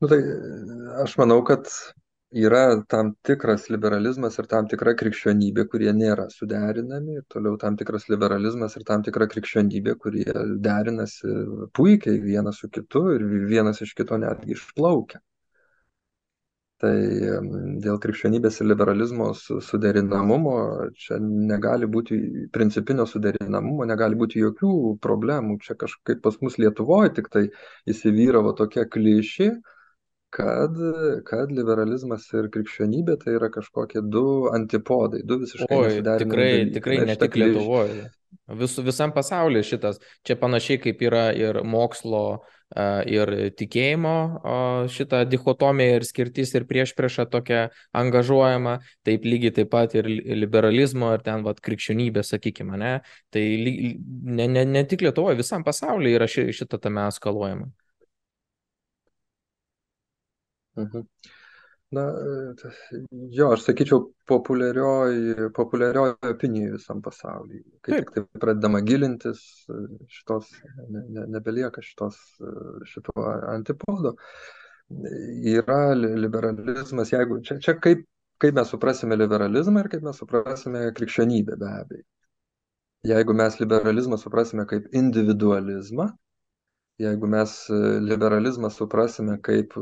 Nu, 0.00 0.08
tai 0.08 0.18
aš 1.04 1.14
manau, 1.20 1.42
kad 1.44 1.68
yra 2.32 2.82
tam 2.88 3.14
tikras 3.22 3.68
liberalizmas 3.70 4.38
ir 4.38 4.46
tam 4.50 4.68
tikra 4.70 4.94
krikščionybė, 4.98 5.66
kurie 5.70 5.90
nėra 5.92 6.28
suderinami, 6.30 7.16
ir 7.18 7.24
toliau 7.28 7.56
tam 7.58 7.76
tikras 7.76 8.06
liberalizmas 8.08 8.76
ir 8.76 8.84
tam 8.86 9.02
tikra 9.02 9.26
krikščionybė, 9.26 9.96
kurie 9.98 10.30
derinasi 10.62 11.26
puikiai 11.74 12.20
vienas 12.22 12.62
su 12.62 12.70
kitu 12.70 13.10
ir 13.16 13.26
vienas 13.50 13.82
iš 13.82 13.94
kito 13.98 14.18
netgi 14.18 14.54
išplaukia. 14.54 15.20
Tai 16.80 16.94
dėl 17.84 17.98
krikščionybės 18.00 18.62
ir 18.62 18.70
liberalizmo 18.70 19.34
suderinamumo 19.36 20.54
čia 20.96 21.18
negali 21.20 21.84
būti 21.84 22.16
principinio 22.54 23.04
suderinamumo, 23.10 23.84
negali 23.84 24.16
būti 24.16 24.40
jokių 24.40 24.96
problemų. 25.02 25.58
Čia 25.66 25.76
kažkaip 25.82 26.22
pas 26.24 26.38
mus 26.40 26.56
Lietuvoje 26.62 27.12
tik 27.18 27.28
tai 27.28 27.44
įsivyravo 27.84 28.54
tokia 28.56 28.86
klišė, 28.88 29.50
kad 30.34 30.78
kad 31.26 31.52
liberalizmas 31.54 32.28
ir 32.38 32.48
krikščionybė 32.54 33.18
tai 33.24 33.34
yra 33.38 33.50
kažkokie 33.52 34.04
du 34.06 34.24
antipodai, 34.54 35.24
du 35.26 35.40
visiškai 35.42 35.76
Oi, 35.76 35.90
tikrai, 35.98 36.06
dalykai. 36.06 36.72
tikrai 36.78 37.02
ne 37.08 37.18
tik 37.18 37.38
Lietuvoje. 37.40 38.08
Vis, 38.60 38.76
visam 38.82 39.10
pasaulyje 39.14 39.66
šitas, 39.72 39.98
čia 40.26 40.36
panašiai 40.38 40.78
kaip 40.82 41.02
yra 41.02 41.28
ir 41.34 41.62
mokslo, 41.66 42.40
ir 43.10 43.30
tikėjimo 43.58 44.14
šita 44.90 45.24
dichotomija 45.26 45.98
ir 45.98 46.06
skirtis 46.06 46.54
ir 46.54 46.66
prieš 46.70 46.94
priešą 46.94 47.26
tokia 47.30 47.68
angažuojama, 47.90 48.78
taip 49.02 49.26
lygiai 49.26 49.54
taip 49.58 49.70
pat 49.72 49.96
ir 49.98 50.06
liberalizmo 50.06 51.10
ir 51.14 51.24
ten 51.26 51.42
vat 51.42 51.58
krikščionybė, 51.60 52.22
sakykime, 52.22 52.78
ne? 52.78 52.94
Tai 53.34 53.42
ne, 53.42 54.46
ne, 54.46 54.64
ne 54.64 54.84
tik 54.86 55.02
Lietuvoje, 55.02 55.40
visam 55.42 55.66
pasaulyje 55.66 56.20
yra 56.20 56.30
ši, 56.30 56.50
šita 56.60 56.78
tame 56.78 57.08
eskaluojama. 57.10 57.70
Mhm. 60.80 61.06
Na, 61.90 62.04
jo, 63.34 63.48
aš 63.50 63.64
sakyčiau, 63.66 64.04
populiarioji, 64.30 65.48
populiarioji 65.56 66.30
opinija 66.30 66.76
visam 66.76 67.00
pasaulyje. 67.02 67.64
Kai 67.82 67.96
Taip. 67.96 68.04
tik 68.04 68.12
tai 68.14 68.40
pradedama 68.44 68.80
gilintis, 68.86 69.40
šitos, 70.18 70.52
ne, 70.86 71.02
ne, 71.16 71.24
nebelieka 71.34 71.82
šitos, 71.82 72.20
šito 72.86 73.26
antipodo. 73.50 74.14
Yra 75.50 75.80
liberalizmas, 75.98 77.10
jeigu 77.10 77.40
čia, 77.46 77.58
čia 77.66 77.74
kaip, 77.82 78.06
kaip 78.42 78.54
mes 78.54 78.70
suprasime 78.70 79.18
liberalizmą 79.18 79.82
ir 79.82 79.90
kaip 79.90 80.06
mes 80.06 80.22
suprasime 80.22 80.86
krikščionybę 80.94 81.58
be 81.58 81.74
abejo. 81.82 82.06
Jeigu 83.10 83.34
mes 83.34 83.58
liberalizmą 83.58 84.18
suprasime 84.20 84.66
kaip 84.70 84.86
individualizmą, 84.94 86.06
jeigu 87.00 87.26
mes 87.26 87.52
e, 87.70 87.76
liberalizmą 88.04 88.70
suprasime 88.72 89.36
kaip 89.46 89.76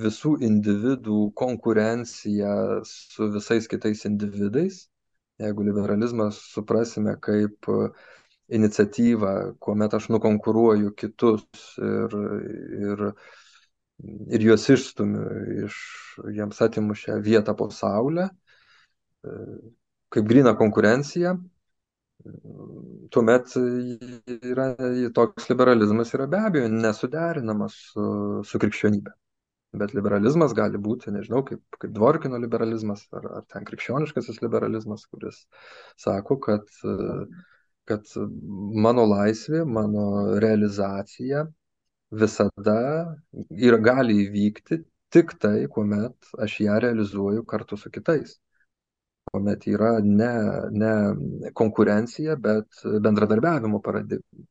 visų 0.00 0.36
individų 0.46 1.18
konkurenciją 1.38 2.54
su 2.88 3.28
visais 3.34 3.68
kitais 3.70 4.06
individais, 4.08 4.84
jeigu 5.40 5.66
liberalizmą 5.68 6.30
suprasime 6.36 7.16
kaip 7.22 7.70
e, 7.70 7.90
iniciatyvą, 8.58 9.34
kuomet 9.62 9.94
aš 9.94 10.08
nukonkuruoju 10.10 10.90
kitus 10.98 11.44
ir, 11.78 12.16
ir, 12.88 13.04
ir 14.34 14.46
juos 14.48 14.66
išstumiu 14.74 15.22
iš 15.68 15.76
jiems 16.34 16.58
atimu 16.66 16.96
šią 16.98 17.20
vietą 17.22 17.54
po 17.54 17.70
saulę, 17.74 18.26
e, 19.22 19.38
kaip 20.10 20.26
grina 20.26 20.56
konkurencija, 20.58 21.36
tuomet 23.14 23.54
yra, 23.56 24.66
toks 25.14 25.48
liberalizmas 25.50 26.12
yra 26.16 26.26
be 26.30 26.40
abejo 26.48 26.68
nesuderinamas 26.72 27.76
su, 27.92 28.04
su 28.46 28.60
krikščionybė. 28.62 29.14
Bet 29.80 29.92
liberalizmas 29.94 30.54
gali 30.58 30.80
būti, 30.82 31.12
nežinau, 31.14 31.44
kaip, 31.46 31.60
kaip 31.78 31.92
Dvorkino 31.94 32.40
liberalizmas 32.42 33.04
ar, 33.14 33.28
ar 33.38 33.44
ten 33.52 33.66
krikščioniškasis 33.68 34.40
liberalizmas, 34.42 35.04
kuris 35.12 35.44
sako, 36.04 36.40
kad, 36.42 36.66
kad 37.86 38.10
mano 38.86 39.06
laisvė, 39.12 39.62
mano 39.78 40.06
realizacija 40.42 41.44
visada 42.10 42.80
ir 43.54 43.78
gali 43.78 44.24
įvykti 44.24 44.82
tik 45.14 45.36
tai, 45.42 45.68
kuomet 45.70 46.34
aš 46.42 46.60
ją 46.66 46.80
realizuoju 46.82 47.46
kartu 47.46 47.78
su 47.78 47.94
kitais 47.94 48.40
kuomet 49.30 49.66
yra 49.70 49.98
ne, 50.02 50.32
ne 50.70 51.50
konkurencija, 51.54 52.36
bet 52.36 52.82
bendradarbiavimo 52.84 53.80
paradigma. 53.82 54.46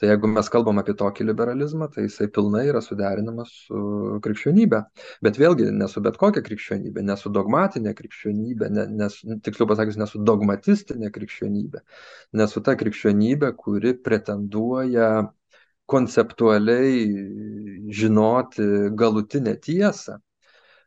Tai 0.00 0.08
jeigu 0.08 0.28
mes 0.32 0.48
kalbam 0.48 0.78
apie 0.80 0.94
tokį 0.96 1.26
liberalizmą, 1.28 1.90
tai 1.92 2.06
jisai 2.06 2.30
pilnai 2.32 2.62
yra 2.70 2.80
suderinamas 2.80 3.50
su 3.66 3.80
krikščionybė. 4.24 4.78
Bet 5.26 5.36
vėlgi 5.40 5.66
ne 5.76 5.88
su 5.92 6.00
bet 6.04 6.16
kokia 6.20 6.40
krikščionybė, 6.46 7.04
ne 7.04 7.16
su 7.20 7.32
dogmatinė 7.36 7.92
krikščionybė, 7.98 8.70
ne, 8.72 8.86
ne, 8.96 9.10
tiksliau 9.44 9.68
pasakius, 9.68 9.98
ne 10.00 10.08
su 10.08 10.22
dogmatistinė 10.24 11.12
krikščionybė, 11.12 11.84
ne 12.40 12.48
su 12.48 12.64
ta 12.64 12.78
krikščionybė, 12.80 13.52
kuri 13.60 13.92
pretenduoja 14.08 15.10
konceptualiai 15.90 16.96
žinoti 18.00 18.70
galutinę 18.96 19.56
tiesą, 19.68 20.16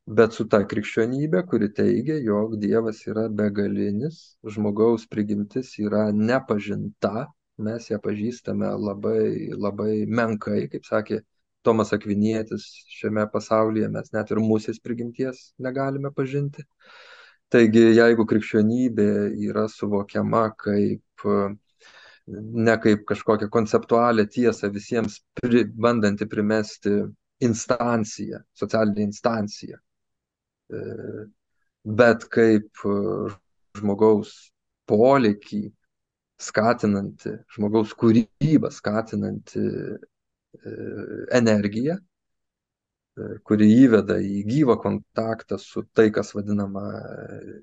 bet 0.05 0.33
su 0.35 0.45
ta 0.49 0.63
krikščionybė, 0.67 1.45
kuri 1.47 1.69
teigia, 1.73 2.17
jog 2.23 2.57
Dievas 2.59 3.05
yra 3.07 3.29
begalinis, 3.29 4.35
žmogaus 4.43 5.07
prigimtis 5.07 5.77
yra 5.79 6.09
nepažinta 6.11 7.27
mes 7.57 7.89
ją 7.89 7.99
pažįstame 8.01 8.69
labai 8.81 9.53
labai 9.53 10.05
menkai 10.07 10.67
kaip 10.71 10.85
sakė 10.85 11.21
tomas 11.63 11.93
akvinietis 11.93 12.65
šiame 12.97 13.25
pasaulyje 13.31 13.89
mes 13.93 14.11
net 14.13 14.31
ir 14.31 14.41
musės 14.43 14.79
prigimties 14.83 15.53
negalime 15.59 16.11
pažinti. 16.11 16.65
Taigi 17.53 17.83
jeigu 17.93 18.25
krikščionybė 18.25 19.09
yra 19.49 19.67
suvokiama 19.69 20.47
kaip 20.57 21.27
ne 22.27 22.77
kaip 22.83 23.05
kažkokią 23.05 23.49
konceptualią 23.53 24.25
tiesą 24.35 24.71
visiems 24.73 25.19
pri, 25.39 25.65
bandanti 25.85 26.25
primesti 26.25 26.95
instanciją, 27.43 28.39
socialinę 28.57 29.03
instanciją, 29.03 29.77
bet 31.83 32.27
kaip 32.31 32.83
žmogaus 33.77 34.33
polėkį 34.89 35.63
skatinanti 36.43 37.37
žmogaus 37.55 37.93
kūrybą 37.99 38.71
skatinanti 38.73 39.61
e, 39.63 40.73
energija, 41.37 41.97
e, 41.97 43.29
kuri 43.47 43.69
įveda 43.85 44.19
į 44.23 44.43
gyvą 44.49 44.77
kontaktą 44.83 45.59
su 45.61 45.85
tai, 45.93 46.09
kas 46.15 46.33
vadinama 46.35 46.85
e, 46.99 47.55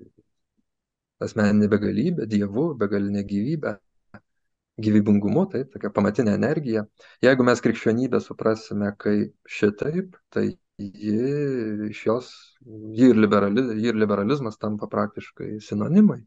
asmeninė 1.21 1.69
begalybė, 1.71 2.27
dievu, 2.29 2.71
begalinė 2.79 3.23
gyvybė, 3.27 3.75
gyvybingumu, 4.81 5.45
tai 5.51 5.65
tokia 5.69 5.91
pamatinė 5.93 6.33
energija. 6.39 6.87
Jeigu 7.21 7.45
mes 7.45 7.61
krikščionybę 7.61 8.21
suprasime 8.23 8.95
kaip 8.97 9.35
šitaip, 9.59 10.15
tai 10.33 10.47
ji 10.81 11.89
iš 11.91 12.05
jos, 12.07 12.33
ji 12.97 13.11
ir, 13.13 13.17
liberali, 13.17 13.63
ji 13.79 13.91
ir 13.91 13.97
liberalizmas 13.99 14.59
tampa 14.61 14.89
praktiškai 14.91 15.57
sinonimai 15.63 16.21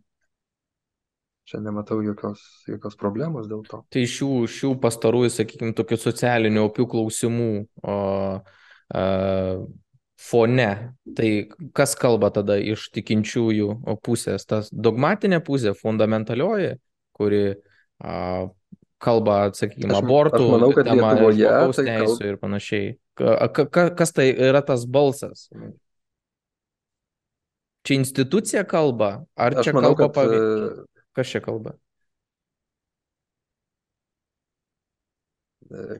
čia 1.45 1.61
nematau 1.61 2.01
jokios, 2.03 2.41
jokios 2.69 2.97
problemos 2.97 3.49
dėl 3.51 3.65
to. 3.69 3.83
Tai 3.93 4.05
šių, 4.09 4.31
šių 4.51 4.73
pastarųjų, 4.81 5.33
sakykime, 5.33 5.75
tokių 5.77 5.99
socialinių 6.01 6.65
opių 6.71 6.87
klausimų 6.95 7.49
o, 7.85 7.97
a, 8.97 9.05
fone, 10.25 10.71
tai 11.17 11.31
kas 11.77 11.95
kalba 12.01 12.31
tada 12.35 12.57
iš 12.57 12.89
tikinčiųjų 12.97 13.69
pusės? 14.05 14.49
Tas 14.49 14.73
dogmatinė 14.73 15.43
pusė, 15.45 15.75
fundamentalioji, 15.77 16.79
kuri 17.17 17.45
a, 17.53 18.49
kalba, 19.05 19.39
sakykime, 19.57 19.93
aš, 19.93 20.03
abortų, 20.03 20.43
aš 20.43 20.53
manau, 20.57 20.73
kad 20.75 20.89
tema, 20.89 21.13
Lietuvoje, 21.15 21.49
tai 21.77 21.87
teisų 21.91 22.17
kalb... 22.17 22.29
ir 22.31 22.41
panašiai. 22.43 22.91
Ka, 23.21 23.49
ka, 23.53 23.87
kas 24.01 24.15
tai 24.17 24.29
yra 24.33 24.65
tas 24.67 24.89
balsas? 24.91 25.47
Čia 27.85 28.01
institucija 28.01 28.65
kalba, 28.67 29.13
ar 29.37 29.61
aš 29.61 29.69
čia 29.69 29.77
manau, 29.77 29.93
kalba 29.99 30.17
pavyzdžiui? 30.17 30.87
Kas 31.15 31.31
čia 31.31 31.45
kalba? 31.45 31.77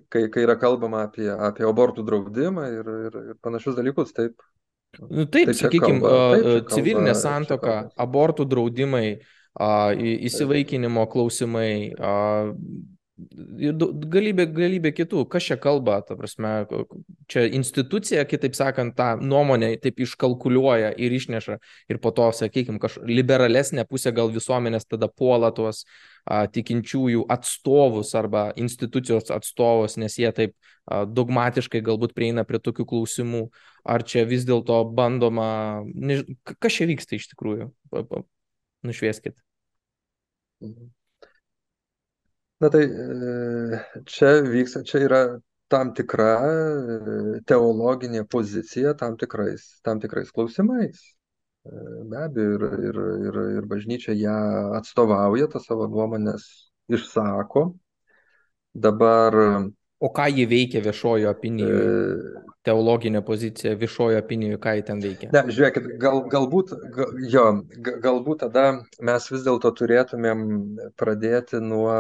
Kai, 0.09 0.27
kai 0.31 0.43
yra 0.45 0.57
kalbama 0.61 1.05
apie, 1.09 1.29
apie 1.31 1.65
abortų 1.67 2.05
draudimą 2.07 2.67
ir, 2.73 2.91
ir, 3.09 3.17
ir 3.33 3.39
panašius 3.43 3.79
dalykus, 3.79 4.13
taip. 4.15 4.43
Nu, 5.01 5.25
taip, 5.27 5.49
tai 5.51 5.55
sakykime, 5.59 6.11
civilinė 6.71 7.15
santoka, 7.19 7.79
abortų 7.99 8.47
draudimai, 8.51 9.07
a, 9.59 9.71
įsivaikinimo 9.95 11.07
klausimai, 11.11 11.95
a, 13.15 13.73
galybė, 14.11 14.47
galybė 14.51 14.91
kitų, 14.95 15.23
kas 15.31 15.47
čia 15.47 15.57
kalba, 15.61 16.01
ta 16.07 16.17
prasme, 16.19 16.53
čia 17.31 17.45
institucija, 17.55 18.25
kitaip 18.27 18.57
sakant, 18.59 18.97
tą 18.99 19.13
nuomonę 19.23 19.71
taip 19.83 20.03
iškalkuliuoja 20.03 20.91
ir 20.99 21.15
išneša 21.15 21.59
ir 21.93 22.01
po 22.03 22.11
to, 22.17 22.27
sakykime, 22.35 22.81
kažkokia 22.83 23.15
liberalesnė 23.21 23.85
pusė 23.87 24.15
gal 24.17 24.33
visuomenės 24.35 24.89
tada 24.91 25.07
puola 25.09 25.53
tuos 25.55 25.85
a, 26.27 26.45
tikinčiųjų 26.51 27.27
atstovus 27.31 28.11
arba 28.19 28.49
institucijos 28.59 29.31
atstovus, 29.35 29.95
nes 30.01 30.19
jie 30.19 30.33
taip 30.35 30.57
a, 30.57 31.05
dogmatiškai 31.07 31.85
galbūt 31.87 32.17
prieina 32.19 32.43
prie 32.49 32.59
tokių 32.59 32.89
klausimų, 32.97 33.45
ar 33.87 34.03
čia 34.03 34.27
vis 34.27 34.43
dėlto 34.49 34.83
bandoma, 34.91 35.87
než... 35.95 36.27
kas 36.43 36.81
čia 36.81 36.91
vyksta 36.91 37.21
iš 37.21 37.31
tikrųjų, 37.31 37.71
nušvieskit. 38.83 39.39
Mhm. 40.65 40.93
Na 42.65 42.71
tai 42.73 42.85
e, 42.89 43.79
čia 44.09 44.41
vyksta, 44.41 44.81
čia 44.89 45.03
yra 45.05 45.19
tam 45.69 45.91
tikra 45.93 46.29
e, 46.41 46.55
teologinė 47.45 48.23
pozicija 48.25 48.95
tam 48.97 49.19
tikrais, 49.21 49.67
tam 49.85 50.01
tikrais 50.01 50.31
klausimais. 50.33 51.03
E, 51.69 51.75
be 52.09 52.23
abejo, 52.25 52.55
ir, 52.57 52.65
ir, 52.89 53.01
ir, 53.29 53.39
ir 53.59 53.69
bažnyčia 53.69 54.17
ją 54.17 54.39
atstovauja, 54.79 55.51
tą 55.53 55.61
savo 55.61 55.91
nuomonės 55.93 56.49
išsako. 56.89 57.67
Dabar. 58.73 59.37
O 60.01 60.09
ką 60.17 60.31
jį 60.33 60.49
veikia 60.49 60.81
viešojo 60.89 61.37
opinijoje? 61.37 61.85
Teologinė 62.65 63.21
pozicija 63.21 63.75
viešojo 63.77 64.21
opinijoje, 64.23 64.59
ką 64.65 64.73
jį 64.79 64.85
ten 64.89 65.01
veikia? 65.05 65.27
Ne, 65.35 65.43
žiūrėkit, 65.53 65.89
gal, 66.01 66.23
galbūt, 66.33 66.71
gal, 66.95 67.11
jo, 67.35 67.43
galbūt 68.07 68.41
tada 68.47 68.63
mes 69.05 69.27
vis 69.35 69.45
dėlto 69.45 69.73
turėtumėm 69.81 70.47
pradėti 71.01 71.61
nuo 71.61 71.99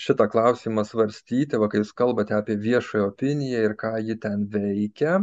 šitą 0.00 0.30
klausimą 0.32 0.86
svarstyti, 0.88 1.60
va, 1.60 1.68
kai 1.68 1.82
jūs 1.82 1.92
kalbate 2.00 2.32
apie 2.38 2.56
viešojo 2.64 3.10
opiniją 3.10 3.66
ir 3.68 3.76
ką 3.84 3.92
ji 4.06 4.16
ten 4.24 4.48
veikia. 4.56 5.18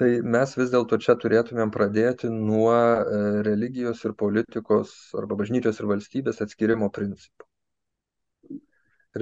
Tai 0.00 0.10
mes 0.34 0.58
vis 0.58 0.74
dėlto 0.74 0.98
čia 1.06 1.14
turėtumėm 1.22 1.70
pradėti 1.70 2.32
nuo 2.34 2.74
e, 2.74 3.24
religijos 3.46 4.02
ir 4.08 4.18
politikos 4.18 4.94
arba 5.22 5.38
bažnyčios 5.38 5.78
ir 5.78 5.90
valstybės 5.92 6.42
atskirimo 6.42 6.90
principų. 6.90 7.46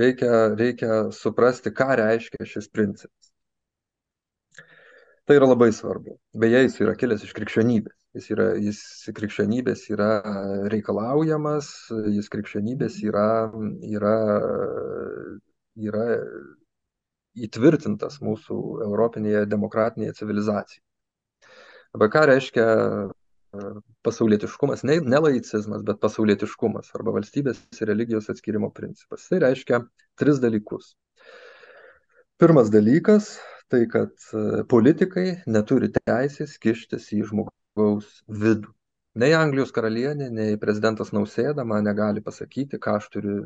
Reikia, 0.01 0.33
reikia 0.57 1.09
suprasti, 1.17 1.75
ką 1.77 1.97
reiškia 2.01 2.47
šis 2.49 2.73
principas 2.73 3.28
tai 5.29 5.37
yra 5.37 5.49
labai 5.51 5.71
svarbu 5.77 6.17
beje 6.45 6.65
jis 6.65 6.79
yra 6.85 6.95
kilęs 6.99 7.27
iš 7.27 7.35
krikščionybės 7.37 7.97
jis 8.17 8.31
yra 8.35 8.47
jis 8.57 8.81
krikščionybės 9.19 9.85
yra 9.93 10.11
reikalaujamas 10.73 11.69
jis 12.17 12.33
krikščionybės 12.33 13.03
yra 13.05 13.29
yra 13.93 14.17
yra 15.79 16.07
įtvirtintas 17.47 18.21
mūsų 18.25 18.59
europinėje 18.87 19.45
demokratinėje 19.51 20.17
civilizacijoje. 20.21 20.85
Dabar 21.95 22.11
ką 22.13 22.25
reiškia 22.31 22.65
e, 22.69 23.67
pasaulietiškumas, 24.07 24.85
ne, 24.89 24.99
ne 25.01 25.21
laicizmas, 25.25 25.85
bet 25.87 26.01
pasaulietiškumas 26.03 26.91
arba 26.99 27.15
valstybės 27.17 27.61
ir 27.79 27.91
religijos 27.93 28.29
atskirimo 28.33 28.73
principas. 28.75 29.29
Tai 29.31 29.43
reiškia 29.47 29.83
tris 30.21 30.43
dalykus. 30.43 30.93
Pirmas 32.39 32.69
dalykas 32.71 33.37
tai 33.73 33.85
kad 33.91 34.13
e, 34.33 34.65
politikai 34.71 35.27
neturi 35.47 35.91
teisės 35.95 36.57
kištis 36.63 37.11
į 37.17 37.23
žmogaus 37.31 38.09
vidų. 38.29 38.73
Nei 39.19 39.35
Anglijos 39.35 39.73
karalienė, 39.75 40.29
nei 40.31 40.59
prezidentas 40.61 41.11
Nausėda 41.17 41.65
man 41.67 41.87
negali 41.89 42.23
pasakyti, 42.25 42.79
ką 42.79 42.99
aš 43.01 43.09
turiu, 43.15 43.39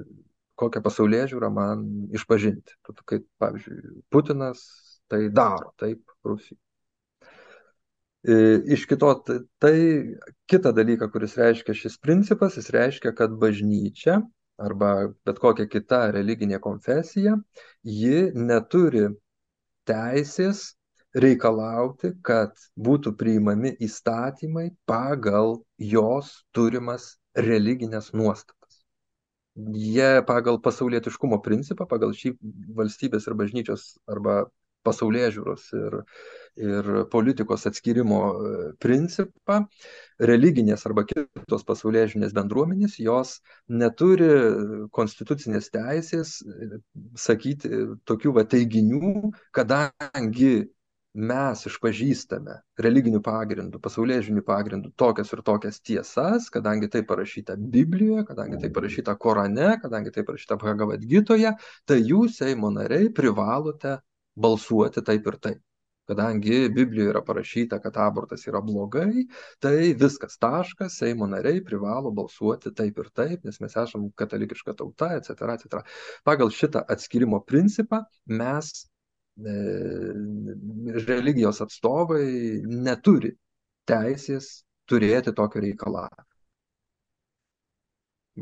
kokią 0.61 0.83
pasaulyje 0.85 1.31
žiūrą 1.33 1.49
man 1.55 1.87
išpažinti. 2.19 2.77
Kaip, 3.09 3.25
pavyzdžiui, 3.41 4.03
Putinas 4.13 4.67
tai 5.09 5.27
daro, 5.33 5.73
taip, 5.81 6.03
Rusija. 6.27 6.59
E, 8.23 8.35
iš 8.77 8.85
kito, 8.87 9.09
tai, 9.27 9.41
tai 9.63 9.75
kitą 10.51 10.71
dalyką, 10.77 11.09
kuris 11.15 11.35
reiškia 11.41 11.75
šis 11.75 11.99
principas, 11.99 12.59
jis 12.61 12.71
reiškia, 12.75 13.15
kad 13.19 13.35
bažnyčia 13.41 14.21
arba 14.63 14.93
bet 15.27 15.41
kokia 15.43 15.67
kita 15.67 16.05
religinė 16.15 16.61
konfesija, 16.63 17.35
ji 17.83 18.29
neturi 18.37 19.09
teisės 19.89 20.73
reikalauti, 21.13 22.13
kad 22.25 22.57
būtų 22.81 23.13
priimami 23.21 23.75
įstatymai 23.85 24.71
pagal 24.89 25.59
jos 25.77 26.33
turimas 26.57 27.17
religinės 27.37 28.13
nuostatas. 28.17 28.81
Jie 29.77 30.23
pagal 30.25 30.59
pasaulietiškumo 30.65 31.43
principą, 31.45 31.85
pagal 31.89 32.15
šį 32.17 32.35
valstybės 32.79 33.29
ir 33.29 33.37
bažnyčios 33.37 33.87
arba 34.09 34.47
pasaulyje 34.87 35.31
žiūros 35.37 35.69
ir, 35.79 35.97
ir 36.69 36.91
politikos 37.13 37.67
atskirimo 37.71 38.21
e, 38.33 38.53
principą, 38.83 39.63
religinės 40.33 40.87
arba 40.89 41.07
kitos 41.09 41.67
pasaulyje 41.69 42.13
žinės 42.17 42.37
bendruomenės, 42.37 42.99
jos 43.03 43.39
neturi 43.83 44.31
konstitucinės 44.99 45.73
teisės 45.75 46.39
e, 46.43 46.71
sakyti 47.19 47.73
tokių 48.09 48.37
va 48.39 48.47
teiginių, 48.55 49.33
kadangi 49.57 50.55
mes 51.13 51.67
išpažįstame 51.69 52.55
religiniu 52.81 53.21
pagrindu, 53.25 53.81
pasaulyje 53.85 54.29
žinių 54.31 54.43
pagrindu 54.47 54.93
tokias 54.97 55.33
ir 55.37 55.43
tokias 55.45 55.81
tiesas, 55.85 56.49
kadangi 56.53 56.89
tai 56.89 57.03
parašyta 57.05 57.57
Biblijoje, 57.57 58.25
kadangi 58.31 58.61
tai 58.63 58.71
parašyta 58.73 59.15
Korane, 59.21 59.75
kadangi 59.83 60.13
tai 60.15 60.25
parašyta 60.25 60.57
Bhagavadgitoje, 60.57 61.53
tai 61.85 61.99
jūs, 62.01 62.39
Seimo 62.41 62.73
nariai, 62.73 63.13
privalote 63.13 63.99
balsuoti 64.37 65.05
taip 65.05 65.27
ir 65.27 65.39
taip. 65.49 65.61
Kadangi 66.11 66.67
Biblijoje 66.75 67.13
yra 67.13 67.21
parašyta, 67.23 67.79
kad 67.81 67.97
abortas 68.03 68.43
yra 68.51 68.59
blogai, 68.61 69.23
tai 69.63 69.93
viskas 69.99 70.35
taškas, 70.43 70.97
Seimo 70.99 71.29
nariai 71.31 71.63
privalo 71.65 72.11
balsuoti 72.11 72.73
taip 72.75 72.99
ir 72.99 73.11
taip, 73.15 73.45
nes 73.47 73.61
mes 73.63 73.77
esame 73.85 74.11
katalikiška 74.19 74.75
tauta, 74.81 75.13
etc. 75.21 75.55
etc. 75.55 75.85
Pagal 76.27 76.51
šitą 76.51 76.83
atskirimo 76.91 77.45
principą 77.47 78.03
mes 78.27 78.75
E, 79.41 79.53
religijos 81.07 81.63
atstovai 81.65 82.61
neturi 82.69 83.31
teisės 83.89 84.49
turėti 84.85 85.33
tokio 85.33 85.63
reikalavimo. 85.65 86.27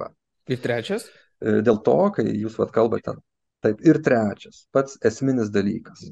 Va. 0.03 0.09
Ir 0.51 0.59
trečias? 0.65 1.07
E, 1.39 1.61
dėl 1.63 1.79
to, 1.87 1.95
kai 2.17 2.27
jūs 2.27 2.59
vat 2.59 2.75
kalbate, 2.75 3.15
taip, 3.65 3.81
ir 3.87 4.01
trečias, 4.05 4.65
pats 4.73 4.99
esminis 5.05 5.53
dalykas. 5.55 6.09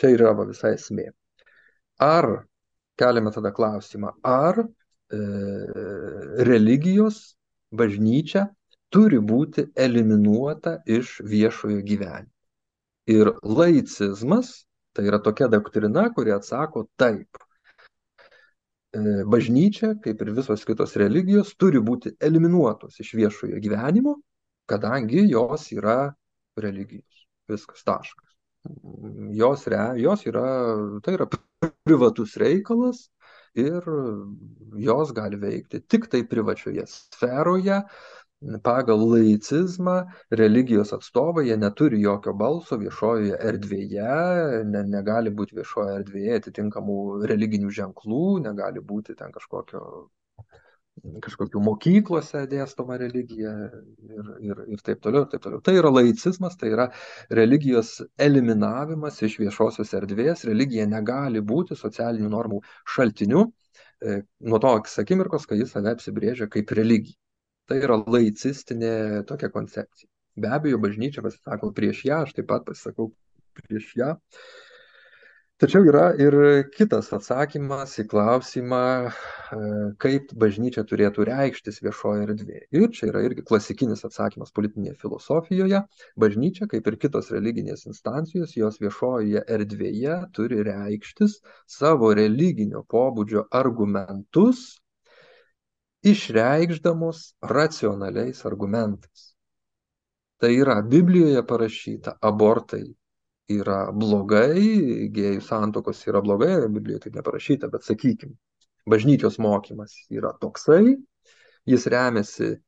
Čia 0.00 0.12
yra 0.16 0.32
va, 0.36 0.46
visa 0.48 0.72
esmė. 0.76 1.10
Ar, 2.04 2.30
keliame 3.00 3.32
tada 3.34 3.52
klausimą, 3.56 4.14
ar 4.24 4.62
e, 4.64 5.20
religijos 6.48 7.20
bažnyčia 7.76 8.46
turi 8.90 9.20
būti 9.20 9.68
eliminuota 9.76 10.78
iš 10.86 11.20
viešojo 11.32 11.82
gyvenimo. 11.86 12.32
Ir 13.10 13.32
laicizmas 13.42 14.52
tai 14.94 15.06
yra 15.08 15.20
tokia 15.22 15.48
doktrina, 15.48 16.08
kuri 16.14 16.32
atsako 16.34 16.86
taip. 16.98 17.38
E, 18.90 19.00
bažnyčia, 19.30 19.94
kaip 20.02 20.22
ir 20.24 20.32
visos 20.34 20.64
kitos 20.66 20.96
religijos, 20.98 21.54
turi 21.60 21.78
būti 21.82 22.16
eliminuotos 22.20 22.98
iš 23.04 23.14
viešojo 23.20 23.60
gyvenimo, 23.62 24.16
kadangi 24.70 25.26
jos 25.30 25.70
yra 25.76 25.98
religijos. 26.64 27.24
Viskas 27.50 27.84
taškas. 27.86 28.36
Jos, 29.34 29.64
re, 29.72 29.84
jos 30.00 30.26
yra, 30.28 30.44
tai 31.04 31.16
yra 31.16 31.26
privatus 31.88 32.36
reikalas 32.40 33.06
ir 33.58 33.86
jos 34.78 35.14
gali 35.16 35.38
veikti 35.40 35.80
tik 35.88 36.06
tai 36.12 36.20
privačioje 36.28 36.84
sferoje, 36.86 37.80
pagal 38.64 39.02
laicizmą 39.12 39.96
religijos 40.40 40.92
atstovai 40.96 41.44
jie 41.48 41.56
neturi 41.60 42.00
jokio 42.00 42.32
balso 42.32 42.78
viešojoje 42.80 43.36
erdvėje 43.50 44.14
ne 44.70 44.82
negali 44.94 45.32
būt 45.40 45.52
viešojoje 45.58 45.96
erdvėje 45.98 46.38
atitinkamų 46.40 46.96
religinių 47.32 47.74
ženklų 47.80 48.22
negali 48.46 48.80
būti 48.92 49.16
ten 49.18 49.34
kažkokio 49.34 49.82
kažkokių 51.24 51.60
mokyklose 51.64 52.42
dėstoma 52.50 52.98
religija 53.00 53.52
ir, 53.70 54.28
ir, 54.44 54.60
ir 54.74 54.82
taip 54.84 55.00
toliau, 55.04 55.24
ir 55.24 55.32
taip 55.32 55.44
toliau. 55.44 55.62
Tai 55.64 55.74
yra 55.78 55.92
laicizmas, 55.92 56.56
tai 56.60 56.72
yra 56.74 56.88
religijos 57.40 57.96
eliminavimas 58.20 59.20
iš 59.26 59.38
viešosios 59.40 59.94
erdvės. 59.96 60.44
Religija 60.48 60.86
negali 60.90 61.40
būti 61.40 61.78
socialinių 61.78 62.30
normų 62.34 62.60
šaltiniu 62.94 63.46
e, 63.46 64.20
nuo 64.46 64.60
to 64.62 64.74
akimirkos, 65.04 65.48
kai 65.48 65.60
jis 65.62 65.74
save 65.76 65.94
apsibrėžia 65.94 66.50
kaip 66.52 66.72
religija. 66.76 67.16
Tai 67.70 67.78
yra 67.78 68.00
laicistinė 68.02 69.22
tokia 69.28 69.50
koncepcija. 69.54 70.10
Be 70.40 70.50
abejo, 70.56 70.80
bažnyčia 70.82 71.22
pasisako 71.22 71.70
prieš 71.76 72.04
ją, 72.08 72.24
aš 72.26 72.34
taip 72.36 72.48
pat 72.50 72.66
pasisakau 72.66 73.12
prieš 73.56 73.94
ją. 73.98 74.14
Tačiau 75.60 75.84
yra 75.84 76.06
ir 76.16 76.34
kitas 76.72 77.10
atsakymas 77.12 77.90
į 78.00 78.06
klausimą, 78.08 78.84
e, 79.12 79.58
kaip 80.00 80.30
bažnyčia 80.40 80.86
turėtų 80.88 81.26
reikštis 81.28 81.82
viešoje 81.84 82.22
erdvėje. 82.24 82.62
Ir 82.78 82.86
čia 82.96 83.10
yra 83.10 83.20
irgi 83.26 83.44
klasikinis 83.50 84.06
atsakymas 84.08 84.54
politinėje 84.56 84.94
filosofijoje. 85.02 85.82
Bažnyčia, 86.24 86.64
kaip 86.70 86.88
ir 86.88 86.96
kitos 87.02 87.28
religinės 87.34 87.84
instancijos, 87.90 88.54
jos 88.56 88.80
viešojoje 88.80 89.42
erdvėje 89.58 90.16
turi 90.38 90.62
reikštis 90.70 91.34
savo 91.68 92.14
religinio 92.16 92.80
pobūdžio 92.94 93.44
argumentus 93.60 94.62
išreikšdamos 96.08 97.20
racionaliais 97.52 98.46
argumentais. 98.48 99.28
Tai 100.40 100.54
yra 100.56 100.80
Biblijoje 100.80 101.44
parašyta, 101.52 102.16
abortai 102.32 102.86
yra 103.50 103.90
blogai, 103.92 105.10
gėjų 105.14 105.42
santokos 105.44 106.02
yra 106.08 106.22
blogai, 106.24 106.52
Biblijoje 106.68 107.06
taip 107.06 107.18
neparašyta, 107.18 107.70
bet 107.72 107.86
sakykime, 107.86 108.34
bažnyčios 108.90 109.38
mokymas 109.42 109.94
yra 110.12 110.32
toksai, 110.40 110.96
jis 111.68 111.86
remiasi 111.92 112.50
e, 112.50 112.58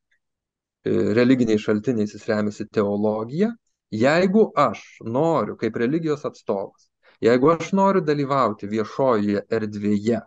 religiniais 1.18 1.62
šaltiniais, 1.64 2.14
jis 2.16 2.28
remiasi 2.30 2.68
teologija. 2.70 3.52
Jeigu 3.92 4.46
aš 4.56 4.82
noriu, 5.04 5.56
kaip 5.60 5.76
religijos 5.76 6.24
atstovas, 6.24 6.88
jeigu 7.20 7.50
aš 7.52 7.74
noriu 7.76 8.00
dalyvauti 8.04 8.70
viešojoje 8.70 9.44
erdvėje 9.52 10.22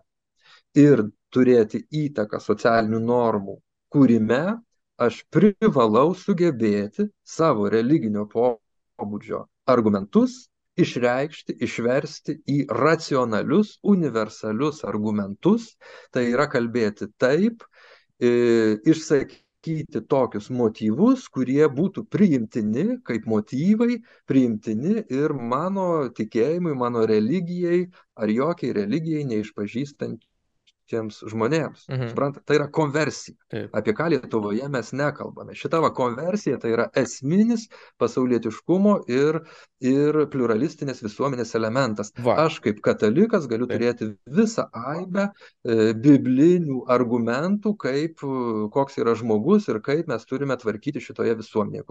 ir 0.78 1.02
turėti 1.34 1.82
įtaką 2.04 2.40
socialinių 2.44 3.02
normų 3.08 3.58
kūrime, 3.96 4.44
aš 5.02 5.24
privalau 5.34 6.14
sugebėti 6.16 7.10
savo 7.26 7.68
religinio 7.74 8.28
pobūdžio 8.32 9.42
argumentus 9.66 10.46
išreikšti, 10.76 11.56
išversti 11.64 12.36
į 12.52 12.58
racionalius, 12.82 13.78
universalius 13.88 14.84
argumentus, 14.88 15.72
tai 16.12 16.28
yra 16.34 16.50
kalbėti 16.52 17.08
taip, 17.22 17.64
e, 18.20 18.76
išsakyti 18.84 20.04
tokius 20.12 20.50
motyvus, 20.52 21.30
kurie 21.32 21.64
būtų 21.80 22.06
priimtini 22.12 23.00
kaip 23.08 23.26
motyvai, 23.32 24.02
priimtini 24.28 25.06
ir 25.10 25.34
mano 25.34 26.10
tikėjimui, 26.18 26.76
mano 26.76 27.06
religijai 27.08 27.86
ar 28.20 28.32
jokiai 28.32 28.76
religijai 28.76 29.26
neišpažįstant 29.32 30.22
tiems 30.92 31.22
žmonėms. 31.32 31.86
Mhm. 31.90 32.10
Suprantate, 32.12 32.46
tai 32.50 32.60
yra 32.60 32.68
konversija. 32.72 33.36
Taip. 33.52 33.74
Apie 33.78 33.94
ką 33.98 34.10
Lietuvoje 34.14 34.68
mes 34.72 34.92
nekalbame. 34.94 35.56
Šita 35.58 35.82
va 35.84 35.92
konversija 35.96 36.60
tai 36.62 36.74
yra 36.76 36.88
esminis 37.02 37.68
pasaulietiškumo 38.02 38.96
ir, 39.12 39.42
ir 39.82 40.20
pluralistinės 40.34 41.02
visuomenės 41.06 41.56
elementas. 41.58 42.14
Va. 42.26 42.38
Aš 42.46 42.60
kaip 42.66 42.82
katalikas 42.86 43.50
galiu 43.52 43.70
Taip. 43.70 43.80
turėti 43.80 44.12
visą 44.40 44.68
aibę 44.96 45.28
e, 45.30 45.94
biblinių 46.06 46.84
argumentų, 46.96 47.76
kaip, 47.82 48.24
koks 48.76 49.00
yra 49.02 49.16
žmogus 49.18 49.70
ir 49.72 49.82
kaip 49.86 50.10
mes 50.12 50.26
turime 50.30 50.58
tvarkyti 50.62 51.04
šitoje 51.04 51.38
visuomenėje. 51.42 51.86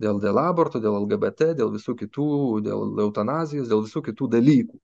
Dėl, 0.00 0.20
dėl 0.22 0.40
aborto, 0.42 0.80
dėl 0.82 1.00
LGBT, 1.02 1.54
dėl 1.58 1.74
visų 1.74 1.96
kitų, 2.04 2.30
dėl 2.66 3.06
eutanazijos, 3.08 3.70
dėl 3.70 3.84
visų 3.86 4.04
kitų 4.10 4.30
dalykų. 4.38 4.83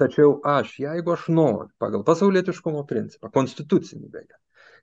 Tačiau 0.00 0.38
aš, 0.42 0.78
jeigu 0.82 1.12
aš 1.14 1.28
noriu, 1.30 1.70
pagal 1.78 2.02
pasaulietiškumo 2.06 2.82
principą, 2.90 3.30
konstitucinį 3.34 4.08
beje, 4.10 4.38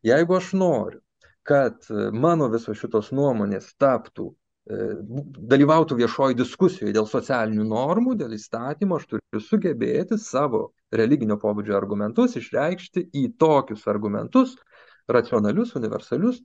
jeigu 0.08 0.38
aš 0.38 0.54
noriu, 0.56 1.02
kad 1.44 1.84
e, 1.90 2.12
mano 2.26 2.48
visos 2.54 2.80
šitos 2.80 3.10
nuomonės 3.18 3.74
taptų, 3.82 4.30
e, 4.32 4.88
dalyvautų 5.52 5.98
viešoji 6.00 6.38
diskusijoje 6.40 6.96
dėl 6.96 7.10
socialinių 7.12 7.66
normų, 7.74 8.16
dėl 8.22 8.38
įstatymų, 8.38 9.00
aš 9.02 9.10
turiu 9.12 9.44
sugebėti 9.44 10.20
savo 10.22 10.70
religinio 10.96 11.36
pobūdžio 11.42 11.76
argumentus 11.76 12.38
išreikšti 12.40 13.10
į 13.12 13.26
tokius 13.42 13.84
argumentus, 13.92 14.56
racionalius, 15.12 15.76
universalius, 15.80 16.40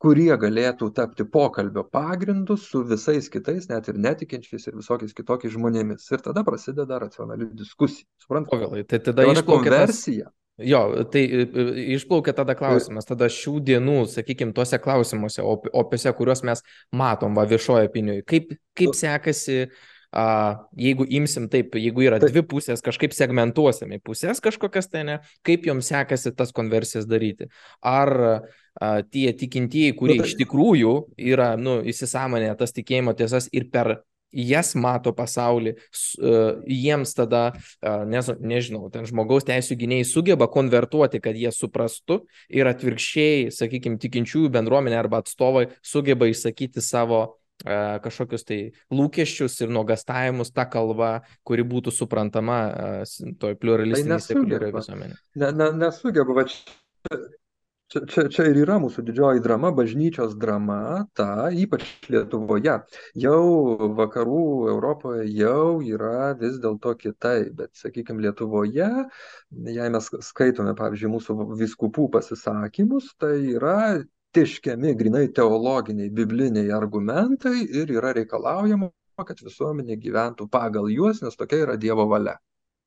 kurie 0.00 0.32
galėtų 0.40 0.90
tapti 0.96 1.26
pokalbio 1.28 1.84
pagrindu 1.92 2.56
su 2.60 2.82
visais 2.88 3.28
kitais, 3.32 3.68
net 3.68 3.90
ir 3.92 4.00
netikinčiais 4.00 4.68
ir 4.70 4.78
visokiais 4.80 5.12
kitokiais 5.16 5.52
žmonėmis. 5.54 6.08
Ir 6.14 6.24
tada 6.24 6.44
prasideda 6.46 7.00
racionali 7.02 7.50
diskusija. 7.56 8.08
Suprantate? 8.22 8.84
Tai 8.88 9.02
tada 9.10 9.24
tai 9.24 9.34
išplaukia 9.34 9.70
konversija. 9.70 10.30
Jo, 10.60 10.80
tai 11.08 11.22
e, 11.24 11.44
e, 11.44 11.66
išplaukia 11.96 12.34
tada 12.36 12.56
klausimas, 12.56 13.08
tada 13.08 13.30
šių 13.32 13.54
dienų, 13.64 14.02
sakykime, 14.12 14.52
tuose 14.56 14.76
klausimuose, 14.82 15.44
opiuose, 15.44 16.12
kuriuos 16.16 16.44
mes 16.44 16.60
matom 16.96 17.36
va 17.38 17.46
viešoje 17.48 17.88
opinijoje, 17.88 18.24
kaip, 18.28 18.52
kaip 18.76 18.96
sekasi 18.96 19.62
a, 20.12 20.24
jeigu 20.76 21.06
imsim 21.16 21.48
taip, 21.52 21.76
jeigu 21.80 22.04
yra 22.04 22.18
dvi 22.20 22.42
pusės, 22.50 22.84
kažkaip 22.84 23.14
segmentuosim 23.16 23.94
į 23.96 24.00
pusės 24.04 24.42
kažkokias 24.44 24.90
tai 24.92 25.04
ne, 25.08 25.18
kaip 25.46 25.64
joms 25.70 25.88
sekasi 25.92 26.34
tas 26.36 26.52
konversijas 26.56 27.08
daryti. 27.08 27.48
Ar 27.80 28.12
tie 29.10 29.32
tikintieji, 29.36 29.96
kurie 29.98 30.20
iš 30.22 30.36
tikrųjų 30.40 30.94
yra 31.32 31.54
nu, 31.60 31.80
įsisamonę 31.86 32.52
tas 32.58 32.76
tikėjimo 32.76 33.16
tiesas 33.18 33.48
ir 33.52 33.70
per 33.72 34.00
jas 34.30 34.74
mato 34.78 35.12
pasaulį, 35.16 35.74
jiems 36.70 37.14
tada, 37.18 37.42
nežinau, 37.82 38.86
ten 38.94 39.08
žmogaus 39.08 39.46
teisų 39.48 39.74
gynėjai 39.80 40.06
sugeba 40.06 40.46
konvertuoti, 40.50 41.18
kad 41.22 41.38
jie 41.38 41.50
suprastų 41.54 42.20
ir 42.54 42.70
atvirkščiai, 42.70 43.50
sakykime, 43.54 43.98
tikinčiųjų 44.02 44.52
bendruomenė 44.54 45.00
arba 45.00 45.24
atstovai 45.24 45.68
sugeba 45.82 46.30
išsakyti 46.30 46.82
savo 46.84 47.40
kažkokius 47.60 48.46
tai 48.48 48.58
lūkesčius 48.94 49.58
ir 49.60 49.72
nuogastavimus 49.74 50.54
tą 50.56 50.64
kalbą, 50.72 51.10
kuri 51.44 51.66
būtų 51.68 51.92
suprantama 51.92 52.60
toj 53.42 53.58
pluralistinėje 53.60 54.16
tai 54.16 54.28
sekuliarioje 54.30 54.76
visuomenėje. 54.78 55.18
Ne, 55.42 55.50
ne, 55.58 55.68
nesugeba, 55.82 56.38
va 56.38 56.46
čia 56.48 57.18
čia 57.90 58.00
čia 58.06 58.24
čia 58.30 58.44
ir 58.50 58.58
yra 58.62 58.76
mūsų 58.82 59.02
didžioji 59.06 59.42
drama 59.42 59.72
bažnyčios 59.74 60.36
drama 60.38 61.06
ta 61.18 61.48
ypač 61.50 61.84
lietuvoje. 62.12 62.76
Jau 63.18 63.40
vakarų 63.98 64.44
europoje 64.74 65.26
jau 65.34 65.80
yra 65.82 66.30
vis 66.38 66.60
dėlto 66.62 66.94
kitaip 67.00 67.50
bet 67.58 67.74
sakykim 67.82 68.22
lietuvoje 68.22 68.90
jei 69.78 69.90
mes 69.96 70.10
skaitome 70.28 70.76
pavyzdžiui 70.78 71.12
mūsų 71.16 71.36
vyskupų 71.64 72.06
pasisakymus 72.14 73.10
tai 73.18 73.34
yra 73.56 73.76
tėškiami 74.38 74.94
grynai 74.94 75.26
teologiniai 75.34 76.14
bibliniai 76.14 76.70
argumentai 76.76 77.58
ir 77.66 77.90
yra 77.98 78.14
reikalaujama 78.20 78.92
kad 79.26 79.42
visuomenė 79.44 79.98
gyventų 80.00 80.46
pagal 80.48 80.88
juos 80.88 81.20
nes 81.26 81.36
tokia 81.36 81.66
yra 81.66 81.76
dievo 81.76 82.06
valia. 82.08 82.38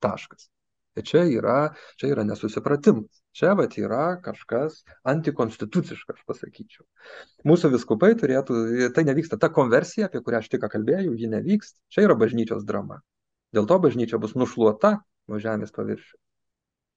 Taškas 0.02 0.48
tai 0.94 1.04
čia 1.04 1.24
yra 1.30 1.58
čia 1.98 2.12
yra 2.14 2.26
nesusipratimas. 2.28 3.22
Čia 3.34 3.56
vat 3.58 3.78
yra 3.82 4.20
kažkas 4.22 4.84
antikonstituciška 5.10 6.14
aš 6.14 6.26
pasakyčiau. 6.30 6.86
Mūsų 7.50 7.72
vyskupai 7.74 8.14
turėtų 8.20 8.92
tai 8.94 9.06
nevyksta 9.08 9.40
ta 9.42 9.50
konversija 9.54 10.10
apie 10.10 10.22
kurią 10.22 10.44
aš 10.44 10.52
tik 10.54 10.68
kalbėjau 10.70 11.16
ji 11.18 11.32
nevyks. 11.32 11.74
Čia 11.90 12.06
yra 12.06 12.18
bažnyčios 12.20 12.66
drama. 12.68 13.02
Dėl 13.54 13.66
to 13.70 13.80
bažnyčia 13.82 14.22
bus 14.22 14.38
nušluota 14.38 15.00
nuo 15.30 15.42
žemės 15.42 15.74
paviršiaus. 15.74 16.20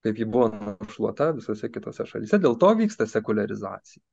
Kaip 0.05 0.21
ji 0.21 0.29
buvo 0.29 0.51
nušluota 0.53 1.33
visose 1.37 1.73
kitose 1.73 2.05
šalyse 2.07 2.39
dėl 2.43 2.61
to 2.61 2.69
vyksta 2.79 3.09
sekuliarizacija. 3.11 4.05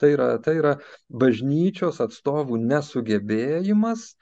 Tai 0.00 0.08
yra 0.14 0.28
tai 0.40 0.54
yra 0.56 0.76
bažnyčios 1.12 1.98
atstovų 2.00 2.56
nesugebėjimas 2.62 4.06
e, 4.06 4.14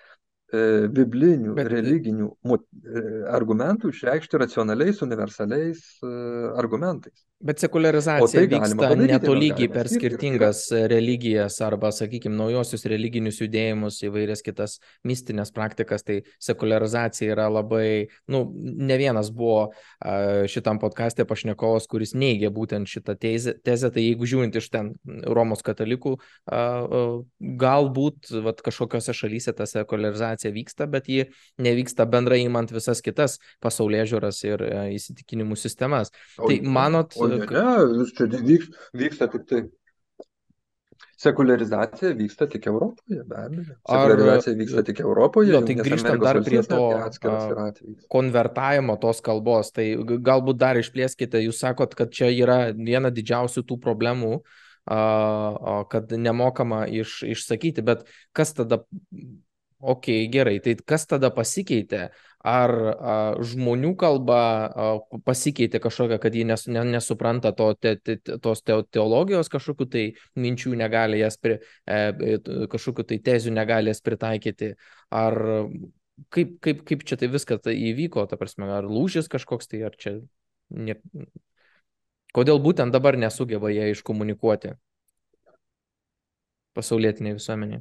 biblinių, 0.49 1.53
Bet... 1.59 1.69
religinių 1.69 2.29
e, 2.57 3.01
argumentų 3.37 3.91
išreikšti 3.93 4.39
racionaliais, 4.41 5.03
universaliais 5.05 5.83
e, 6.01 6.13
argumentais. 6.57 7.27
Bet 7.39 7.61
sekularizacija 7.63 8.41
tai 8.41 8.49
vyksta 8.51 8.89
netolygiai 8.99 9.69
per 9.71 9.87
skirtingas 9.93 10.65
ir... 10.73 10.89
religijas 10.91 11.61
arba, 11.63 11.93
sakykime, 11.95 12.35
naujosius 12.35 12.83
religinius 12.91 13.43
judėjimus, 13.43 14.01
įvairias 14.09 14.43
kitas 14.43 14.79
mistinės 15.07 15.53
praktikas. 15.55 16.03
Tai 16.03 16.17
sekularizacija 16.43 17.37
yra 17.37 17.47
labai, 17.53 18.09
nu, 18.33 18.41
ne 18.57 18.97
vienas 18.99 19.31
buvo 19.31 19.69
šitam 20.51 20.81
podcast'e 20.83 21.29
pašnekovas, 21.29 21.87
kuris 21.93 22.17
neigia 22.19 22.51
būtent 22.51 22.91
šitą 22.91 23.15
tezę. 23.21 23.55
tezę 23.63 23.93
tai 23.95 24.09
jeigu 24.09 24.27
žiūrint 24.27 24.59
iš 24.59 24.73
ten 24.75 24.91
Romos 25.29 25.63
katalikų, 25.63 26.17
galbūt 27.63 28.33
vat, 28.49 28.67
kažkokiose 28.67 29.15
šalyse 29.15 29.55
ta 29.55 29.69
sekularizacija 29.71 30.38
vyksta, 30.55 30.87
bet 30.91 31.09
ji 31.11 31.27
nevyksta 31.59 32.07
bendrai 32.07 32.45
įmant 32.45 32.71
visas 32.71 33.03
kitas 33.05 33.39
pasaulyje 33.65 34.05
žiūras 34.15 34.39
ir 34.47 34.63
įsitikinimų 34.95 35.59
sistemas. 35.59 36.15
O, 36.39 36.47
tai 36.47 36.61
manot, 36.63 37.19
o 37.19 37.27
ne, 37.31 37.43
ne, 37.43 38.07
čia 38.15 38.31
vyks, 38.31 38.71
vyksta 38.95 39.29
tik 39.35 39.51
tai. 39.51 39.67
Sekuliarizacija 41.19 42.13
vyksta 42.15 42.47
tik 42.47 42.69
Europoje, 42.71 43.25
be 43.27 43.35
abejo. 43.35 43.65
Sekuliarizacija 43.91 44.53
Ar, 44.53 44.59
vyksta 44.61 44.83
tik 44.87 45.01
Europoje. 45.03 45.51
Jo, 45.51 45.61
tai 45.67 45.75
grįžtant 45.81 46.23
dar 46.23 46.39
prie 46.47 46.61
to 46.63 46.79
konvertavimo 48.15 48.95
tos 49.03 49.19
kalbos, 49.27 49.73
tai 49.75 49.89
galbūt 49.99 50.61
dar 50.61 50.79
išplėskite, 50.79 51.43
jūs 51.43 51.59
sakot, 51.65 51.99
kad 51.99 52.15
čia 52.15 52.31
yra 52.31 52.61
viena 52.71 53.11
didžiausių 53.11 53.67
tų 53.67 53.81
problemų, 53.83 54.39
kad 55.91 56.15
nemokama 56.15 56.85
iš, 56.87 57.19
išsakyti, 57.35 57.83
bet 57.83 58.07
kas 58.31 58.55
tada, 58.55 58.85
okay, 59.81 60.27
gerai, 60.33 60.59
tai 60.65 60.77
kas 60.87 61.07
tada 61.07 61.31
pasikeitė? 61.35 62.09
ar 62.47 62.71
a, 62.71 63.15
žmonių 63.43 63.93
kalba 63.99 64.39
a, 64.39 64.89
pasikeitė 65.27 65.81
kažkokia, 65.83 66.19
kad 66.23 66.35
jie 66.35 66.45
nes, 66.47 66.67
ne, 66.71 66.85
nesupranta 66.87 67.53
to, 67.57 67.73
te, 67.75 67.97
te, 67.99 68.17
tos 68.39 68.63
te, 68.63 68.77
teologijos 68.95 69.51
kažkokių 69.53 69.89
tai 69.91 70.05
minčių, 70.39 70.75
negali 70.79 71.19
jas, 71.19 71.39
pri, 71.41 71.59
e, 71.87 72.39
kažkokių 72.71 73.07
tai 73.11 73.19
tezių 73.31 73.55
negali 73.57 73.91
jas 73.91 74.03
pritaikyti, 74.07 74.73
ar 75.11 75.39
kaip, 76.35 76.59
kaip, 76.65 76.85
kaip 76.87 77.05
čia 77.09 77.19
tai 77.19 77.31
viskas 77.33 77.63
tai 77.65 77.75
įvyko, 77.91 78.27
ta 78.31 78.39
prasme, 78.39 78.71
ar 78.71 78.87
lūžis 78.87 79.31
kažkoks 79.31 79.71
tai, 79.71 79.83
ar 79.91 79.99
čia... 79.99 80.19
Ne... 80.71 80.99
Kodėl 82.37 82.61
būtent 82.61 82.93
dabar 82.93 83.17
nesugeba 83.17 83.71
jie 83.73 83.89
iškomunikuoti 83.95 84.75
pasaulietiniai 86.77 87.39
visuomeniai? 87.39 87.81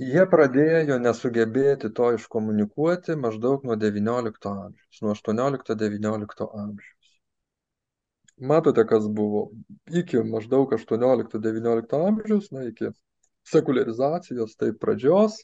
Jie 0.00 0.22
pradėjo 0.32 0.96
nesugebėti 1.02 1.90
to 1.96 2.12
iškomunikuoti 2.16 3.16
maždaug 3.20 3.66
nuo 3.68 3.76
devyniolikto 3.80 4.52
amžiaus 4.52 5.02
nuo 5.04 5.12
aštuoniolikto 5.16 5.76
devyniolikto 5.82 6.48
amžiaus. 6.62 7.10
Matote 8.52 8.86
kas 8.88 9.08
buvo 9.18 9.50
iki 10.02 10.22
maždaug 10.24 10.72
aštuoniolikto 10.76 11.42
devyniolikto 11.44 12.00
amžiaus 12.08 12.48
na 12.56 12.64
iki 12.70 12.88
sekuliarizacijos 13.52 14.56
taip 14.56 14.80
pradžios. 14.80 15.36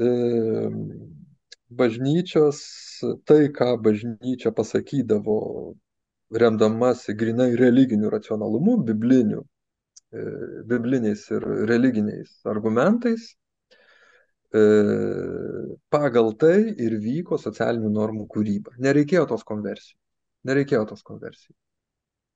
E, 0.00 0.08
bažnyčios 1.82 2.64
tai 3.28 3.50
ką 3.52 3.74
bažnyčia 3.84 4.54
pasakydavo 4.56 5.38
remdamasi 6.42 7.14
grinai 7.20 7.52
religiniu 7.58 8.10
racionalumu 8.10 8.76
bibliniu 8.86 9.44
bibliniais 10.10 11.22
ir 11.30 11.44
religiniais 11.68 12.30
argumentais, 12.44 13.36
e, 14.54 14.62
pagal 15.90 16.32
tai 16.34 16.74
ir 16.82 16.98
vyko 16.98 17.38
socialinių 17.38 17.90
normų 17.94 18.26
kūryba. 18.34 18.74
Nereikėjo 18.78 19.26
tos 19.30 19.46
konversijos. 19.46 19.98
Nereikėjo 20.48 20.84
tos 20.90 21.02
konversijos. 21.06 21.56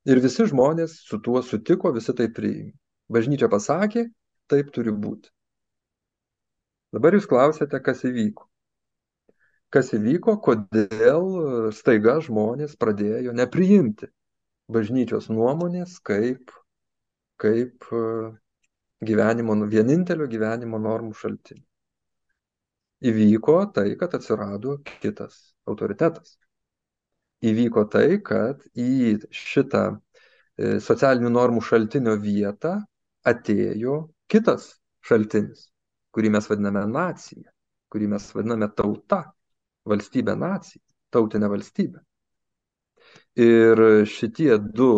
Ir 0.05 0.21
visi 0.21 0.47
žmonės 0.47 0.99
su 1.09 1.19
tuo 1.25 1.41
sutiko, 1.43 1.93
visi 1.97 2.15
tai 2.15 2.29
priėmė. 2.29 2.75
Bažnyčia 3.13 3.49
pasakė, 3.53 4.07
taip 4.49 4.71
turi 4.73 4.93
būti. 4.93 5.31
Dabar 6.95 7.17
jūs 7.17 7.27
klausėte, 7.29 7.81
kas 7.83 8.05
įvyko. 8.07 8.47
Kas 9.75 9.91
įvyko, 9.97 10.37
kodėl 10.45 11.25
staiga 11.75 12.21
žmonės 12.23 12.77
pradėjo 12.79 13.33
nepriimti 13.35 14.13
bažnyčios 14.71 15.27
nuomonės 15.33 15.99
kaip 16.05 16.53
kaip 17.45 17.89
e, 17.93 18.03
gyvenimo, 19.05 19.57
vienintelio 19.71 20.29
gyvenimo 20.31 20.81
normų 20.81 21.13
šaltinį. 21.21 21.63
Įvyko 23.05 23.59
tai, 23.77 23.91
kad 24.01 24.15
atsirado 24.17 24.79
kitas 25.03 25.37
autoritetas. 25.69 26.39
Įvyko 27.45 27.85
tai, 27.93 28.07
kad 28.25 28.63
į 28.81 29.19
šitą 29.29 29.85
e, 29.93 30.79
socialinių 30.81 31.33
normų 31.35 31.65
šaltinio 31.69 32.17
vietą 32.23 32.79
atėjo 33.29 33.99
kitas 34.33 34.71
šaltinis, 35.05 35.69
kurį 36.17 36.33
mes 36.37 36.49
vadiname 36.49 36.87
nacija, 36.89 37.53
kurį 37.93 38.09
mes 38.15 38.31
vadiname 38.37 38.71
tauta, 38.79 39.21
valstybė 39.91 40.39
nacija, 40.41 40.81
tautinė 41.13 41.51
valstybė. 41.53 42.01
Ir 43.45 43.85
šitie 44.09 44.57
du 44.63 44.91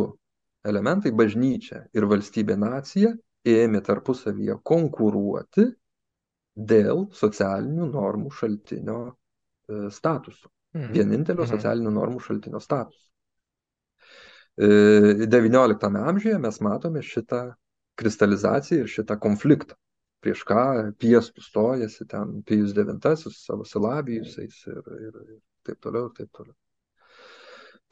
elementai 0.66 1.12
bažnyčia 1.14 1.84
ir 1.96 2.06
valstybė 2.10 2.56
nacija 2.60 3.12
ėmė 3.46 3.82
tarpusavyje 3.86 4.58
konkuruoti 4.66 5.66
dėl 6.56 7.06
socialinių 7.14 7.88
normų 7.92 8.32
šaltinio 8.34 9.00
e, 9.06 9.90
statuso. 9.92 10.50
Mhm. 10.76 10.92
Vienintelio 10.92 11.44
mhm. 11.44 11.52
socialinių 11.54 11.92
normų 11.98 12.22
šaltinio 12.26 12.62
statuso. 12.64 13.04
XIX 14.56 15.76
e, 15.84 16.04
amžiuje 16.10 16.38
mes 16.40 16.60
matome 16.64 17.02
šitą 17.04 17.42
kristalizaciją 18.00 18.84
ir 18.84 18.92
šitą 18.92 19.18
konfliktą. 19.20 19.76
Prieš 20.24 20.42
ką 20.48 20.62
piestų 20.98 21.44
stojasi 21.44 22.06
ten 22.08 22.40
Pijus 22.48 22.72
IX 22.72 23.20
su 23.20 23.30
savo 23.36 23.66
silabijusiais 23.68 24.62
ir, 24.72 24.80
ir, 24.96 25.18
ir 25.36 25.42
taip 25.68 25.82
toliau, 25.84 26.08
ir 26.08 26.16
taip 26.16 26.32
toliau 26.32 26.56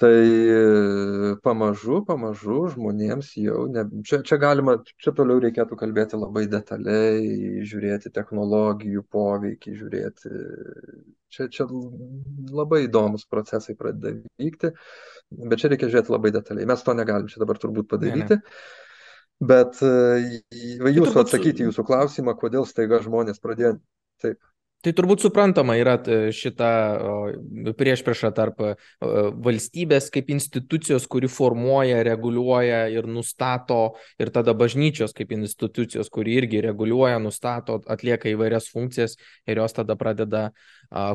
tai 0.02 0.18
e, 0.50 1.34
pamažu 1.46 2.00
pamažu 2.08 2.64
žmonėms 2.74 3.32
jau 3.38 3.64
ne 3.70 3.84
čia 4.06 4.22
čia 4.26 4.38
galima 4.42 4.76
čia 5.02 5.14
toliau 5.16 5.42
reikėtų 5.44 5.78
kalbėti 5.80 6.18
labai 6.18 6.46
detaliai 6.50 7.62
žiūrėti 7.70 8.12
technologijų 8.14 9.04
poveikį 9.14 9.74
žiūrėti 9.80 10.32
čia 11.34 11.48
čia 11.56 11.68
labai 11.70 12.84
įdomūs 12.88 13.28
procesai 13.30 13.76
pradeda 13.78 14.16
vykti 14.42 14.72
bet 15.30 15.62
čia 15.62 15.70
reikia 15.70 15.92
žiūrėti 15.92 16.16
labai 16.16 16.34
detaliai 16.34 16.70
mes 16.72 16.82
to 16.82 16.96
negalim 16.98 17.30
čia 17.30 17.44
dabar 17.44 17.62
turbūt 17.62 17.92
padaryti 17.94 18.42
Bet 19.42 19.80
e, 19.82 20.40
Tai 20.78 20.92
jūsų 20.94 21.20
atsakyti 21.24 21.66
jūsų 21.66 21.84
klausimą, 21.88 22.36
kodėl 22.38 22.66
staiga 22.68 23.00
žmonės 23.02 23.42
pradėjo. 23.42 23.76
Taip. 24.22 24.38
Tai 24.84 24.92
turbūt 24.92 25.22
suprantama 25.24 25.78
yra 25.80 25.94
šita 26.34 26.70
priešprieša 27.78 28.30
tarp 28.36 28.58
valstybės 29.46 30.10
kaip 30.12 30.28
institucijos, 30.34 31.06
kuri 31.08 31.30
formuoja, 31.32 32.02
reguliuoja 32.04 32.82
ir 32.92 33.08
nustato, 33.08 33.94
ir 34.20 34.28
tada 34.34 34.52
bažnyčios 34.52 35.16
kaip 35.16 35.32
institucijos, 35.32 36.10
kuri 36.12 36.36
irgi 36.42 36.60
reguliuoja, 36.66 37.16
nustato, 37.22 37.78
atlieka 37.88 38.28
įvairias 38.34 38.68
funkcijas 38.72 39.16
ir 39.48 39.62
jos 39.62 39.76
tada 39.76 39.96
pradeda 39.96 40.50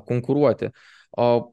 konkuruoti. 0.09 0.71
O... 1.17 1.51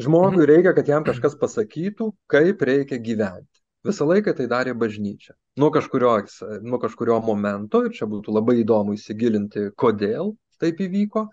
Žmogui 0.00 0.40
mhm. 0.40 0.48
reikia, 0.48 0.72
kad 0.74 0.88
jam 0.90 1.04
kažkas 1.06 1.36
pasakytų, 1.38 2.08
kaip 2.30 2.64
reikia 2.66 2.96
gyventi. 2.98 3.60
Visą 3.84 4.06
laiką 4.08 4.32
tai 4.32 4.46
darė 4.48 4.72
bažnyčia. 4.80 5.36
Nuo 5.60 5.68
kažkurio, 5.70 6.16
nuo 6.64 6.80
kažkurio 6.80 7.18
momento, 7.22 7.82
ir 7.84 7.92
čia 7.92 8.08
būtų 8.08 8.32
labai 8.32 8.56
įdomu 8.62 8.96
įsigilinti, 8.96 9.68
kodėl 9.76 10.32
taip 10.64 10.80
įvyko, 10.84 11.26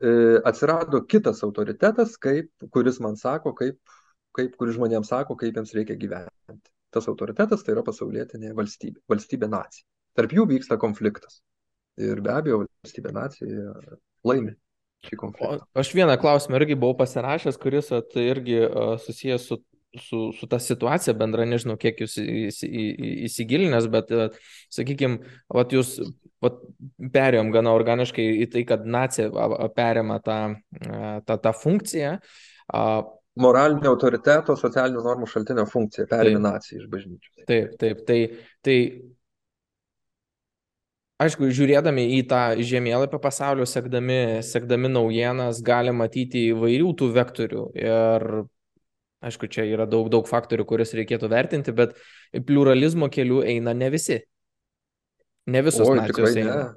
e, 0.00 0.14
atsirado 0.50 1.02
kitas 1.10 1.42
autoritetas, 1.46 2.16
kaip, 2.20 2.50
kuris 2.74 3.00
man 3.04 3.18
sako, 3.20 3.54
kaip, 3.58 3.78
kaip, 4.36 4.56
kuris 4.60 4.78
žmonėms 4.78 5.12
sako, 5.12 5.36
kaip 5.40 5.56
jiems 5.56 5.74
reikia 5.76 5.98
gyventi. 6.00 6.72
Tas 6.94 7.08
autoritetas 7.10 7.64
tai 7.66 7.74
yra 7.74 7.84
pasaulietinė 7.86 8.54
valstybė, 8.56 9.02
valstybė 9.10 9.50
nacija. 9.50 9.86
Tarp 10.14 10.34
jų 10.34 10.46
vyksta 10.50 10.78
konfliktas. 10.78 11.40
Ir 11.98 12.20
be 12.22 12.30
abejo, 12.34 12.64
valstybė 12.84 13.14
nacija 13.14 13.74
laimi. 14.26 14.54
O 15.20 15.56
aš 15.76 15.90
vieną 15.92 16.14
klausimą 16.16 16.56
irgi 16.56 16.78
buvau 16.80 16.96
pasirašęs, 17.02 17.58
kuris 17.60 17.90
at, 17.92 18.14
irgi 18.16 18.62
uh, 18.64 18.94
susijęs 19.02 19.50
su 19.50 19.58
su, 19.98 20.32
su 20.32 20.46
ta 20.46 20.58
situacija 20.58 21.14
bendra, 21.18 21.44
nežinau, 21.48 21.76
kiek 21.80 22.00
jūs 22.02 22.16
įsigilinęs, 22.18 23.88
bet, 23.92 24.10
sakykime, 24.74 25.20
jūs 25.74 25.96
vat, 26.44 26.60
perėjom 27.14 27.50
gana 27.54 27.74
organiškai 27.76 28.24
į 28.44 28.46
tai, 28.52 28.62
kad 28.68 28.86
nacija 28.86 29.30
perėmė 29.76 30.20
tą, 30.24 30.38
tą, 31.26 31.38
tą 31.46 31.52
funkciją. 31.56 32.14
Moralinio 33.44 33.90
autoriteto, 33.90 34.54
socialinių 34.58 35.02
normų 35.02 35.26
šaltinio 35.30 35.66
funkcija 35.66 36.06
perėmė 36.10 36.44
naciją 36.44 36.82
iš 36.82 36.88
bažnyčios. 36.92 37.44
Taip, 37.48 37.74
taip, 37.80 38.04
tai, 38.06 38.18
tai 38.62 38.76
aišku, 41.24 41.50
žiūrėdami 41.56 42.06
į 42.20 42.24
tą 42.30 42.44
žemėlapį 42.62 43.18
pasaulio, 43.24 43.66
sekdami, 43.66 44.20
sekdami 44.46 44.92
naujienas, 44.92 45.64
gali 45.66 45.94
matyti 45.96 46.50
įvairių 46.52 46.92
tų 47.00 47.10
vektorių. 47.18 47.64
Ir 47.82 48.28
Aišku, 49.24 49.48
čia 49.48 49.64
yra 49.64 49.86
daug, 49.88 50.10
daug 50.12 50.26
faktorių, 50.28 50.66
kuriuos 50.68 50.92
reikėtų 50.98 51.30
vertinti, 51.32 51.72
bet 51.72 51.94
pluralizmo 52.44 53.08
keliu 53.12 53.40
eina 53.40 53.72
ne 53.76 53.88
visi. 53.94 54.20
Ne 55.46 55.60
visos 55.62 55.88
Oi, 55.88 55.98
nacijos 56.00 56.36
eina. 56.36 56.56
Ne. 56.56 56.72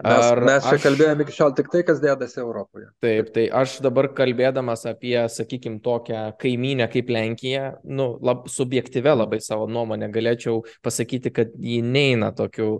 Mes, 0.00 0.24
Ar 0.24 0.40
mes 0.40 0.64
čia 0.64 0.76
aš... 0.78 0.84
kalbėjome 0.84 1.24
iki 1.26 1.34
šiol 1.36 1.50
tik 1.58 1.66
tai, 1.68 1.80
kas 1.84 1.98
dėdasi 2.00 2.38
Europoje. 2.40 2.86
Taip, 3.04 3.28
tai 3.34 3.42
aš 3.52 3.74
dabar 3.84 4.08
kalbėdamas 4.16 4.86
apie, 4.88 5.12
sakykime, 5.28 5.80
tokią 5.84 6.22
kaiminę 6.40 6.86
kaip 6.92 7.10
Lenkija, 7.12 7.66
nu, 7.84 8.06
lab, 8.24 8.46
subjektyvę 8.48 9.12
labai 9.18 9.42
savo 9.44 9.66
nuomonę 9.68 10.08
galėčiau 10.14 10.62
pasakyti, 10.86 11.34
kad 11.36 11.52
ji 11.52 11.82
neina 11.84 12.30
tokiu, 12.36 12.70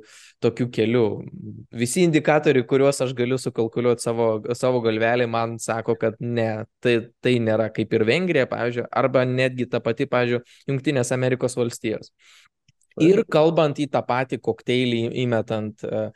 tokiu 0.41 0.71
keliu. 0.73 1.05
Visi 1.77 2.07
indikatoriai, 2.09 2.65
kuriuos 2.71 3.03
aš 3.05 3.13
galiu 3.19 3.37
sukalkuliuoti 3.43 4.07
savo, 4.07 4.31
savo 4.57 4.81
galvelį, 4.87 5.29
man 5.29 5.59
sako, 5.61 5.99
kad 6.01 6.17
ne, 6.25 6.65
tai, 6.81 6.97
tai 7.21 7.37
nėra 7.43 7.69
kaip 7.75 7.93
ir 7.99 8.07
Vengrija, 8.09 8.49
pavyzdžiui, 8.49 8.89
arba 9.03 9.29
netgi 9.29 9.69
ta 9.69 9.85
pati, 9.85 10.09
pavyzdžiui, 10.09 10.47
Junktinės 10.73 11.13
Amerikos 11.13 11.59
valstijos. 11.61 12.15
Ir 12.99 13.23
kalbant 13.31 13.79
į 13.79 13.87
tą 13.93 14.03
patį 14.07 14.41
kokteilį, 14.43 15.03
įmetant 15.23 15.85
uh, 15.87 16.11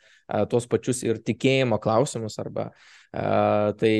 tuos 0.51 0.67
pačius 0.67 1.03
ir 1.05 1.21
tikėjimo 1.23 1.79
klausimus, 1.81 2.35
arba 2.41 2.67
uh, 2.71 3.71
tai 3.79 3.93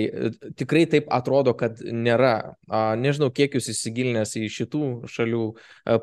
tikrai 0.59 0.83
taip 0.91 1.07
atrodo, 1.13 1.55
kad 1.57 1.79
nėra. 1.79 2.57
Uh, 2.67 2.91
nežinau, 2.99 3.31
kiek 3.31 3.55
jūs 3.55 3.71
įsigilinęs 3.71 4.35
į 4.41 4.49
šitų 4.57 4.83
šalių 5.11 5.45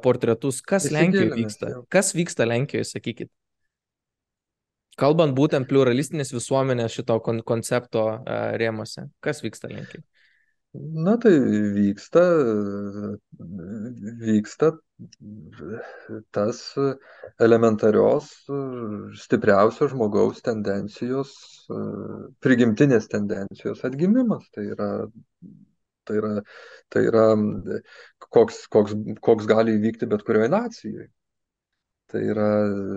portretus, 0.04 0.62
kas 0.64 0.88
Lenkijoje 0.94 1.36
vyksta. 1.36 1.72
Jau. 1.76 1.84
Kas 1.92 2.14
vyksta 2.16 2.48
Lenkijoje, 2.48 2.88
sakykit. 2.94 3.32
Kalbant 5.00 5.32
būtent 5.36 5.68
pluralistinės 5.68 6.34
visuomenės 6.34 6.92
šito 6.92 7.16
kon 7.24 7.40
koncepto 7.48 8.02
rėmose, 8.60 9.06
kas 9.24 9.40
vyksta 9.44 9.70
Lenkijoje? 9.72 10.04
Na 10.74 11.18
tai 11.20 11.32
vyksta, 11.74 12.20
vyksta 14.20 14.70
tas 16.32 16.60
elementarios, 17.46 18.30
stipriausios 19.20 19.92
žmogaus 19.92 20.40
tendencijos, 20.46 21.34
prigimtinės 22.40 23.10
tendencijos 23.12 23.84
atgimimas. 23.84 24.48
Tai 24.56 24.64
yra, 24.72 24.90
tai 26.08 26.18
yra, 26.22 26.32
tai 26.88 27.04
yra 27.10 27.28
koks, 28.30 28.64
koks, 28.72 28.96
koks 29.20 29.52
gali 29.52 29.76
įvykti 29.76 30.08
bet 30.08 30.24
kurioje 30.24 30.54
nacijoje. 30.56 31.08
Tai 32.08 32.28
yra 32.32 32.50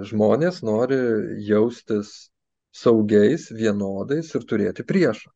žmonės 0.08 0.64
nori 0.64 1.02
jaustis 1.44 2.30
saugiais, 2.72 3.52
vienodais 3.52 4.32
ir 4.32 4.48
turėti 4.48 4.88
priešą 4.88 5.36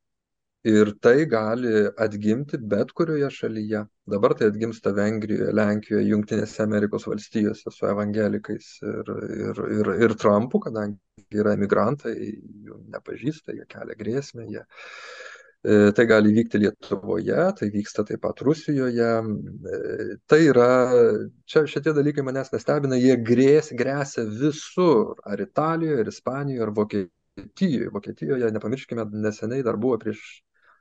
ir 0.64 0.92
tai 1.02 1.26
gali 1.26 1.88
atgimti 1.98 2.58
bet 2.60 2.92
kurioje 2.92 3.30
šalyje 3.32 3.86
dabar 4.12 4.34
tai 4.36 4.50
atgimsta 4.52 4.92
vengrijoje 4.92 5.54
lenkijoje 5.56 6.10
jungtinėse 6.10 6.64
amerikos 6.64 7.08
valstijose 7.08 7.72
su 7.72 7.86
evangelikais 7.88 8.68
ir 8.84 9.12
ir 9.48 9.62
ir 9.80 9.92
ir 10.04 10.16
trampu 10.20 10.60
kadangi 10.60 11.40
yra 11.40 11.54
emigrantai 11.56 12.16
jų 12.16 12.80
nepažįsta 12.96 13.56
jie 13.56 13.68
kelia 13.72 13.96
grėsmę 13.96 14.50
jie 14.50 14.66
e, 15.64 15.92
Tai 15.96 16.06
gali 16.08 16.34
vykti 16.36 16.60
Lietuvoje, 16.60 17.40
tai 17.60 17.70
vyksta 17.72 18.04
taip 18.08 18.22
pat 18.24 18.42
Rusijoje. 18.42 19.10
E, 19.20 20.18
tai 20.28 20.40
yra, 20.48 20.68
čia 21.46 21.66
šitie 21.68 21.92
dalykai 21.96 22.24
manęs 22.24 22.52
nestebina, 22.54 22.96
jie 22.96 23.18
grės, 23.32 23.74
grėsia 23.76 24.24
visur, 24.24 25.20
ar 25.24 25.44
Italijoje, 25.44 26.00
ar 26.04 26.12
Ispanijoje, 26.14 26.64
ar 26.64 26.72
Vokietijoje. 26.80 27.92
Vokietijoje, 27.92 28.52
nepamirškime, 28.56 29.10
neseniai 29.28 29.68
dar 29.68 29.76
buvo 29.76 30.00
prieš 30.00 30.24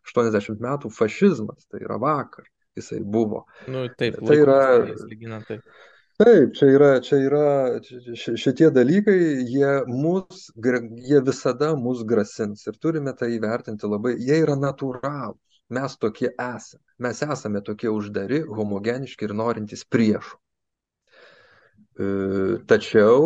80 0.09 0.62
metų 0.64 0.90
fašizmas, 0.94 1.68
tai 1.70 1.82
yra 1.84 1.98
vakar, 2.02 2.48
jisai 2.78 3.00
buvo. 3.02 3.44
Nu, 3.68 3.86
taip, 3.98 4.18
tai 4.24 4.40
yra. 4.42 4.59
Lyginant, 5.09 5.46
taip. 5.48 5.62
Taip, 6.18 6.50
čia 6.59 6.66
yra, 6.74 6.86
čia 6.98 7.16
yra 7.22 7.42
šitie 8.18 8.72
dalykai, 8.74 9.18
jie, 9.46 9.68
mus, 9.86 10.48
jie 10.59 11.20
visada 11.22 11.68
mus 11.78 12.00
grasins 12.02 12.66
ir 12.66 12.74
turime 12.82 13.12
tai 13.14 13.28
įvertinti 13.36 13.86
labai, 13.86 14.16
jie 14.18 14.40
yra 14.42 14.56
natūralūs, 14.59 15.61
mes 15.78 15.94
tokie 16.02 16.32
esame, 16.32 16.82
mes 17.06 17.22
esame 17.22 17.62
tokie 17.62 17.92
uždari, 17.94 18.40
homogeniški 18.50 19.28
ir 19.28 19.36
norintys 19.38 19.86
priešų. 19.86 20.34
E, 22.02 22.11
tačiau, 22.66 23.22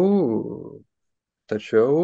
tačiau 1.49 1.97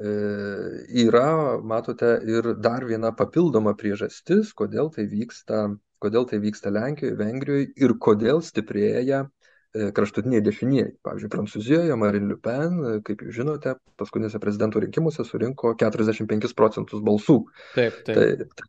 yra, 0.00 1.60
matote, 1.60 2.14
ir 2.24 2.54
dar 2.56 2.86
viena 2.88 3.12
papildoma 3.16 3.74
priežastis, 3.76 4.54
kodėl 4.56 4.88
tai 4.94 5.04
vyksta, 5.10 5.66
kodėl 6.00 6.26
tai 6.30 6.40
vyksta 6.40 6.72
Lenkijoje, 6.72 7.18
Vengrijoje 7.18 7.68
ir 7.76 7.94
kodėl 8.00 8.40
stiprėja 8.44 9.26
e, 9.26 9.90
kraštutiniai 9.96 10.42
dešinieji. 10.44 10.96
Pavyzdžiui, 11.04 11.32
Prancūzijoje 11.34 12.00
Marine 12.00 12.32
Le 12.32 12.40
Pen, 12.40 12.80
e, 12.80 12.96
kaip 13.06 13.26
jūs 13.26 13.36
žinote, 13.42 13.76
paskutinėse 14.00 14.40
prezidento 14.42 14.80
rinkimuose 14.82 15.26
surinko 15.28 15.74
45 15.80 16.56
procentus 16.56 17.04
balsų. 17.04 17.42
Taip, 17.76 18.04
taip. 18.08 18.46
Tai, 18.56 18.68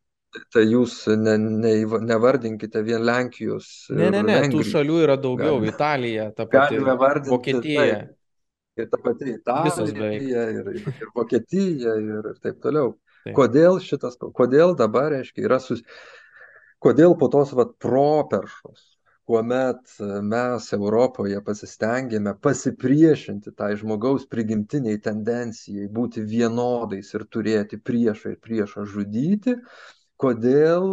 Tai 0.55 0.61
jūs 0.63 0.93
ne, 1.19 1.33
ne, 1.35 1.71
nevardinkite 2.07 2.79
vien 2.87 3.01
Lenkijos. 3.03 3.65
Ne, 3.91 4.05
ne, 4.13 4.21
ne, 4.23 4.37
Vengrijos. 4.39 4.69
tų 4.69 4.75
šalių 4.77 4.99
yra 5.03 5.17
daugiau. 5.19 5.57
Galime, 5.57 5.73
Italija, 5.73 6.27
ta 6.31 6.45
pati. 6.45 6.77
Galime 6.77 6.93
vardinti. 7.01 7.33
Vokietija. 7.33 7.81
Taip, 7.81 8.13
ir 8.77 8.89
ta 8.91 8.97
pati 9.03 9.33
Italija, 9.35 10.45
ir, 10.49 10.71
ir, 10.75 11.09
Vokietija, 11.15 11.95
ir, 11.99 12.31
ir 12.31 12.39
taip 12.43 12.61
toliau. 12.63 12.95
Taip. 13.25 13.35
Kodėl 13.37 13.77
šitas, 13.83 14.17
kodėl 14.37 14.75
dabar, 14.79 15.11
reiškia, 15.15 15.45
yra 15.49 15.59
sus... 15.63 15.83
Kodėl 16.81 17.13
po 17.13 17.27
tos 17.29 17.51
vat 17.53 17.75
properšos, 17.83 18.87
kuomet 19.29 19.91
mes 20.25 20.69
Europoje 20.73 21.37
pasistengėme 21.45 22.33
pasipriešinti 22.41 23.53
tai 23.53 23.75
žmogaus 23.77 24.25
prigimtiniai 24.31 24.97
tendencijai 25.05 25.85
būti 25.93 26.23
vienodais 26.25 27.13
ir 27.13 27.27
turėti 27.29 27.77
priešą 27.77 28.33
ir 28.33 28.39
priešą 28.41 28.87
žudyti, 28.89 29.59
kodėl 30.17 30.89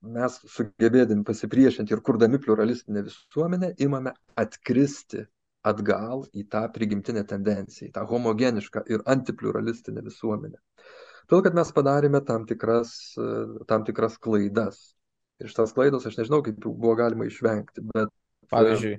mes 0.00 0.40
sugebėdami 0.54 1.26
pasipriešinti 1.28 1.92
ir 1.92 2.00
kurdami 2.00 2.40
pluralistinę 2.40 3.04
visuomenę 3.04 3.74
imame 3.84 4.14
atkristi 4.40 5.26
atgal 5.66 6.24
į 6.32 6.46
tą 6.52 6.64
prigimtinę 6.74 7.24
tendenciją, 7.28 7.90
į 7.90 7.94
tą 7.96 8.04
homogenišką 8.08 8.84
ir 8.92 9.04
antipluralistinę 9.14 10.04
visuomenę. 10.06 10.58
Todėl, 11.28 11.44
kad 11.46 11.58
mes 11.58 11.72
padarėme 11.76 12.22
tam 12.26 12.46
tikras, 12.48 12.94
tam 13.70 13.84
tikras 13.86 14.16
klaidas. 14.18 14.80
Ir 15.40 15.50
šitas 15.52 15.74
klaidos 15.76 16.06
aš 16.08 16.18
nežinau, 16.18 16.40
kaip 16.44 16.58
buvo 16.64 16.96
galima 16.98 17.28
išvengti, 17.28 17.84
bet. 17.94 18.10
Pavyzdžiui. 18.50 18.96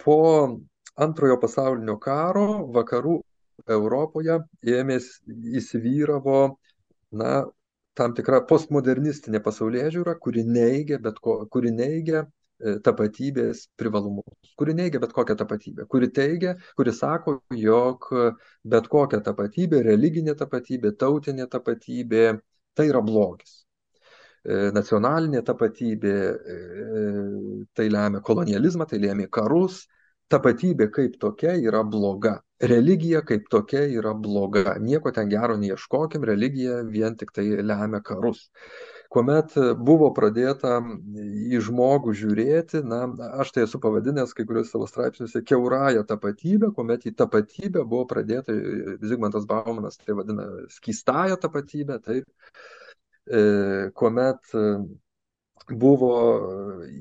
po 0.00 0.16
antrojo 0.96 1.36
pasaulinio 1.40 1.98
karo 2.00 2.46
vakarų 2.72 3.18
Europoje 3.68 4.38
ėmės 4.64 5.10
įsivyravo 5.60 6.38
na, 7.20 7.44
tam 7.98 8.14
tikra 8.16 8.40
postmodernistinė 8.48 9.42
pasaulyje 9.44 9.90
žiūra, 9.96 10.16
kuri 10.24 10.44
neigia, 10.46 10.98
bet 11.02 11.18
ko, 11.20 11.40
kuri 11.52 11.72
neigia 11.74 12.24
e, 12.24 12.28
tapatybės 12.84 13.64
privalumus, 13.80 14.52
kuri 14.58 14.74
neigia 14.76 15.00
bet 15.02 15.14
kokią 15.16 15.36
tapatybę, 15.40 15.86
kuri 15.90 16.10
teigia, 16.12 16.54
kuri 16.76 16.92
sako, 16.92 17.38
jog 17.56 18.10
bet 18.74 18.90
kokia 18.92 19.22
tapatybė, 19.24 19.82
religinė 19.86 20.36
tapatybė, 20.38 20.94
tautinė 21.00 21.48
tapatybė, 21.50 22.26
tai 22.76 22.88
yra 22.90 23.02
blogis. 23.04 23.60
E, 24.40 24.70
nacionalinė 24.72 25.42
tapatybė, 25.44 26.12
e, 26.52 26.60
tai 27.76 27.88
lemia 27.92 28.22
kolonializmą, 28.24 28.86
tai 28.88 29.00
lemia 29.02 29.28
karus, 29.28 29.82
tapatybė 30.32 30.88
kaip 30.94 31.18
tokia 31.20 31.56
yra 31.60 31.82
bloga. 31.84 32.38
Religija 32.72 33.20
kaip 33.26 33.50
tokia 33.52 33.82
yra 33.98 34.14
bloga. 34.14 34.78
Nieko 34.80 35.12
ten 35.12 35.28
gero 35.28 35.58
neieškokim, 35.60 36.24
religija 36.24 36.80
vien 36.88 37.16
tik 37.20 37.34
tai 37.36 37.46
lemia 37.60 38.00
karus. 38.00 38.46
Kuomet 39.10 39.56
buvo 39.82 40.12
pradėta 40.14 40.76
į 41.50 41.58
žmogų 41.66 42.12
žiūrėti, 42.14 42.84
na, 42.86 43.00
aš 43.42 43.50
tai 43.56 43.64
esu 43.64 43.80
pavadinęs 43.82 44.36
kai 44.38 44.44
kuriuos 44.46 44.70
savo 44.70 44.86
straipsniuose 44.86 45.42
keurąją 45.50 46.04
tapatybę, 46.06 46.70
kuomet 46.76 47.08
į 47.10 47.16
tapatybę 47.18 47.82
buvo 47.82 48.04
pradėta, 48.12 48.54
Zigmantas 49.02 49.48
Baumanas 49.50 49.98
tai 49.98 50.14
vadina 50.14 50.46
skystąją 50.76 51.40
tapatybę, 51.42 51.98
taip, 52.06 52.54
e, 53.26 53.42
kuomet 53.98 54.54
buvo 55.70 56.14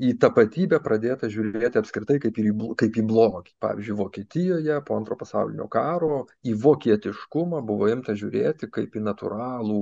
į 0.01 0.15
tapatybę 0.21 0.79
pradėta 0.83 1.29
žiūrėti 1.31 1.79
apskritai 1.79 2.19
kaip, 2.21 2.37
į, 2.37 2.51
kaip 2.79 2.97
į 2.97 3.05
blogį. 3.09 3.53
Pavyzdžiui, 3.61 3.97
Vokietijoje 4.01 4.81
po 4.85 4.97
antro 4.97 5.17
pasaulinio 5.19 5.69
karo 5.71 6.25
į 6.45 6.55
vokietiškumą 6.65 7.61
buvo 7.65 7.89
imta 7.93 8.17
žiūrėti 8.17 8.69
kaip 8.73 8.97
į 8.97 9.05
natūralų 9.05 9.81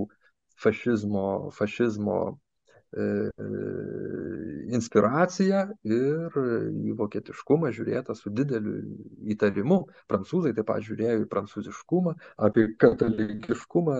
fašizmo, 0.64 1.51
fašizmo 1.55 2.18
e, 2.28 3.08
inspiraciją 4.78 5.64
ir 5.88 6.38
į 6.38 6.95
vokietiškumą 6.99 7.72
žiūrėta 7.76 8.16
su 8.18 8.32
dideliu 8.34 8.78
įtarimu. 9.34 9.80
Prancūzai 10.12 10.53
taip 10.58 10.70
pat 10.70 10.86
žiūrėjo 10.88 11.24
į 11.24 11.30
prancūziškumą, 11.32 12.16
apie 12.49 12.68
katalikiškumą 12.82 13.97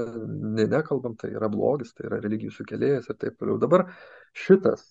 ne, 0.58 0.68
nekalbam, 0.74 1.18
tai 1.20 1.34
yra 1.36 1.52
blogis, 1.54 1.94
tai 1.98 2.10
yra 2.10 2.22
religijų 2.24 2.56
sukėlėjas 2.58 3.12
ir 3.12 3.20
taip 3.22 3.38
toliau. 3.40 3.60
Dabar 3.62 3.88
šitas 4.46 4.86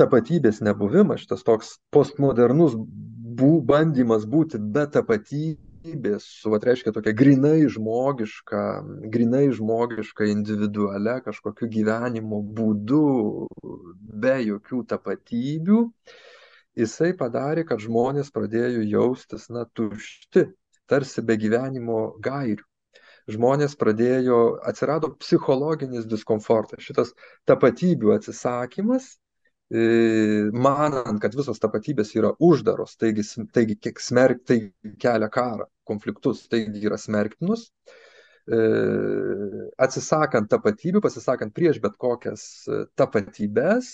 tapatybės 0.00 0.62
nebuvimas, 0.64 1.24
šitas 1.24 1.44
toks 1.44 1.74
postmodernus 1.92 2.76
bū, 2.76 3.58
bandymas 3.66 4.24
būti 4.28 4.60
be 4.60 4.86
tapatybės, 4.94 5.69
su, 6.20 6.50
vat, 6.50 6.64
reiškia, 6.64 6.92
tokia 6.92 7.12
grinai 7.16 7.68
žmogiška, 7.68 8.62
grinai 9.12 9.50
žmogiška, 9.56 10.26
individualia 10.28 11.20
kažkokiu 11.24 11.68
gyvenimo 11.72 12.42
būdu, 12.56 13.02
be 14.24 14.34
jokių 14.44 14.82
tapatybių, 14.92 15.80
jisai 16.76 17.12
padarė, 17.16 17.64
kad 17.68 17.80
žmonės 17.80 18.32
pradėjo 18.34 18.84
jaustis, 18.84 19.48
na, 19.48 19.64
tušti, 19.72 20.50
tarsi 20.90 21.24
be 21.24 21.38
gyvenimo 21.40 22.02
gairių. 22.20 22.66
Žmonės 23.30 23.76
pradėjo, 23.78 24.60
atsirado 24.66 25.12
psichologinis 25.20 26.08
diskomfortas. 26.08 26.82
Šitas 26.82 27.12
tapatybių 27.46 28.16
atsisakymas 28.16 29.12
manant, 29.70 31.20
kad 31.22 31.34
visos 31.38 31.60
tapatybės 31.62 32.10
yra 32.18 32.32
uždaros, 32.42 32.96
taigi, 32.98 33.22
taigi 33.54 33.76
kiek 33.78 34.00
smerk, 34.02 34.42
tai 34.48 34.72
kelia 34.98 35.28
karą, 35.30 35.68
konfliktus, 35.86 36.48
taigi 36.50 36.82
yra 36.86 36.98
smerktinus, 36.98 37.68
atsisakant 39.78 40.50
tapatybių, 40.50 41.02
pasisakant 41.04 41.54
prieš 41.54 41.78
bet 41.84 41.94
kokias 42.02 42.66
tapatybės, 42.98 43.92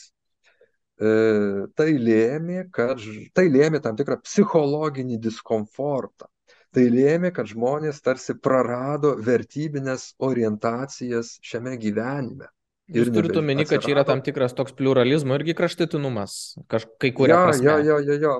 tai 0.96 1.90
lėmė, 2.00 2.70
kad 2.72 3.02
tai 3.36 3.50
lėmė 3.52 3.82
tam 3.84 3.96
tikrą 4.00 4.16
psichologinį 4.24 5.20
diskomfortą. 5.20 6.30
Tai 6.72 6.84
lėmė, 6.92 7.30
kad 7.36 7.48
žmonės 7.48 8.02
tarsi 8.04 8.34
prarado 8.36 9.14
vertybinės 9.16 10.14
orientacijas 10.20 11.36
šiame 11.44 11.76
gyvenime. 11.80 12.48
Jūs 12.94 13.10
turite 13.10 13.40
omeny, 13.40 13.64
kad 13.66 13.82
čia 13.82 13.96
yra 13.96 14.04
tam 14.06 14.20
tikras 14.22 14.54
toks 14.54 14.74
pluralizmo 14.78 15.34
irgi 15.34 15.56
kraštutinumas, 15.58 16.56
kažkai 16.70 17.10
kuria 17.16 17.34
jo, 17.34 17.46
prasme. 17.48 17.66
Jo, 17.66 17.78
jo, 17.82 17.98
jo, 17.98 18.18
jo. 18.22 18.34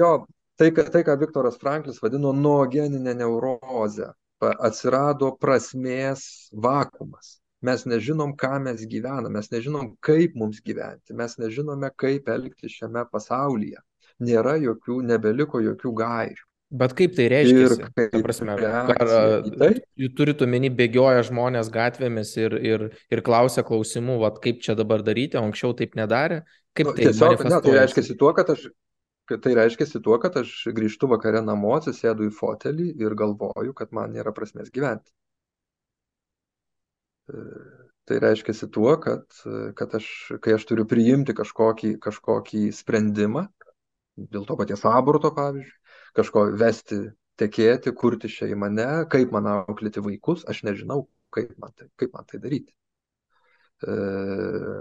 jo. 0.00 0.12
Tai, 0.58 0.70
tai, 0.74 1.02
ką 1.06 1.14
Viktoras 1.18 1.58
Franklis 1.58 2.00
vadino 2.02 2.32
noogeninė 2.34 3.14
neurozė, 3.18 4.08
atsirado 4.42 5.32
prasmės 5.38 6.24
vakumas. 6.66 7.36
Mes 7.62 7.84
nežinom, 7.90 8.36
ką 8.38 8.56
mes 8.62 8.82
gyvename, 8.86 9.32
mes 9.34 9.50
nežinom, 9.50 9.92
kaip 10.02 10.34
mums 10.38 10.60
gyventi, 10.62 11.14
mes 11.18 11.34
nežinome, 11.42 11.90
kaip 11.98 12.30
elgti 12.30 12.70
šiame 12.70 13.02
pasaulyje. 13.10 13.82
Nėra 14.22 14.56
jokių, 14.62 15.00
nebeliko 15.06 15.62
jokių 15.62 15.94
gairių. 16.02 16.47
Bet 16.68 16.92
kaip 16.92 17.14
tai 17.16 17.30
reiškia? 17.32 17.88
Ta 17.96 18.20
prasme, 18.20 18.52
ar 18.52 19.46
tai? 19.56 19.70
jūs 19.96 20.12
turite 20.18 20.44
omeny 20.44 20.68
bėgioja 20.68 21.22
žmonės 21.24 21.70
gatvėmis 21.72 22.34
ir, 22.36 22.56
ir, 22.60 22.84
ir 23.08 23.22
klausia 23.24 23.64
klausimų, 23.64 24.18
vat, 24.20 24.36
kaip 24.44 24.60
čia 24.64 24.76
dabar 24.76 25.00
daryti, 25.06 25.38
o 25.40 25.46
anksčiau 25.46 25.72
taip 25.78 25.96
nedarė? 25.96 26.42
Kaip 26.76 26.90
nu, 26.90 26.94
tai 26.98 27.08
tiesiog, 27.08 27.40
ne, 27.48 27.60
tai 27.64 27.78
reiškia 27.78 28.18
tuo, 28.20 28.34
kad 28.36 28.52
aš 28.52 28.68
kad 29.28 29.42
tai 29.44 29.54
reiškia 29.56 30.00
tuo, 30.04 30.16
kad 30.20 30.36
aš 30.40 30.52
grįžtu 30.76 31.08
vakare 31.08 31.40
namo, 31.44 31.74
atsisėdu 31.76 32.28
į 32.28 32.34
fotelį 32.36 32.90
ir 33.00 33.16
galvoju, 33.16 33.74
kad 33.76 33.92
man 33.96 34.12
nėra 34.16 34.32
prasmės 34.36 34.68
gyventi. 34.72 35.12
E, 37.28 37.42
tai 38.08 38.20
reiškia 38.24 38.68
tuo, 38.72 38.94
kad, 39.00 39.24
kad 39.76 39.96
aš, 40.00 40.08
kai 40.44 40.56
aš 40.56 40.64
turiu 40.68 40.88
priimti 40.88 41.36
kažkokį, 41.36 41.96
kažkokį 42.04 42.62
sprendimą, 42.76 43.48
dėl 44.16 44.48
to 44.48 44.56
paties 44.56 44.84
aborto, 44.88 45.32
pavyzdžiui, 45.36 45.76
kažko 46.18 46.48
vesti, 46.58 47.04
tekėti, 47.38 47.92
kurti 47.96 48.30
šeimą, 48.32 48.70
ne, 48.74 48.88
kaip 49.12 49.32
man 49.34 49.46
auklėti 49.52 50.02
vaikus, 50.04 50.44
aš 50.50 50.64
nežinau, 50.66 51.06
kaip 51.34 51.54
man 51.62 51.74
tai, 51.76 51.88
kaip 52.00 52.16
man 52.16 52.26
tai 52.28 52.40
daryti. 52.42 52.72
E, 53.86 53.94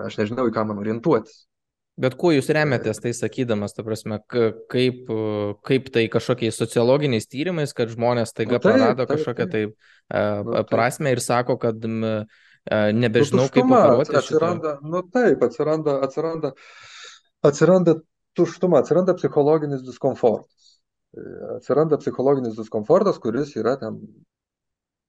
aš 0.08 0.18
nežinau, 0.22 0.48
į 0.50 0.56
ką 0.56 0.66
man 0.70 0.82
orientuotis. 0.82 1.46
Bet 1.98 2.14
kuo 2.18 2.30
jūs 2.30 2.50
remiatės 2.54 3.00
tai 3.02 3.10
sakydamas, 3.18 3.74
ta 3.74 3.82
prasme, 3.86 4.20
kaip, 4.30 5.08
kaip 5.66 5.88
tai 5.94 6.04
kažkokiais 6.14 6.60
sociologiniais 6.60 7.26
tyrimais, 7.26 7.74
kad 7.78 7.90
žmonės 7.90 8.36
taiga 8.38 8.60
nu, 8.60 8.62
taip, 8.62 8.68
prarado 8.68 9.08
taip, 9.08 9.14
kažkokią 9.16 9.48
taip. 9.50 9.72
tai 10.14 10.26
nu, 10.46 10.60
taip. 10.60 10.70
prasme 10.70 11.16
ir 11.16 11.22
sako, 11.26 11.56
kad 11.62 11.88
nebežinau, 11.88 13.48
nu, 13.48 13.54
kaip 13.54 13.66
operuoti. 13.66 14.14
Atsiranda, 14.22 14.76
šitą. 14.78 14.92
nu 14.94 15.02
taip, 15.10 15.48
atsiranda, 15.50 15.98
atsiranda, 16.06 16.54
atsiranda 17.50 17.98
tuštuma, 18.38 18.84
atsiranda 18.86 19.18
psichologinis 19.18 19.82
diskomfortas 19.88 20.77
atsiranda 21.56 21.98
psichologinis 22.02 22.58
diskomfortas, 22.58 23.20
kuris 23.24 23.56
yra 23.60 23.78
ten 23.80 24.02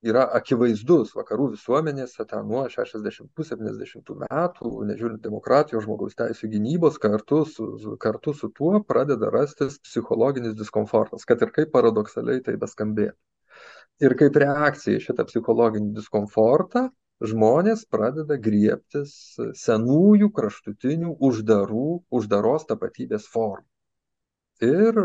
yra 0.07 0.25
akivaizdus 0.39 1.11
vakarų 1.17 1.49
visuomenėse 1.57 2.25
ten 2.31 2.47
nuo 2.47 2.65
60-70 2.71 4.13
metų, 4.23 4.71
nežiūrint 4.91 5.25
demokratijos 5.25 5.87
žmogaus 5.87 6.15
teisų 6.19 6.51
gynybos, 6.53 7.01
kartu 7.03 7.43
su, 7.51 7.97
kartu 8.01 8.35
su 8.35 8.51
tuo 8.55 8.79
pradeda 8.87 9.31
rastis 9.35 9.81
psichologinis 9.83 10.55
diskomfortas, 10.59 11.27
kad 11.27 11.43
ir 11.43 11.51
kaip 11.57 11.75
paradoksaliai 11.75 12.45
tai 12.47 12.55
beskambėtų. 12.63 13.19
Ir 14.07 14.15
kaip 14.15 14.37
reakcija 14.39 15.01
į 15.01 15.03
šitą 15.09 15.27
psichologinį 15.27 15.91
diskomfortą, 15.97 16.85
žmonės 17.27 17.83
pradeda 17.91 18.37
griebtis 18.39 19.35
senųjų 19.59 20.31
kraštutinių 20.37 21.17
uždarų, 21.29 21.89
uždaros 22.15 22.69
tapatybės 22.71 23.27
formų 23.33 23.67
ir, 24.65 25.01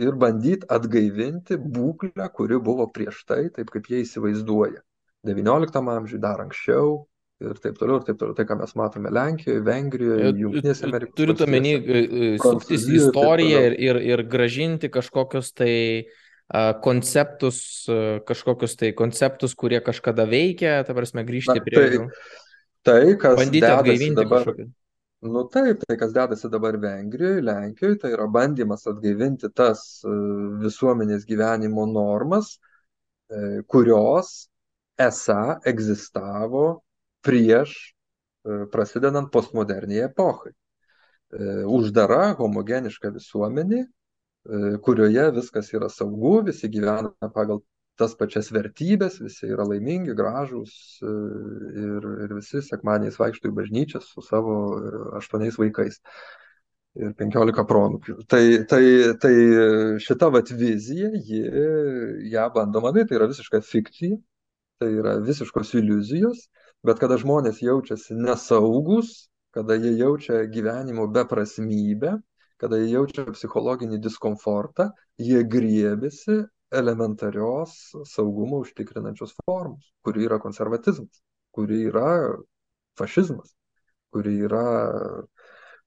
ir 0.00 0.18
bandyti 0.20 0.68
atgaivinti 0.70 1.58
būklę, 1.60 2.26
kuri 2.34 2.60
buvo 2.62 2.86
prieš 2.94 3.24
tai, 3.28 3.46
taip 3.54 3.72
kaip 3.74 3.90
jie 3.90 4.04
įsivaizduoja. 4.04 4.82
XIX 5.26 5.94
amžiuje, 5.96 6.20
dar 6.22 6.40
anksčiau, 6.40 7.04
ir 7.40 7.60
taip 7.60 7.76
toliau, 7.80 8.00
ir 8.00 8.06
taip 8.08 8.18
toliau. 8.20 8.36
Tai, 8.36 8.46
ką 8.48 8.56
mes 8.60 8.74
matome 8.78 9.12
Lenkijoje, 9.12 9.62
Vengrijoje, 9.66 10.32
Junktinėse 10.40 10.88
Amerikos. 10.88 11.16
Turite 11.18 11.46
omeny 11.46 11.76
e, 11.76 12.00
e, 12.00 12.32
suktis 12.40 12.86
į 12.88 12.98
istoriją 13.00 13.62
ir, 13.68 13.78
ir, 13.88 14.00
ir 14.12 14.24
gražinti 14.30 14.90
kažkokius 14.92 15.52
tai 15.56 15.74
uh, 16.04 16.72
konceptus, 16.84 17.62
uh, 17.92 18.20
kažkokius 18.28 18.76
tai 18.80 18.92
konceptus, 18.96 19.56
kurie 19.58 19.80
kažkada 19.84 20.28
veikia, 20.30 20.80
ta 20.88 20.96
prasme, 20.96 21.24
grįžti 21.28 21.56
Na, 21.60 21.64
prie 21.64 21.86
jų. 21.96 22.04
Tai, 22.10 22.20
tai, 22.90 23.00
kas 23.20 23.40
bandyti 23.40 23.72
atgaivinti 23.72 24.20
dabar, 24.20 24.44
kažkokį. 24.44 24.70
Nu 25.22 25.42
taip, 25.52 25.82
tai 25.84 25.96
kas 26.00 26.12
dedasi 26.16 26.48
dabar 26.48 26.76
Vengrijoje, 26.80 27.42
Lenkijoje, 27.44 27.98
tai 28.00 28.10
yra 28.14 28.26
bandymas 28.26 28.86
atgaivinti 28.88 29.50
tas 29.52 29.82
e, 30.08 30.12
visuomenės 30.62 31.26
gyvenimo 31.28 31.84
normas, 31.90 32.54
e, 33.28 33.60
kurios 33.68 34.30
esą 34.96 35.58
egzistavo 35.72 36.64
prieš 37.20 37.74
e, 37.76 38.64
prasidedant 38.72 39.28
postmoderniai 39.32 40.08
epochai. 40.08 40.54
uždara, 41.70 42.32
homogeniška 42.34 43.12
visuomenė, 43.14 43.84
kurioje 44.82 45.26
viskas 45.36 45.68
yra 45.76 45.86
saugu, 45.96 46.32
visi 46.48 46.66
gyvena 46.72 47.28
pagal 47.36 47.60
tas 48.00 48.16
pačias 48.18 48.50
vertybės, 48.54 49.20
visi 49.20 49.50
yra 49.52 49.66
laimingi, 49.68 50.16
gražūs 50.16 50.74
ir, 51.04 52.06
ir 52.26 52.36
visi 52.38 52.62
sekmaniais 52.64 53.18
vaikšto 53.20 53.50
į 53.50 53.56
bažnyčią 53.58 54.00
su 54.04 54.24
savo 54.24 54.54
aštuoniais 55.20 55.58
vaikais 55.60 56.00
ir 56.98 57.12
penkiolika 57.18 57.64
proanūkių. 57.68 58.16
Tai, 58.30 58.42
tai, 58.70 58.82
tai 59.22 59.34
šita 60.02 60.30
vat 60.34 60.50
vizija, 60.50 61.12
ji, 61.14 61.42
ją 62.32 62.48
bandoma, 62.56 62.92
tai 62.96 63.18
yra 63.18 63.28
visiška 63.30 63.62
fikcija, 63.66 64.18
tai 64.80 64.90
yra 64.96 65.18
visiškos 65.22 65.74
iliuzijos, 65.78 66.46
bet 66.86 67.00
kada 67.02 67.18
žmonės 67.20 67.60
jaučiasi 67.62 68.16
nesaugus, 68.16 69.28
kada 69.54 69.76
jie 69.76 69.92
jaučia 69.98 70.44
gyvenimo 70.50 71.06
beprasmybę, 71.12 72.16
kada 72.60 72.78
jie 72.80 72.94
jaučia 72.94 73.26
psichologinį 73.28 74.00
diskomfortą, 74.02 74.90
jie 75.20 75.42
griebėsi 75.44 76.42
elementarios 76.70 77.74
saugumą 78.06 78.60
užtikrinančios 78.64 79.34
formos, 79.44 79.92
kuri 80.04 80.26
yra 80.28 80.38
konservatizmas, 80.42 81.22
kuri 81.54 81.82
yra 81.90 82.36
fašizmas, 82.98 83.54
kuri 84.14 84.36
yra, 84.46 84.64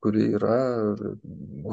kuri 0.04 0.28
yra 0.38 0.58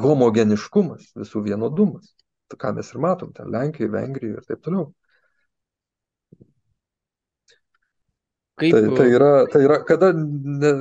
homogeniškumas, 0.05 1.11
visų 1.19 1.45
vienodumas. 1.49 2.13
Ką 2.51 2.73
mes 2.75 2.89
ir 2.91 2.99
matom, 2.99 3.31
ten 3.31 3.47
Lenkijoje, 3.51 3.91
Vengrijoje 3.93 4.39
ir 4.41 4.47
taip 4.47 4.63
toliau. 4.65 4.89
Kaip... 8.59 8.73
Tai, 8.75 8.95
tai, 8.95 9.07
yra, 9.15 9.29
tai 9.47 9.61
yra, 9.63 9.77
kada, 9.87 10.11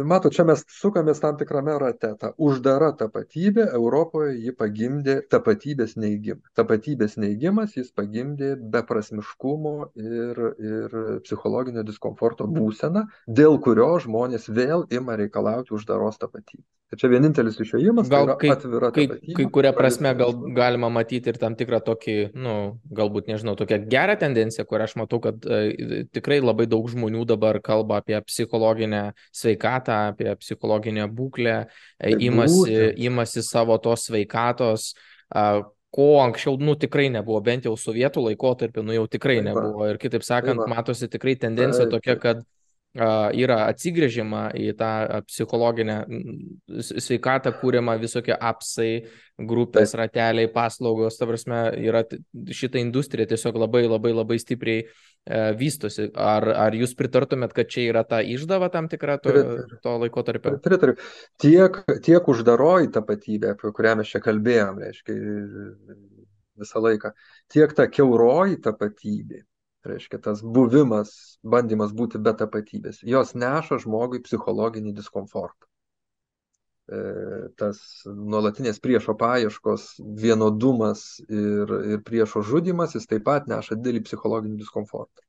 mato, 0.05 0.31
čia 0.35 0.45
mes 0.49 0.65
sukamės 0.75 1.23
tam 1.23 1.37
tikrame 1.41 1.77
rate. 1.81 2.11
Ta 2.21 2.33
uždara 2.37 2.91
tapatybė 2.99 3.69
Europoje 3.79 4.35
ji 4.43 4.55
pagimdė 4.59 5.21
tapatybės 5.31 5.95
neigimą. 6.01 6.43
Tapatybės 6.59 7.15
neigimas 7.23 7.77
jis 7.79 7.93
pagimdė 7.97 8.57
beprasmiškumo 8.75 9.77
ir, 10.03 10.43
ir 10.59 10.99
psichologinio 11.29 11.87
diskomforto 11.87 12.51
būseną, 12.51 13.07
dėl 13.41 13.61
kurio 13.63 13.93
žmonės 14.03 14.51
vėl 14.51 14.85
ima 14.91 15.17
reikalauti 15.21 15.77
uždaros 15.79 16.21
tapatybės. 16.21 16.67
Tai 16.91 16.99
čia 16.99 17.07
vienintelis 17.07 17.55
išėjimas, 17.63 18.09
gal 18.11 18.27
tai 18.33 18.35
kai, 18.41 18.49
atvira 18.51 18.89
kai, 18.91 19.05
tapatybė. 19.07 19.35
kai 19.39 19.45
kuria 19.55 19.71
prasme 19.77 20.11
gal 20.19 20.33
galima 20.57 20.89
matyti 20.91 21.31
ir 21.31 21.37
tam 21.39 21.55
tikrą 21.55 21.79
tokį, 21.87 22.17
nu, 22.35 22.55
galbūt, 22.99 23.29
nežinau, 23.31 23.55
tokią 23.55 23.79
gerą 23.93 24.17
tendenciją, 24.19 24.65
kur 24.67 24.83
aš 24.83 24.97
matau, 24.99 25.21
kad 25.23 25.47
e, 25.47 26.01
tikrai 26.11 26.41
labai 26.43 26.67
daug 26.67 26.89
žmonių 26.91 27.23
dabar 27.31 27.60
kalba 27.65 28.01
apie 28.01 28.19
psichologinę 28.27 29.03
sveikatą, 29.33 29.99
apie 30.15 30.35
psichologinę 30.41 31.09
būklę, 31.09 31.57
e, 31.99 32.15
imasi, 32.29 32.79
imasi 33.07 33.45
savo 33.47 33.79
tos 33.79 34.09
sveikatos, 34.11 34.93
ko 35.91 36.07
anksčiau, 36.23 36.55
nu, 36.59 36.77
tikrai 36.79 37.09
nebuvo, 37.11 37.41
bent 37.43 37.67
jau 37.67 37.75
sovietų 37.79 38.29
laikotarpiu, 38.29 38.85
nu, 38.87 38.95
jau 38.95 39.09
tikrai 39.11 39.41
Taip, 39.41 39.51
nebuvo. 39.51 39.89
Ir 39.91 39.99
kitaip 40.03 40.27
sakant, 40.27 40.63
Taip, 40.63 40.71
matosi 40.71 41.11
tikrai 41.11 41.35
tendencija 41.39 41.89
tokia, 41.91 42.17
kad 42.21 42.45
yra 42.91 43.69
atsigrėžima 43.71 44.49
į 44.59 44.73
tą 44.79 45.21
psichologinę 45.29 46.01
sveikatą, 46.83 47.53
kūriama 47.61 47.95
visokie 48.01 48.35
apsai, 48.35 49.07
grupės, 49.39 49.93
Taip. 49.95 50.01
rateliai, 50.03 50.51
paslaugos, 50.51 51.19
ta 51.19 51.29
prasme, 51.31 51.61
yra 51.79 52.03
šita 52.51 52.83
industrija 52.83 53.31
tiesiog 53.31 53.61
labai 53.63 53.85
labai 53.87 54.13
labai 54.13 54.41
stipriai 54.43 54.89
vystosi. 55.29 56.09
Ar, 56.17 56.47
ar 56.67 56.75
jūs 56.75 56.95
pritartumėt, 56.99 57.53
kad 57.57 57.69
čia 57.71 57.85
yra 57.91 58.05
ta 58.09 58.21
išdava 58.25 58.71
tam 58.73 58.89
tikra 58.91 59.19
to, 59.23 59.35
to 59.85 59.97
laiko 60.01 60.25
tarpio? 60.27 60.57
Pritariu. 60.65 60.97
Tiek, 61.41 61.83
tiek 62.05 62.29
uždaroji 62.33 62.91
tapatybė, 62.97 63.55
apie 63.55 63.73
kurią 63.77 63.99
mes 64.01 64.11
čia 64.11 64.23
kalbėjom, 64.25 64.81
reiškia, 64.81 65.17
visą 66.61 66.83
laiką, 66.85 67.13
tiek 67.53 67.73
ta 67.77 67.87
keuroji 67.93 68.61
tapatybė, 68.65 69.45
reiškia 69.87 70.21
tas 70.27 70.43
buvimas, 70.43 71.15
bandymas 71.43 71.95
būti 71.97 72.21
be 72.21 72.35
tapatybės, 72.37 73.03
jos 73.07 73.35
neša 73.39 73.81
žmogui 73.85 74.23
psichologinį 74.27 74.97
diskomfortą. 74.99 75.70
E, 76.91 77.01
tas 77.61 77.79
nuolatinės 78.11 78.81
priešo 78.83 79.15
paieškos, 79.19 79.87
vienodumas 80.19 81.05
ir, 81.29 81.71
ir 81.95 82.01
priešo 82.07 82.43
žudimas, 82.47 82.97
jis 82.99 83.07
taip 83.11 83.23
pat 83.29 83.47
neša 83.51 83.77
didelį 83.79 84.03
psichologinį 84.09 84.59
diskomfortą. 84.59 85.23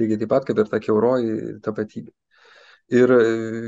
Lygiai 0.00 0.22
taip 0.22 0.30
pat 0.32 0.46
kaip 0.48 0.62
ir 0.62 0.70
ta 0.72 0.80
keuroji 0.80 1.58
tapatybė. 1.66 2.14
Ir 2.92 3.12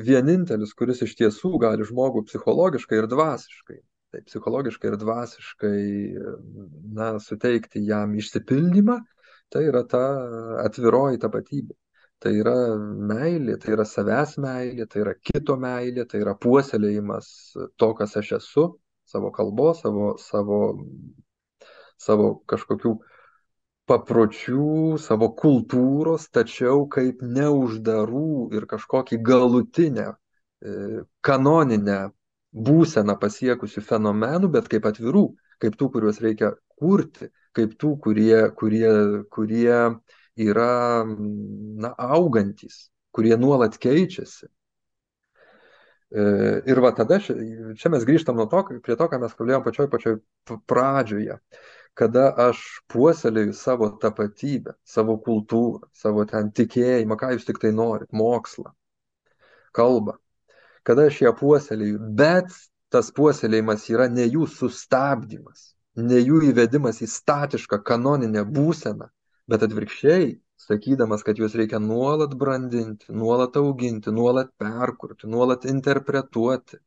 vienintelis, 0.07 0.73
kuris 0.79 1.05
iš 1.05 1.13
tiesų 1.21 1.53
gali 1.61 1.85
žmogų 1.85 2.25
psichologiškai 2.31 3.03
ir 3.03 3.11
dvasiškai, 3.13 3.79
tai 4.13 4.25
psichologiškai 4.25 4.91
ir 4.91 4.97
dvasiškai, 5.01 5.79
na, 6.97 7.15
suteikti 7.21 7.85
jam 7.85 8.17
išsipildymą, 8.17 8.99
tai 9.53 9.67
yra 9.69 9.85
ta 9.89 10.05
atviroji 10.65 11.21
tapatybė. 11.21 11.77
Tai 12.25 12.31
yra 12.41 12.55
meilė, 13.09 13.59
tai 13.61 13.75
yra 13.75 13.85
savęs 13.85 14.39
meilė, 14.41 14.87
tai 14.89 15.03
yra 15.03 15.12
kito 15.29 15.59
meilė, 15.61 16.07
tai 16.09 16.22
yra 16.22 16.33
puoselėjimas 16.41 17.27
to, 17.77 17.89
kas 17.99 18.16
aš 18.16 18.31
esu, 18.39 18.64
savo 19.05 19.29
kalbos, 19.35 19.83
savo, 19.85 20.14
savo, 20.22 20.61
savo 22.01 22.31
kažkokių 22.49 22.95
papročių, 23.93 24.97
savo 25.05 25.29
kultūros, 25.37 26.31
tačiau 26.33 26.87
kaip 26.89 27.20
neuždarų 27.20 28.55
ir 28.57 28.64
kažkokį 28.72 29.20
galutinę, 29.29 30.09
e, 30.14 31.05
kanoninę 31.29 32.01
būseną 32.55 33.18
pasiekusių 33.20 33.85
fenomenų, 33.85 34.49
bet 34.57 34.72
kaip 34.72 34.89
atvirų, 34.89 35.27
kaip 35.61 35.77
tų, 35.77 35.93
kuriuos 35.99 36.25
reikia 36.25 36.55
kurti, 36.81 37.29
kaip 37.53 37.77
tų, 37.77 37.97
kurie, 38.07 38.47
kurie, 38.57 38.93
kurie 39.29 39.81
yra 40.37 41.05
na, 41.05 41.95
augantis, 41.99 42.89
kurie 43.14 43.37
nuolat 43.37 43.78
keičiasi. 43.78 44.49
E, 46.14 46.24
ir 46.70 46.80
va 46.82 46.93
tada 46.95 47.18
čia 47.18 47.91
mes 47.91 48.05
grįžtam 48.07 48.39
to, 48.51 48.61
prie 48.82 48.97
to, 48.99 49.07
ką 49.11 49.18
mes 49.22 49.32
kalbėjome 49.35 49.64
pačioj 49.66 49.89
pačioj 49.91 50.18
pradžioje, 50.70 51.39
kada 51.99 52.28
aš 52.49 52.61
puoselėjau 52.91 53.55
savo 53.59 53.89
tapatybę, 54.03 54.76
savo 54.85 55.16
kultūrą, 55.22 55.89
savo 55.95 56.26
ten 56.30 56.53
tikėjimą, 56.55 57.18
ką 57.18 57.32
jūs 57.35 57.49
tik 57.49 57.59
tai 57.62 57.72
norit, 57.74 58.11
mokslą, 58.12 58.74
kalbą, 59.74 60.18
kada 60.87 61.09
aš 61.11 61.22
ją 61.24 61.35
puoselėjau, 61.39 61.99
bet 62.18 62.55
tas 62.95 63.11
puoselėjimas 63.14 63.89
yra 63.91 64.07
ne 64.11 64.26
jų 64.26 64.47
sustabdymas, 64.51 65.72
ne 65.99 66.22
jų 66.22 66.45
įvedimas 66.51 67.01
į 67.03 67.11
statišką 67.11 67.80
kanoninę 67.87 68.47
būseną, 68.47 69.11
bet 69.51 69.66
atvirkščiai, 69.66 70.32
sakydamas, 70.64 71.24
kad 71.26 71.38
juos 71.38 71.55
reikia 71.59 71.80
nuolat 71.82 72.34
brandinti, 72.40 73.12
nuolat 73.12 73.57
auginti, 73.61 74.12
nuolat 74.14 74.53
perkurti, 74.61 75.28
nuolat 75.30 75.66
interpretuoti, 75.68 76.80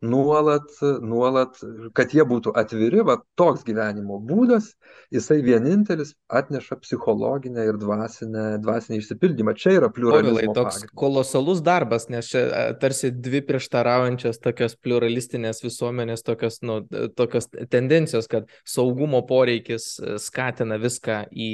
nuolat, 0.00 0.68
nuolat, 1.04 1.58
kad 1.96 2.14
jie 2.16 2.24
būtų 2.24 2.54
atviri, 2.56 3.02
va 3.04 3.18
toks 3.36 3.64
gyvenimo 3.66 4.16
būdas, 4.24 4.70
jisai 5.12 5.40
vienintelis 5.44 6.14
atneša 6.32 6.78
psichologinę 6.80 7.66
ir 7.68 7.78
dvasinę, 7.80 8.44
dvasinį 8.64 9.00
išsipildymą. 9.02 9.54
Čia 9.60 9.74
yra 9.76 9.90
pluralizmo. 9.92 10.38
Povilai, 10.40 10.56
toks 10.56 10.78
pagrindas. 10.80 10.96
kolosalus 11.02 11.60
darbas, 11.64 12.08
nes 12.12 12.32
čia 12.32 12.46
tarsi 12.80 13.12
dvi 13.12 13.42
prieštaraujančios 13.50 14.40
tokios 14.40 14.78
pluralistinės 14.80 15.60
visuomenės, 15.66 16.24
tokios, 16.24 16.62
nu, 16.64 16.80
tokios 17.16 17.50
tendencijos, 17.68 18.30
kad 18.32 18.48
saugumo 18.64 19.20
poreikis 19.28 19.92
e, 20.00 20.16
skatina 20.22 20.80
viską 20.80 21.26
į 21.30 21.52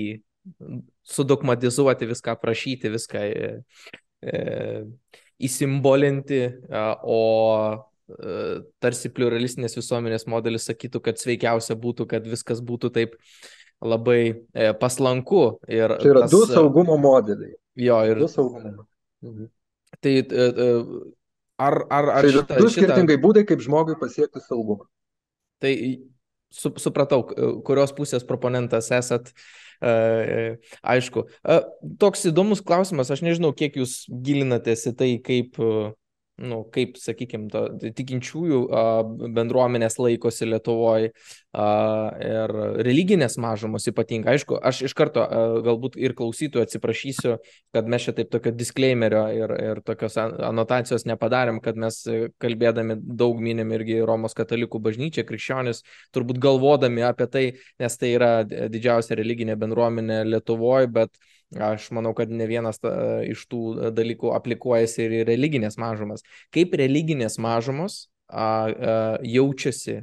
sudogmatizuoti, 1.07 2.09
viską 2.11 2.35
aprašyti, 2.37 2.93
viską 2.93 3.23
e, 3.27 3.51
e, 4.23 4.41
įsimbolinti, 5.47 6.41
o 7.03 7.21
tarsi 8.79 9.11
pluralistinės 9.11 9.75
visuomenės 9.75 10.29
modelis 10.31 10.69
sakytų, 10.69 11.01
kad 11.09 11.19
sveikiausia 11.19 11.75
būtų, 11.81 12.07
kad 12.13 12.27
viskas 12.31 12.61
būtų 12.63 12.93
taip 12.95 13.17
labai 13.83 14.21
e, 14.31 14.71
paslanku. 14.79 15.59
Ir 15.67 15.97
Čia 16.01 16.13
yra 16.13 16.25
tas, 16.25 16.33
du 16.33 16.45
saugumo 16.49 16.97
modeliai. 17.03 17.57
Jo, 17.77 17.99
ir 18.09 18.23
Du 18.23 18.31
saugumo. 18.31 18.87
Mhm. 19.27 19.49
tai 20.01 20.13
e, 20.23 20.25
e, 20.47 20.69
ar, 21.59 21.81
ar, 21.91 22.11
ar 22.21 22.29
Tai 22.29 22.33
šitą, 22.37 22.61
du 22.63 22.71
skirtingai 22.73 23.19
būdai, 23.21 23.43
kaip 23.49 23.65
žmogui 23.65 23.99
pasiekti 24.01 24.41
saugumą. 24.45 24.87
tai 25.61 25.75
su, 26.53 26.71
supratau, 26.79 27.25
kurios 27.67 27.93
pusės 27.97 28.25
proponentas 28.25 28.93
esat. 28.95 29.33
Uh, 29.33 29.66
aišku, 29.83 31.27
uh, 31.27 31.63
toks 32.01 32.27
įdomus 32.31 32.63
klausimas, 32.65 33.11
aš 33.13 33.25
nežinau, 33.27 33.53
kiek 33.57 33.77
jūs 33.81 34.05
gilinatės 34.09 34.87
į 34.91 34.97
tai, 34.97 35.11
kaip 35.25 35.61
nu, 36.43 36.61
kaip, 36.73 36.99
sakykime, 37.01 37.49
tikinčiųjų 37.97 38.59
bendruomenės 39.37 39.97
laikosi 40.01 40.49
Lietuvoje 40.51 41.11
ir 41.11 42.55
religinės 42.85 43.39
mažumos 43.41 43.89
ypatingai. 43.89 44.35
Aišku, 44.37 44.59
aš 44.61 44.83
iš 44.91 44.95
karto 44.99 45.25
galbūt 45.65 45.97
ir 46.01 46.13
klausytojų 46.19 46.67
atsiprašysiu, 46.67 47.37
kad 47.73 47.89
mes 47.89 48.05
čia 48.05 48.13
taip 48.19 48.29
tokio 48.35 48.53
disclaimerio 48.53 49.23
ir, 49.33 49.55
ir 49.71 49.81
tokios 49.87 50.19
anotacijos 50.21 51.07
nepadarėm, 51.09 51.63
kad 51.65 51.81
mes 51.81 52.03
kalbėdami 52.43 52.99
daug 53.01 53.41
minim 53.41 53.73
irgi 53.77 54.03
Romos 54.05 54.37
katalikų 54.37 54.83
bažnyčią, 54.85 55.25
krikščionis, 55.29 55.81
turbūt 56.13 56.43
galvodami 56.43 57.07
apie 57.07 57.31
tai, 57.33 57.47
nes 57.81 57.97
tai 57.97 58.13
yra 58.19 58.35
didžiausia 58.45 59.17
religinė 59.17 59.57
bendruomenė 59.61 60.21
Lietuvoje, 60.29 60.93
bet 60.93 61.17
Aš 61.55 61.93
manau, 61.95 62.11
kad 62.17 62.31
ne 62.35 62.49
vienas 62.51 62.81
ta, 62.83 62.91
iš 63.23 63.45
tų 63.47 63.93
dalykų 63.95 64.33
aplikuojasi 64.35 65.05
ir 65.05 65.21
į 65.21 65.23
religinės 65.29 65.79
mažumas. 65.79 66.27
Kaip 66.55 66.75
religinės 66.75 67.39
mažumos 67.39 68.07
a, 68.27 68.43
a, 68.43 68.97
jaučiasi 69.23 70.01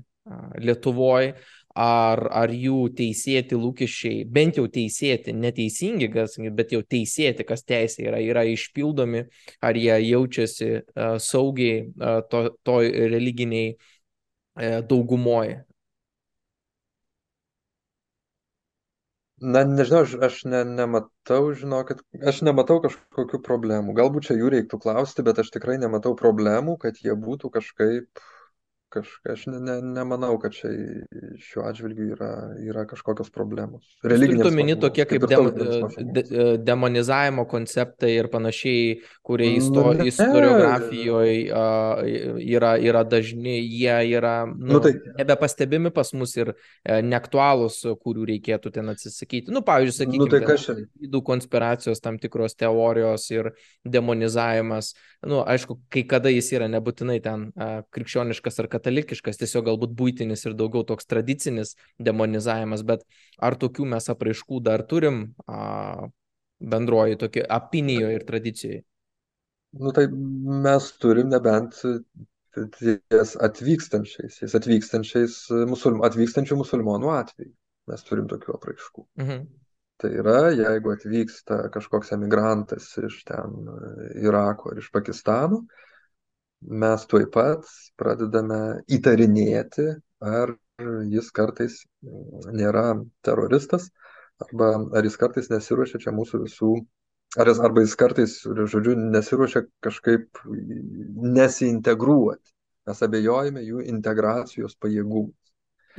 Lietuvoje, 0.63 1.33
ar, 1.75 2.21
ar 2.31 2.51
jų 2.53 2.85
teisėti 2.95 3.57
lūkesčiai, 3.59 4.21
bent 4.29 4.59
jau 4.59 4.67
teisėti, 4.71 5.33
neteisingi, 5.35 6.07
bet 6.55 6.71
jau 6.71 6.79
teisėti, 6.85 7.43
kas 7.43 7.65
teisė 7.67 8.05
yra, 8.07 8.21
yra 8.23 8.45
išpildomi, 8.47 9.25
ar 9.59 9.79
jie 9.79 9.97
jaučiasi 10.05 10.69
uh, 10.77 11.17
saugiai 11.19 11.81
uh, 11.89 12.21
to, 12.29 12.45
toj 12.63 12.87
religiniai 13.11 13.73
uh, 13.73 14.79
daugumoje. 14.87 15.63
Na, 19.43 19.63
nežinau, 19.67 20.03
aš, 20.05 20.13
aš 20.23 20.35
ne, 20.47 20.61
nematau, 20.77 21.41
žinokit, 21.59 22.03
aš 22.31 22.37
nematau 22.47 22.77
kažkokių 22.83 23.39
problemų. 23.43 23.95
Galbūt 23.97 24.29
čia 24.29 24.37
jų 24.39 24.51
reiktų 24.53 24.79
klausti, 24.85 25.25
bet 25.27 25.41
aš 25.43 25.49
tikrai 25.55 25.75
nematau 25.81 26.13
problemų, 26.19 26.77
kad 26.83 27.01
jie 27.03 27.15
būtų 27.25 27.51
kažkaip 27.57 28.23
kažką 28.93 29.33
aš 29.33 29.45
ne, 29.49 29.59
ne, 29.59 29.75
nemanau, 29.95 30.35
kad 30.41 30.53
čia 30.55 30.69
šiuo 31.41 31.65
atžvilgiu 31.67 32.11
yra, 32.13 32.29
yra 32.61 32.83
kažkokios 32.89 33.31
problemos. 33.33 33.85
Religinės 34.05 34.49
omeny 34.49 34.75
tokie 34.79 35.05
kaip, 35.09 35.25
kaip 35.25 35.57
dem, 35.57 36.11
de, 36.15 36.23
e, 36.23 36.45
demonizavimo 36.61 37.45
konceptai 37.49 38.13
ir 38.15 38.29
panašiai, 38.33 38.99
kurie 39.25 39.49
isto, 39.57 39.85
nu, 39.93 40.07
istoriografijoje 40.07 41.37
uh, 41.49 42.03
yra, 42.39 42.75
yra 42.81 43.03
dažni, 43.07 43.57
jie 43.61 43.97
yra 44.13 44.35
nu, 44.49 44.75
nu, 44.75 44.83
tai, 44.83 44.93
nebepastebimi 45.19 45.93
pas 45.95 46.13
mus 46.17 46.35
ir 46.37 46.53
uh, 46.53 46.99
neaktualūs, 47.03 47.81
kurių 48.03 48.27
reikėtų 48.33 48.73
ten 48.77 48.93
atsisakyti. 48.93 49.53
Nu, 49.53 49.63
pavyzdžiui, 49.65 49.97
sakykime, 49.99 50.27
nu, 50.27 50.29
tai 50.31 50.59
žydų 51.07 51.23
konspiracijos 51.25 52.03
tam 52.03 52.19
tikros 52.21 52.57
teorijos 52.59 53.29
ir 53.33 53.53
demonizavimas. 53.87 54.93
Nu, 55.23 55.41
aišku, 55.47 55.79
kai 55.93 56.03
kada 56.07 56.31
jis 56.33 56.51
yra 56.55 56.67
nebūtinai 56.71 57.19
ten 57.23 57.49
krikščioniškas 57.95 58.59
ar 58.59 58.67
katalikiškas 58.71 58.82
katalikiškas, 58.83 59.39
tiesiog 59.39 59.69
galbūt 59.71 59.95
būtinis 59.95 60.43
ir 60.45 60.57
daugiau 60.59 60.83
toks 60.83 61.07
tradicinis 61.07 61.77
demonizavimas, 61.97 62.83
bet 62.83 63.07
ar 63.39 63.55
tokių 63.55 63.87
mes 63.95 64.09
apraiškų 64.11 64.59
dar 64.67 64.83
turim 64.83 65.29
a, 65.47 66.09
bendroji 66.59 67.19
tokia 67.23 67.47
opinijoje 67.57 68.19
ir 68.19 68.27
tradicijoje? 68.27 68.83
Nu 69.79 69.91
tai 69.95 70.05
mes 70.11 70.91
turim 71.01 71.31
nebent 71.33 71.79
ties 72.53 73.33
atvykstančiais, 73.41 74.37
ties 74.37 74.55
atvykstančiais 74.59 75.37
musulm, 75.69 76.03
atvykstančių 76.05 76.59
musulmonų 76.59 77.09
atveju. 77.15 77.53
Mes 77.89 78.05
turim 78.07 78.29
tokių 78.31 78.53
apraiškų. 78.53 79.05
Mhm. 79.19 79.47
Tai 80.03 80.09
yra, 80.19 80.51
jeigu 80.51 80.93
atvyksta 80.93 81.57
kažkoks 81.73 82.11
emigrantas 82.15 82.89
iš 82.99 83.21
ten 83.27 83.67
Irako 84.19 84.73
ar 84.73 84.81
iš 84.81 84.89
Pakistano, 84.91 85.63
mes 86.67 87.05
tuoj 87.09 87.27
pat 87.33 87.67
pradedame 87.99 88.59
įtarinėti, 88.91 89.87
ar 90.23 90.55
jis 91.09 91.29
kartais 91.35 91.83
nėra 92.53 92.95
teroristas, 93.25 93.89
arba 94.41 94.73
ar 94.97 95.05
jis 95.07 95.19
kartais 95.21 95.51
nesiruošia 95.51 96.01
čia 96.05 96.15
mūsų 96.15 96.43
visų, 96.45 96.73
ar 97.37 97.51
jis, 97.51 97.61
arba 97.63 97.83
jis 97.85 97.95
kartais, 97.99 98.39
žodžiu, 98.45 98.95
nesiruošia 99.13 99.65
kažkaip 99.83 100.43
nesiintegruoti. 101.37 102.49
Mes 102.89 102.99
abejojame 103.05 103.61
jų 103.63 103.85
integracijos 103.87 104.75
pajėgumų. 104.83 105.29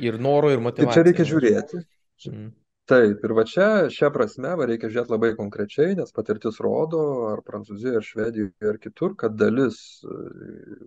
Ir 0.05 0.19
noro, 0.21 0.51
ir 0.53 0.61
motyvacijos. 0.61 0.91
Tai 0.91 1.01
čia 1.01 1.07
reikia 1.07 1.25
žiūrėti. 1.31 1.81
Mm 2.29 2.51
taip 2.89 3.23
ir 3.25 3.33
va 3.33 3.43
čia 3.49 3.67
šia 3.93 4.11
prasme 4.13 4.51
va 4.59 4.65
reikia 4.69 4.91
žiūrėt 4.93 5.11
labai 5.13 5.31
konkrečiai 5.37 5.95
nes 5.97 6.13
patirtis 6.13 6.59
rodo 6.61 7.01
ar 7.31 7.41
prancūzijoj 7.47 7.97
ar 7.99 8.05
švedijoj 8.05 8.69
ar 8.71 8.77
kitur 8.83 9.15
kad 9.17 9.37
dalis 9.39 9.79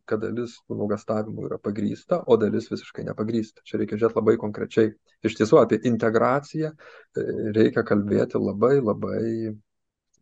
kad 0.08 0.22
dalis 0.22 0.56
tų 0.66 0.78
nuogąstavimų 0.78 1.48
yra 1.48 1.58
pagrįsta 1.62 2.22
o 2.26 2.36
dalis 2.40 2.70
visiškai 2.72 3.04
nepagrįsta. 3.08 3.64
Čia 3.66 3.80
reikia 3.82 3.98
žiūrėt 4.00 4.18
labai 4.18 4.36
konkrečiai. 4.40 4.92
Iš 5.26 5.38
tiesų 5.40 5.60
apie 5.62 5.80
integraciją 5.90 6.70
e, 6.72 7.26
reikia 7.56 7.84
kalbėti 7.86 8.40
labai 8.40 8.78
labai 8.78 9.56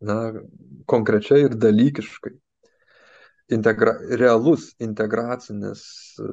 na 0.06 0.18
konkrečiai 0.90 1.46
ir 1.46 1.56
dalykiškai. 1.60 2.34
Integra 3.56 3.94
realus 4.18 4.72
integracinis 4.82 5.84
e, 6.20 6.30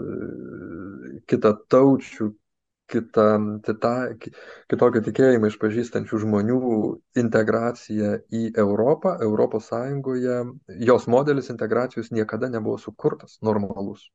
kitataučių 1.29 2.31
kitą, 2.93 3.27
kita, 3.65 3.93
kitokio 4.71 5.01
tikėjimą 5.07 5.49
išpažįstančių 5.51 6.21
žmonių 6.25 6.59
integracija 7.23 8.15
į 8.29 8.45
Europą, 8.65 9.17
Europos 9.27 9.71
Sąjungoje, 9.71 10.39
jos 10.91 11.09
modelis 11.09 11.51
integracijos 11.53 12.13
niekada 12.13 12.51
nebuvo 12.53 12.77
sukurtas 12.77 13.39
normalus. 13.41 14.09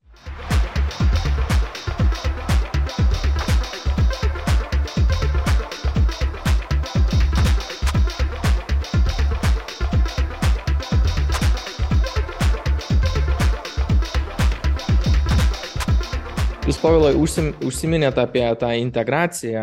Povilai, 16.89 17.11
užsim, 17.21 17.51
užsiminėte 17.69 18.23
apie 18.23 18.45
tą 18.57 18.71
integraciją 18.81 19.63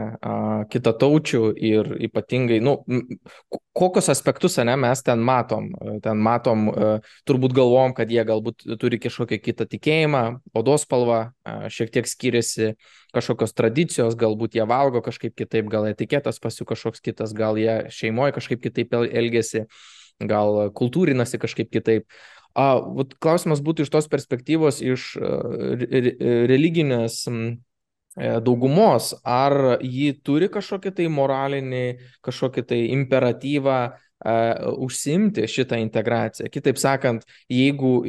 kitataučių 0.70 1.40
ir 1.58 1.88
ypatingai, 2.06 2.60
nu, 2.62 2.76
kokius 3.74 4.12
aspektus, 4.14 4.60
ne, 4.62 4.76
mes 4.78 5.02
ten 5.02 5.24
matom. 5.26 5.72
Ten 6.06 6.22
matom, 6.22 6.68
turbūt 7.26 7.56
galvom, 7.58 7.96
kad 7.98 8.14
jie 8.14 8.22
galbūt 8.30 8.68
turi 8.78 9.00
kažkokią 9.02 9.40
kitą 9.42 9.66
tikėjimą, 9.72 10.22
odos 10.54 10.86
spalva 10.86 11.24
šiek 11.74 11.96
tiek 11.98 12.12
skiriasi, 12.12 12.76
kažkokios 13.16 13.58
tradicijos, 13.58 14.20
galbūt 14.22 14.60
jie 14.60 14.70
valgo 14.70 15.02
kažkaip 15.02 15.34
kitaip, 15.34 15.66
gal 15.74 15.90
etiketas 15.90 16.38
pas 16.44 16.62
jų 16.62 16.70
kažkoks 16.76 17.02
kitas, 17.10 17.34
gal 17.34 17.58
jie 17.58 17.88
šeimoje 17.90 18.38
kažkaip 18.38 18.62
kitaip 18.70 18.94
elgesi, 19.02 19.66
gal 20.22 20.68
kultūrinasi 20.78 21.42
kažkaip 21.42 21.74
kitaip. 21.74 22.06
A, 22.56 22.66
vat, 22.80 23.14
klausimas 23.20 23.60
būtų 23.64 23.86
iš 23.86 23.92
tos 23.92 24.08
perspektyvos, 24.12 24.80
iš 24.80 25.12
religinės 26.52 27.26
e, 27.28 27.36
daugumos, 28.46 29.12
ar 29.28 29.78
ji 29.84 30.14
turi 30.24 30.48
kažkokį 30.54 30.96
tai 30.96 31.10
moralinį, 31.12 31.86
kažkokį 32.24 32.66
tai 32.72 32.82
imperatyvą 32.96 33.80
užsimti 34.26 35.44
šitą 35.48 35.78
integraciją. 35.84 36.50
Kitaip 36.50 36.80
sakant, 36.80 37.26
jeigu, 37.52 38.00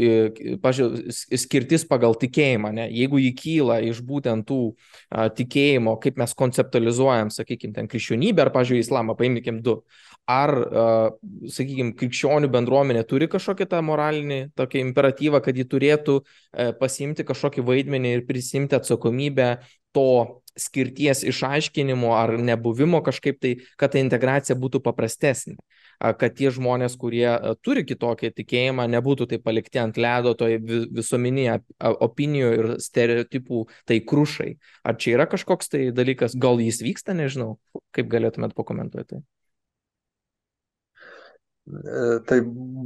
pažiūrėjau, 0.63 1.13
skirtis 1.37 1.85
pagal 1.89 2.15
tikėjimą, 2.17 2.71
ne, 2.73 2.87
jeigu 2.95 3.19
jį 3.21 3.33
kyla 3.37 3.81
iš 3.85 4.01
būtent 4.07 4.47
tų 4.49 4.61
tikėjimo, 5.11 5.97
kaip 6.01 6.17
mes 6.23 6.33
konceptualizuojam, 6.39 7.33
sakykime, 7.35 7.75
ten 7.77 7.91
krikščionybę 7.91 8.47
ar, 8.47 8.53
pažiūrėjau, 8.55 8.87
islamą, 8.87 9.19
paimkim 9.19 9.61
du 9.67 9.81
ar, 10.31 10.53
sakykime, 11.53 11.95
krikščionių 11.99 12.51
bendruomenė 12.53 13.05
turi 13.09 13.29
kažkokį 13.31 13.69
tą 13.71 13.83
moralinį 13.87 14.41
tokį 14.59 14.83
imperatyvą, 14.89 15.43
kad 15.45 15.57
ji 15.57 15.67
turėtų 15.71 16.19
e, 16.21 16.73
pasimti 16.81 17.27
kažkokį 17.27 17.65
vaidmenį 17.67 18.17
ir 18.17 18.27
prisimti 18.27 18.79
atsakomybę 18.79 19.51
to 19.97 20.09
skirties 20.57 21.23
išaiškinimo 21.29 22.15
ar 22.17 22.35
nebuvimo 22.41 23.03
kažkaip 23.05 23.39
tai, 23.41 23.55
kad 23.77 23.93
ta 23.93 24.01
integracija 24.01 24.57
būtų 24.59 24.81
paprastesnė 24.85 25.59
kad 25.97 26.35
tie 26.37 26.51
žmonės, 26.53 26.97
kurie 27.01 27.29
turi 27.65 27.85
kitokį 27.89 28.31
tikėjimą, 28.37 28.87
nebūtų 28.93 29.29
tai 29.31 29.39
palikti 29.43 29.81
ant 29.81 29.97
ledo 30.01 30.35
toje 30.37 30.59
visuomenėje 30.93 31.61
opinijų 31.81 32.51
ir 32.59 32.69
stereotipų 32.85 33.63
tai 33.89 34.01
krušai. 34.05 34.51
Ar 34.85 34.99
čia 35.01 35.17
yra 35.17 35.29
kažkoks 35.31 35.73
tai 35.73 35.89
dalykas, 35.97 36.37
gal 36.37 36.61
jis 36.61 36.83
vyksta, 36.85 37.17
nežinau, 37.17 37.57
kaip 37.97 38.13
galėtumėt 38.13 38.57
pakomentuoti. 38.59 39.23
Tai? 41.67 41.81
E, 41.83 42.19
tai 42.27 42.41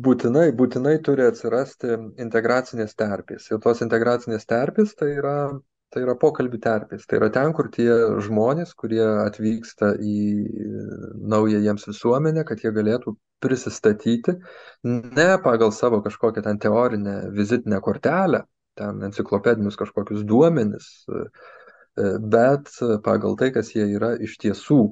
būtinai, 0.04 0.50
būtinai 0.56 0.98
turi 1.04 1.26
atsirasti 1.28 1.96
integracinės 2.22 2.96
terpės. 2.98 3.50
Ir 3.50 3.60
tos 3.64 3.82
integracinės 3.84 4.46
terpės 4.48 4.94
tai 4.96 5.12
yra, 5.18 5.36
tai 5.92 6.04
yra 6.06 6.16
pokalbių 6.20 6.60
terpės. 6.64 7.06
Tai 7.06 7.20
yra 7.20 7.30
ten, 7.34 7.52
kur 7.56 7.68
tie 7.74 7.90
žmonės, 8.24 8.72
kurie 8.78 9.02
atvyksta 9.26 9.94
į 10.00 10.20
naują 11.34 11.60
jiems 11.66 11.88
visuomenę, 11.90 12.46
kad 12.48 12.64
jie 12.64 12.72
galėtų 12.72 13.16
prisistatyti 13.40 14.36
ne 14.84 15.28
pagal 15.44 15.72
savo 15.72 16.02
kažkokią 16.04 16.44
ten 16.44 16.58
teorinę 16.60 17.30
vizitinę 17.32 17.80
kortelę, 17.84 18.44
ten 18.76 19.00
enciklopedinius 19.08 19.78
kažkokius 19.80 20.24
duomenis, 20.28 20.88
bet 22.20 22.68
pagal 23.04 23.36
tai, 23.40 23.50
kas 23.52 23.72
jie 23.74 23.88
yra 23.96 24.12
iš 24.20 24.36
tiesų. 24.40 24.82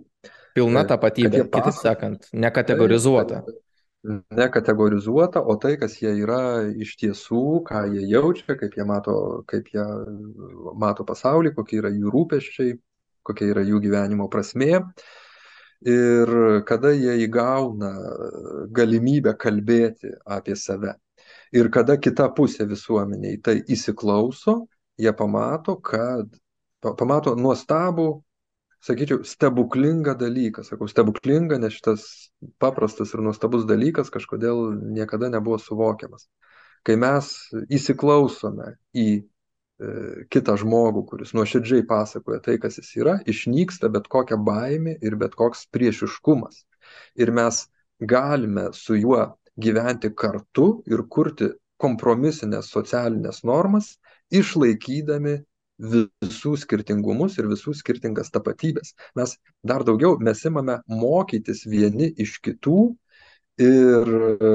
Pilna 0.57 0.83
tapatybė, 0.89 1.45
kitaip 1.53 1.77
sakant, 1.77 2.31
nekategorizuota. 2.33 3.45
Taip, 3.47 3.61
nekategorizuota, 4.31 5.43
o 5.43 5.57
tai, 5.61 5.77
kas 5.81 5.97
jie 6.01 6.11
yra 6.23 6.41
iš 6.69 6.97
tiesų, 7.01 7.43
ką 7.69 7.85
jie 7.93 8.05
jaučia, 8.11 8.57
kaip 8.61 8.77
jie 8.79 8.87
mato, 8.89 9.17
kaip 9.51 9.71
jie 9.75 9.85
mato 10.79 11.07
pasaulį, 11.09 11.55
kokie 11.57 11.81
yra 11.83 11.93
jų 11.95 12.13
rūpeščiai, 12.15 12.77
kokia 13.29 13.51
yra 13.53 13.65
jų 13.67 13.83
gyvenimo 13.85 14.29
prasmė. 14.33 14.83
Ir 15.87 16.33
kada 16.67 16.91
jie 16.91 17.15
įgauna 17.29 17.93
galimybę 18.75 19.37
kalbėti 19.39 20.11
apie 20.27 20.57
save. 20.59 20.97
Ir 21.55 21.71
kada 21.73 21.97
kita 21.97 22.27
pusė 22.35 22.67
visuomeniai 22.69 23.39
tai 23.45 23.61
įsiklauso, 23.63 24.65
jie 24.99 25.13
pamato, 25.17 25.77
kad 25.79 26.27
pamato 26.83 27.37
nuostabų 27.39 28.09
sakyčiau, 28.85 29.25
stebuklingą 29.25 30.15
dalyką. 30.19 30.65
Sakau, 30.67 30.89
stebuklingą, 30.91 31.59
nes 31.63 31.75
šitas 31.77 32.05
paprastas 32.63 33.15
ir 33.15 33.23
nuostabus 33.27 33.67
dalykas 33.69 34.13
kažkodėl 34.15 34.71
niekada 34.95 35.31
nebuvo 35.33 35.59
suvokiamas. 35.63 36.29
Kai 36.87 36.97
mes 37.01 37.31
įsiklausome 37.75 38.75
į 38.97 39.09
e, 39.19 39.23
kitą 40.33 40.55
žmogų, 40.63 41.05
kuris 41.11 41.35
nuoširdžiai 41.37 41.87
pasakoja 41.89 42.41
tai, 42.45 42.57
kas 42.63 42.79
jis 42.81 42.93
yra, 43.01 43.19
išnyksta 43.29 43.91
bet 43.93 44.07
kokia 44.09 44.39
baimė 44.39 44.97
ir 45.03 45.19
bet 45.21 45.35
koks 45.39 45.67
priešiškumas. 45.75 46.63
Ir 47.19 47.35
mes 47.35 47.67
galime 47.99 48.71
su 48.73 48.97
juo 48.97 49.25
gyventi 49.59 50.13
kartu 50.15 50.69
ir 50.87 51.03
kurti 51.11 51.51
kompromisinės 51.83 52.71
socialinės 52.75 53.43
normas, 53.47 53.97
išlaikydami 54.35 55.39
visų 55.79 56.57
skirtingumus 56.59 57.39
ir 57.39 57.49
visų 57.51 57.75
skirtingas 57.79 58.33
tapatybes. 58.35 58.95
Mes 59.19 59.37
dar 59.63 59.85
daugiau, 59.87 60.19
mes 60.19 60.43
imame 60.49 60.81
mokytis 60.91 61.65
vieni 61.67 62.11
iš 62.19 62.39
kitų 62.43 62.81
ir 63.59 64.11
e, 64.39 64.51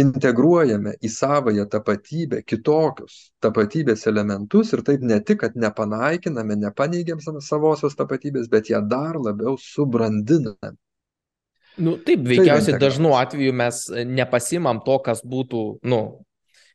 integruojame 0.00 0.94
į 1.04 1.10
savąją 1.12 1.66
tapatybę 1.70 2.42
kitokius 2.48 3.30
tapatybės 3.44 4.06
elementus 4.10 4.72
ir 4.74 4.82
taip 4.86 5.04
ne 5.04 5.20
tik, 5.20 5.42
kad 5.44 5.56
nepanaikiname, 5.56 6.56
nepaneigiam 6.60 7.20
savosios 7.22 7.96
tapatybės, 7.96 8.48
bet 8.50 8.72
ją 8.72 8.82
dar 8.88 9.20
labiau 9.20 9.56
subrandiname. 9.60 10.74
Nu, 11.74 11.96
taip, 11.98 12.22
veikiausiai 12.28 12.78
dažnu 12.78 13.16
atveju 13.18 13.54
mes 13.56 13.80
nepasimam 14.06 14.78
to, 14.86 14.98
kas 15.02 15.24
būtų, 15.26 15.62
nu, 15.90 16.00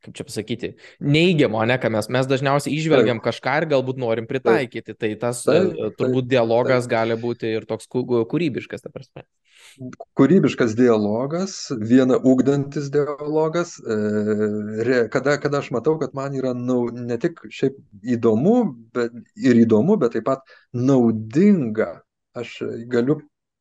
kaip 0.05 0.15
čia 0.15 0.25
pasakyti, 0.27 0.69
neigiamo, 1.03 1.59
ne, 1.67 1.75
ką 1.81 1.91
mes, 1.91 2.07
mes 2.13 2.27
dažniausiai 2.29 2.75
išvelgiam 2.77 3.19
taip. 3.19 3.27
kažką 3.29 3.55
ir 3.61 3.67
galbūt 3.73 3.99
norim 3.99 4.29
pritaikyti. 4.29 4.95
Tai 4.95 5.11
tas 5.21 5.43
taip, 5.47 5.73
e, 5.73 5.89
turbūt 5.99 6.25
taip, 6.25 6.31
dialogas 6.35 6.87
taip. 6.87 6.93
gali 6.93 7.17
būti 7.19 7.51
ir 7.59 7.67
toks 7.69 7.89
kūrybiškas, 7.91 8.85
ta 8.85 8.91
prasme. 8.93 9.25
Kūrybiškas 10.17 10.73
dialogas, 10.79 11.55
viena 11.91 12.17
ugdantis 12.17 12.87
dialogas, 12.93 13.75
e, 13.83 15.01
kada, 15.13 15.35
kada 15.43 15.59
aš 15.59 15.71
matau, 15.75 15.97
kad 16.01 16.15
man 16.17 16.37
yra 16.39 16.55
nau, 16.55 16.87
ne 16.93 17.19
tik 17.21 17.43
šiaip 17.51 17.75
įdomu, 18.15 18.55
bet 18.95 19.15
ir 19.35 19.59
įdomu, 19.65 19.99
bet 19.99 20.15
taip 20.15 20.29
pat 20.31 20.47
naudinga. 20.73 21.97
Aš 22.39 22.61
galiu 22.87 23.19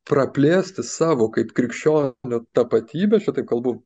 praplėsti 0.09 0.85
savo 0.87 1.29
kaip 1.35 1.51
krikščionio 1.57 2.45
tapatybę, 2.57 3.21
šitaip 3.25 3.49
kalbu 3.51 3.79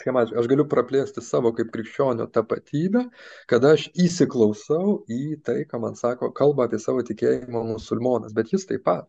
schematiškai, 0.00 0.38
aš 0.40 0.48
galiu 0.50 0.66
praplėsti 0.70 1.22
savo 1.24 1.52
kaip 1.56 1.70
krikščionio 1.74 2.26
tapatybę, 2.32 3.04
kada 3.50 3.74
aš 3.76 3.86
įsiklausau 4.06 4.98
į 5.12 5.38
tai, 5.46 5.62
ką 5.70 5.80
man 5.82 5.96
sako, 5.98 6.30
kalba 6.36 6.66
apie 6.66 6.80
savo 6.82 7.04
tikėjimo 7.06 7.62
musulmonas, 7.72 8.34
bet 8.36 8.52
jis 8.54 8.66
taip 8.70 8.84
pat. 8.88 9.08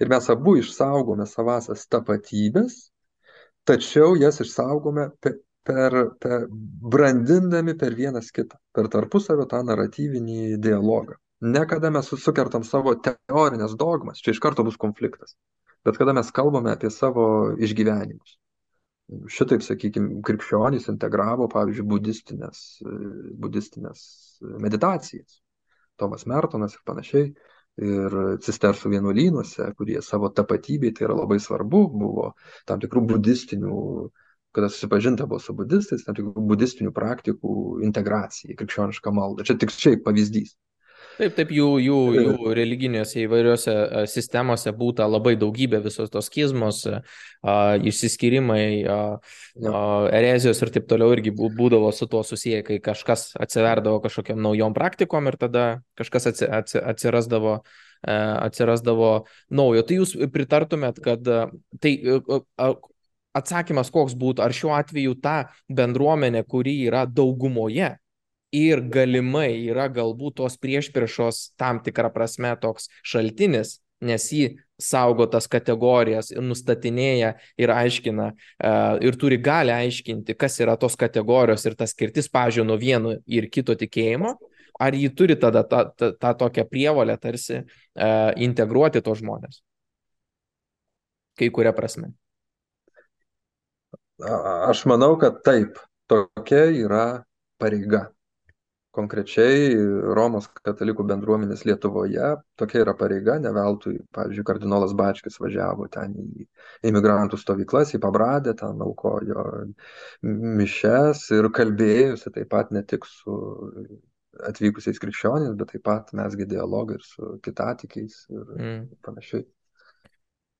Ir 0.00 0.10
mes 0.12 0.28
abu 0.32 0.56
išsaugome 0.60 1.26
savasias 1.28 1.84
tapatybės, 1.92 2.78
tačiau 3.68 4.14
jas 4.20 4.40
išsaugome 4.44 5.10
per, 5.66 6.00
per 6.22 6.38
brandindami 6.94 7.76
per 7.78 7.98
vienas 7.98 8.30
kitą, 8.32 8.60
per 8.72 8.90
tarpusavio 8.92 9.48
tą 9.50 9.62
naratyvinį 9.66 10.56
dialogą. 10.62 11.18
Ne 11.44 11.66
kada 11.68 11.90
mes 11.92 12.08
sukertam 12.22 12.64
savo 12.64 12.94
teorinės 13.04 13.76
dogmas, 13.76 14.22
čia 14.24 14.32
iš 14.32 14.40
karto 14.40 14.64
bus 14.64 14.78
konfliktas, 14.80 15.36
bet 15.84 15.98
kada 16.00 16.16
mes 16.16 16.32
kalbame 16.32 16.72
apie 16.72 16.88
savo 16.94 17.26
išgyvenimus 17.60 18.38
šitaip 19.30 19.62
sakykim 19.62 20.08
krikščionys 20.26 20.88
integravo 20.90 21.46
pavyzdžiui 21.52 21.86
budistines 21.86 22.62
budistines 23.42 24.00
meditacijas. 24.62 25.40
Tomas 25.96 26.26
mertonas 26.26 26.74
ir 26.76 26.82
panašiai. 26.86 27.28
Ir 27.76 28.14
cistersų 28.40 28.88
vienuolynuose 28.94 29.66
kurie 29.76 29.98
savo 30.00 30.30
tapatybei 30.32 30.94
tai 30.96 31.04
yra 31.10 31.16
labai 31.18 31.36
svarbu 31.44 31.80
buvo 31.92 32.30
tam 32.64 32.80
tikrų 32.80 33.02
budistinių 33.10 33.80
kada 34.56 34.70
susipažinta 34.72 35.26
buvo 35.28 35.42
su 35.44 35.52
budistais 35.52 36.06
tam 36.06 36.16
tikrų 36.16 36.44
budistinių 36.54 36.92
praktikų 36.96 37.56
integracija 37.84 38.54
į 38.54 38.56
krikščionišką 38.62 39.12
maldą. 39.12 39.44
Čia 39.44 39.58
tik 39.60 39.74
šiaip 39.74 40.06
pavyzdys 40.06 40.54
Taip, 41.16 41.32
taip, 41.36 41.52
jų, 41.54 41.68
jų, 41.80 41.98
jų 42.16 42.54
religinėse 42.56 43.22
įvairiose 43.22 43.74
sistemose 44.10 44.72
būta 44.76 45.06
labai 45.08 45.32
daugybė 45.40 45.80
visos 45.84 46.10
tos 46.12 46.28
skizmos, 46.28 46.82
išsiskyrimai, 47.90 48.84
erezijos 50.18 50.60
ir 50.60 50.72
taip 50.74 50.88
toliau 50.90 51.14
irgi 51.16 51.32
būdavo 51.32 51.88
su 51.96 52.08
tuo 52.10 52.20
susiję, 52.26 52.60
kai 52.66 52.78
kažkas 52.84 53.30
atsiverdavo 53.40 54.02
kažkokiam 54.04 54.42
naujom 54.44 54.76
praktikom 54.76 55.30
ir 55.30 55.40
tada 55.40 55.66
kažkas 55.96 56.28
atsirasdavo 56.32 57.60
atsirasdavo 58.06 59.12
naujo. 59.50 59.82
Tai 59.88 60.00
jūs 60.02 60.16
pritartumėt, 60.34 61.00
kad 61.02 61.24
tai 61.80 61.92
atsakymas 63.36 63.90
koks 63.92 64.16
būtų, 64.16 64.44
ar 64.44 64.54
šiuo 64.56 64.74
atveju 64.76 65.16
ta 65.24 65.36
bendruomenė, 65.68 66.44
kuri 66.48 66.76
yra 66.86 67.04
daugumoje, 67.08 67.96
ir 68.54 68.82
galimai 68.92 69.66
yra 69.66 69.88
galbūt 69.92 70.38
tos 70.40 70.56
priešpriešos 70.60 71.56
tam 71.58 71.80
tikrą 71.84 72.12
prasme 72.14 72.52
toks 72.60 72.88
šaltinis, 73.02 73.80
nes 74.04 74.26
jį 74.32 74.48
saugo 74.78 75.24
tas 75.30 75.48
kategorijas 75.48 76.30
ir 76.34 76.44
nustatinėja 76.44 77.32
ir 77.58 77.72
aiškina 77.72 78.28
uh, 78.32 78.98
ir 79.00 79.16
turi 79.16 79.38
gali 79.40 79.72
aiškinti, 79.72 80.36
kas 80.36 80.58
yra 80.60 80.76
tos 80.76 80.98
kategorijos 81.00 81.64
ir 81.66 81.76
tas 81.78 81.94
skirtis, 81.96 82.28
pažiūrėjau, 82.28 82.68
nuo 82.68 82.76
vieno 82.80 83.14
ir 83.24 83.48
kito 83.48 83.74
tikėjimo, 83.74 84.34
ar 84.80 84.96
jį 84.96 85.08
turi 85.16 85.38
tada 85.40 85.64
tą, 85.64 85.86
tą, 85.96 86.12
tą 86.20 86.34
tokią 86.44 86.66
prievalę 86.68 87.16
tarsi 87.18 87.62
uh, 87.62 88.30
integruoti 88.36 89.00
tos 89.00 89.22
žmonės. 89.22 89.62
Kai 91.36 91.48
kuria 91.52 91.72
prasme. 91.76 92.12
Aš 94.24 94.86
manau, 94.88 95.16
kad 95.20 95.42
taip, 95.44 95.76
tokia 96.08 96.68
yra 96.72 97.06
pareiga 97.60 98.06
konkrečiai 98.96 99.74
Romos 100.16 100.48
katalikų 100.64 101.04
bendruomenės 101.10 101.64
Lietuvoje 101.68 102.32
tokia 102.60 102.82
yra 102.84 102.94
pareiga, 102.98 103.36
ne 103.42 103.52
veltui, 103.54 103.98
pavyzdžiui, 104.16 104.46
kardinolas 104.48 104.94
Bačkis 104.96 105.38
važiavo 105.42 105.88
ten 105.92 106.16
į 106.16 106.46
imigrantų 106.90 107.38
stovyklas, 107.40 107.94
į 107.96 108.02
Pabradę, 108.02 108.56
ten 108.58 108.82
aukojo 108.86 109.46
mišes 110.24 111.26
ir 111.36 111.50
kalbėjusi 111.54 112.32
taip 112.34 112.50
pat 112.52 112.72
ne 112.74 112.82
tik 112.88 113.06
su 113.10 113.36
atvykusiais 114.50 115.00
krikščionys, 115.00 115.54
bet 115.56 115.72
taip 115.74 115.84
pat 115.86 116.12
mesgi 116.16 116.48
dialogą 116.48 116.98
ir 116.98 117.06
su 117.06 117.36
kitatikiais 117.44 118.18
ir 118.32 118.44
mm. 118.56 118.82
panašiai. 119.06 119.46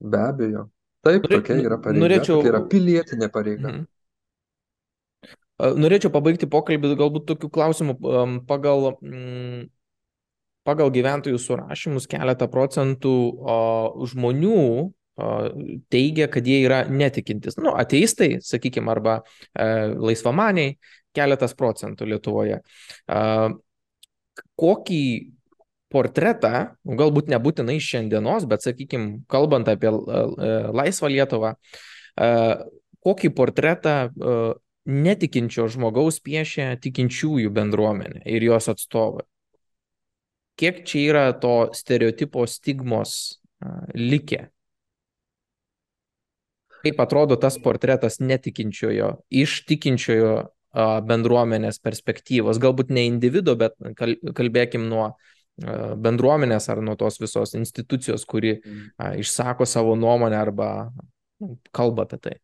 Be 0.00 0.22
abejo. 0.22 0.68
Taip, 1.06 1.28
tokia 1.30 1.58
yra 1.62 1.78
pareiga. 1.82 2.04
Norėčiau... 2.04 2.40
Tokia 2.40 2.52
yra 2.52 2.62
pilietinė 2.70 3.28
pareiga. 3.32 3.72
Mm. 3.72 3.84
Norėčiau 5.56 6.12
pabaigti 6.12 6.48
pokalbį 6.52 6.92
galbūt 7.00 7.24
tokių 7.30 7.48
klausimų 7.52 7.94
pagal, 8.48 8.90
mm, 9.00 9.62
pagal 10.68 10.92
gyventojų 10.92 11.40
surašymus 11.40 12.08
keletą 12.10 12.48
procentų 12.52 13.16
žmonių 14.12 14.66
teigia, 15.88 16.26
kad 16.28 16.44
jie 16.44 16.58
yra 16.66 16.82
netikintis. 16.92 17.56
Nu, 17.56 17.72
ateistai, 17.72 18.36
sakykime, 18.44 18.90
arba 18.92 19.14
e, 19.56 19.64
laisvamaniai, 19.96 20.74
keletas 21.16 21.56
procentų 21.56 22.10
Lietuvoje. 22.10 22.60
Kokį 24.60 25.02
portretą, 25.92 26.52
galbūt 26.84 27.30
nebūtinai 27.32 27.78
šiandienos, 27.80 28.44
bet, 28.50 28.66
sakykime, 28.66 29.22
kalbant 29.32 29.70
apie 29.72 29.88
laisvą 29.88 31.08
Lietuvą, 31.14 31.54
kokį 33.06 33.32
portretą 33.38 33.96
netikinčio 34.86 35.66
žmogaus 35.72 36.20
piešia 36.24 36.74
tikinčiųjų 36.82 37.50
bendruomenė 37.54 38.22
ir 38.30 38.46
jos 38.46 38.70
atstovai. 38.72 39.26
Kiek 40.56 40.84
čia 40.88 41.00
yra 41.10 41.24
to 41.36 41.68
stereotipo 41.76 42.46
stigmos 42.48 43.42
likę? 43.94 44.46
Kaip 46.86 47.00
atrodo 47.02 47.36
tas 47.40 47.58
portretas 47.58 48.20
netikinčiojo, 48.22 49.16
iš 49.28 49.64
tikinčiojo 49.68 50.36
bendruomenės 51.08 51.80
perspektyvos, 51.82 52.60
galbūt 52.62 52.92
ne 52.94 53.06
individo, 53.08 53.56
bet 53.58 53.74
kalbėkim 53.98 54.86
nuo 54.88 55.10
bendruomenės 55.56 56.68
ar 56.68 56.82
nuo 56.84 56.96
tos 57.00 57.16
visos 57.20 57.54
institucijos, 57.56 58.26
kuri 58.28 58.58
mm. 58.58 59.16
išsako 59.24 59.66
savo 59.66 59.96
nuomonę 59.96 60.36
arba 60.36 60.68
kalba 61.72 62.04
apie 62.04 62.18
tai. 62.20 62.36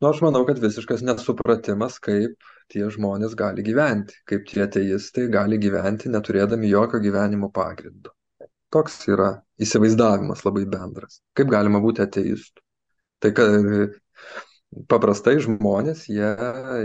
Nu, 0.00 0.10
aš 0.10 0.20
manau, 0.24 0.42
kad 0.48 0.58
visiškas 0.62 1.04
nesupratimas, 1.06 2.00
kaip 2.02 2.48
tie 2.72 2.86
žmonės 2.90 3.36
gali 3.38 3.64
gyventi, 3.66 4.16
kaip 4.28 4.46
tie 4.50 4.64
ateistai 4.66 5.28
gali 5.32 5.58
gyventi 5.62 6.10
neturėdami 6.12 6.70
jokio 6.72 7.00
gyvenimo 7.04 7.50
pagrindo. 7.54 8.14
Toks 8.74 9.04
yra 9.06 9.30
įsivaizdavimas 9.62 10.42
labai 10.46 10.64
bendras. 10.66 11.20
Kaip 11.38 11.52
galima 11.52 11.80
būti 11.84 12.02
ateistu? 12.02 12.64
Tai 13.22 13.30
kad 13.36 13.94
paprastai 14.90 15.36
žmonės, 15.42 16.08
jie, 16.10 16.32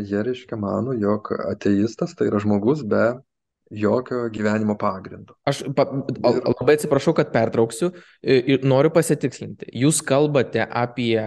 jie 0.06 0.22
reiškia 0.28 0.60
mano, 0.62 0.94
jog 0.94 1.32
ateistas 1.50 2.14
tai 2.18 2.30
yra 2.30 2.42
žmogus 2.44 2.86
be 2.86 3.16
jokio 3.70 4.28
gyvenimo 4.34 4.76
pagrindo. 4.80 5.36
Aš 5.50 5.64
pa, 5.78 5.86
labai 5.90 6.78
atsiprašau, 6.78 7.14
kad 7.18 7.34
pertrauksiu 7.34 7.92
ir 8.22 8.66
noriu 8.66 8.94
pasitikslinti. 8.94 9.70
Jūs 9.78 10.02
kalbate 10.06 10.66
apie 10.66 11.18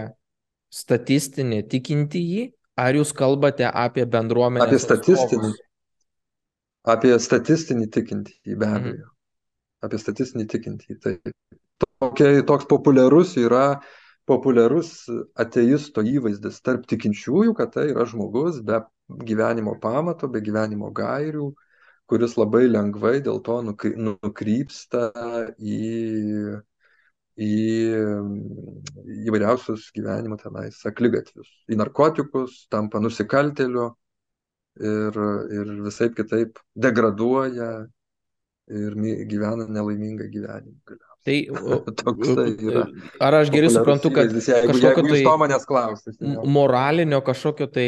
statistinį 0.73 1.61
tikintįjį, 1.71 2.43
ar 2.81 2.97
jūs 2.97 3.13
kalbate 3.17 3.67
apie 3.69 4.05
bendruomenę? 4.09 4.65
Apie 4.65 4.81
statistinį. 4.81 5.51
Atstovus? 5.53 5.59
Apie 6.93 7.15
statistinį 7.21 7.89
tikintįjį, 7.95 8.55
be 8.55 8.67
mhm. 8.67 8.77
abejo. 8.79 9.03
Mhm. 9.03 9.11
Apie 9.83 9.99
statistinį 9.99 10.47
tikintįjį. 10.51 10.97
Tai 11.03 11.13
tokia, 12.03 12.31
toks 12.47 12.67
populiarus 12.71 13.35
yra 13.39 13.67
populiarus 14.29 15.03
ateisto 15.39 16.03
įvaizdis 16.07 16.61
tarp 16.63 16.85
tikinčiųjų, 16.87 17.55
kad 17.57 17.73
tai 17.75 17.89
yra 17.91 18.05
žmogus 18.07 18.61
be 18.63 18.79
gyvenimo 19.27 19.75
pamato, 19.83 20.29
be 20.31 20.39
gyvenimo 20.43 20.93
gairių, 20.95 21.49
kuris 22.07 22.37
labai 22.39 22.65
lengvai 22.69 23.17
dėl 23.25 23.41
to 23.43 23.59
nukrypsta 23.67 25.09
į, 25.59 25.81
į 27.39 27.53
įvairiausius 29.29 29.89
gyvenimo 29.95 30.37
tenais 30.41 30.77
aklygatvius, 30.85 31.49
į 31.71 31.79
narkotikus, 31.79 32.65
tampa 32.73 33.01
nusikalteliu 33.01 33.89
ir, 34.77 35.17
ir 35.53 35.73
visai 35.85 36.11
kitaip 36.13 36.61
degraduoja 36.75 37.71
ir 38.73 38.95
gyvena 39.29 39.67
nelaimingą 39.67 40.29
gyvenimą. 40.31 40.99
Tai 41.23 41.37
yra. 41.47 42.81
Ar 43.23 43.37
aš 43.37 43.49
gerai 43.53 43.69
suprantu, 43.71 44.09
kad 44.11 44.27
jeigu, 44.27 44.73
kažkokio 44.73 45.05
jeigu 45.07 45.11
tai 45.23 45.35
manęs 45.39 45.63
klausys, 45.63 46.17
tai 46.19 46.33
moralinio 46.51 47.21
kažkokio 47.23 47.69
tai 47.71 47.87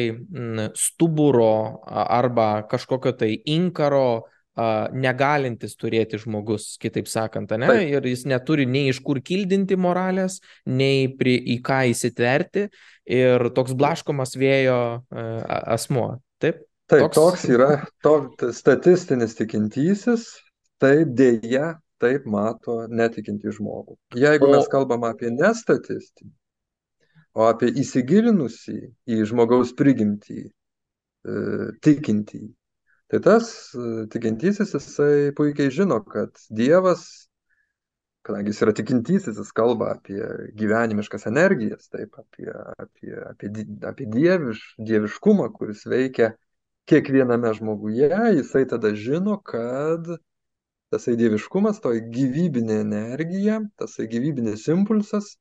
stuburo 0.79 1.81
arba 1.83 2.63
kažkokio 2.71 3.11
tai 3.19 3.33
inkaro 3.43 4.23
negalintis 4.55 5.75
turėti 5.75 6.19
žmogus, 6.21 6.75
kitaip 6.79 7.09
sakant, 7.11 7.51
ne? 7.59 7.67
Taip. 7.67 7.89
Ir 7.91 8.07
jis 8.07 8.23
neturi 8.29 8.67
nei 8.69 8.89
iš 8.91 9.01
kur 9.03 9.19
kildinti 9.19 9.75
moralės, 9.75 10.39
nei 10.65 11.09
pri, 11.11 11.35
į 11.55 11.59
ką 11.65 11.81
įsitverti. 11.91 12.69
Ir 13.05 13.49
toks 13.55 13.75
blaškomas 13.77 14.37
vėjo 14.39 14.79
asmuo. 15.11 16.15
Taip? 16.41 16.63
Taip, 16.85 17.07
toks, 17.09 17.17
toks 17.17 17.47
yra 17.49 17.69
to, 18.05 18.13
statistinis 18.53 19.33
tikintysis, 19.37 20.27
taip 20.81 21.15
dėja 21.17 21.73
taip 22.01 22.27
mato 22.29 22.83
netikintį 22.91 23.53
žmogų. 23.57 23.95
Jeigu 24.19 24.49
o... 24.49 24.51
mes 24.53 24.67
kalbam 24.71 25.07
apie 25.07 25.31
nestatistinį, 25.33 26.29
o 27.35 27.47
apie 27.49 27.71
įsigilinusį 27.81 28.77
į 29.11 29.23
žmogaus 29.31 29.73
prigimtį, 29.77 30.45
e, 30.45 31.39
tikintį, 31.85 32.43
tai 33.11 33.19
tas 33.21 33.51
e, 33.75 34.05
tikintysis 34.11 34.73
jisai 34.73 35.31
puikiai 35.37 35.71
žino, 35.73 35.99
kad 36.03 36.33
Dievas, 36.49 37.05
kadangi 38.25 38.53
jis 38.53 38.61
yra 38.65 38.73
tikintysis, 38.77 39.37
jis 39.37 39.51
kalba 39.55 39.91
apie 39.95 40.21
gyvenimiškas 40.57 41.27
energijas, 41.29 41.89
taip, 41.93 42.17
apie, 42.21 42.49
apie, 42.81 43.13
apie, 43.29 43.67
apie 43.91 44.09
dieviš, 44.09 44.63
dieviškumą, 44.89 45.51
kuris 45.57 45.85
veikia 45.85 46.33
kiekviename 46.89 47.53
žmoguje, 47.57 48.09
jisai 48.39 48.65
tada 48.69 48.93
žino, 48.97 49.37
kad 49.41 50.09
tasai 50.93 51.15
dieviškumas, 51.19 51.81
toji 51.83 52.03
gyvybinė 52.13 52.79
energija, 52.83 53.59
tasai 53.79 54.07
gyvybinis 54.09 54.67
impulsas, 54.73 55.35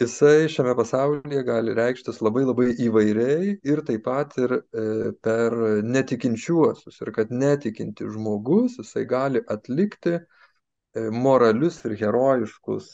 jisai 0.00 0.48
šiame 0.52 0.74
pasaulyje 0.78 1.42
gali 1.46 1.74
reikštis 1.74 2.20
labai 2.22 2.44
labai 2.46 2.68
įvairiai 2.86 3.54
ir 3.72 3.82
taip 3.86 4.04
pat 4.06 4.36
ir 4.38 4.54
e, 4.58 5.12
per 5.26 5.56
netikinčiuosius. 5.84 7.00
Ir 7.02 7.12
kad 7.16 7.32
netikinti 7.34 8.06
žmogus, 8.06 8.78
jisai 8.78 9.04
gali 9.10 9.42
atlikti 9.54 10.14
e, 10.18 10.22
moralius 11.24 11.80
ir 11.88 11.96
herojiškus 12.02 12.90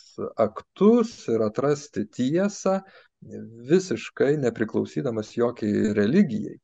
aktus 0.47 1.17
ir 1.33 1.45
atrasti 1.49 2.07
tiesą 2.19 2.79
visiškai 3.71 4.37
nepriklausydamas 4.47 5.35
jokiai 5.37 5.93
religijai. 5.97 6.57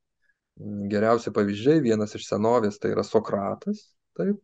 Geriausi 0.92 1.32
pavyzdžiai, 1.32 1.80
vienas 1.84 2.16
iš 2.16 2.26
senovės 2.28 2.76
tai 2.80 2.90
yra 2.92 3.04
Sokratas, 3.06 3.86
taip, 4.16 4.42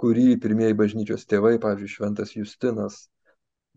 kurį 0.00 0.38
pirmieji 0.40 0.76
bažnyčios 0.78 1.26
tėvai, 1.28 1.58
pavyzdžiui, 1.60 1.96
šventas 1.96 2.32
Justinas, 2.36 3.02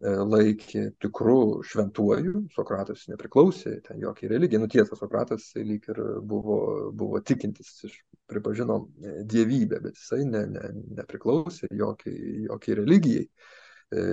laikė 0.03 0.89
tikrų 0.99 1.63
šventuoju, 1.63 2.45
Sokratas 2.53 3.05
nepriklausė 3.07 3.77
ten 3.85 4.01
jokiai 4.01 4.29
religijai, 4.33 4.61
nu 4.61 4.67
tiesa, 4.67 4.97
Sokratas 4.99 5.53
lyg 5.55 5.87
ir 5.89 6.01
buvo, 6.21 6.91
buvo 6.91 7.21
tikintis, 7.23 7.85
pripažino 8.27 8.81
e, 8.99 9.23
dievybę, 9.23 9.79
bet 9.81 9.95
jisai 9.95 10.25
ne, 10.27 10.45
ne, 10.51 10.71
nepriklausė 10.99 11.71
jokiai, 11.71 12.47
jokiai 12.49 12.79
religijai. 12.81 13.27
E, 13.95 14.03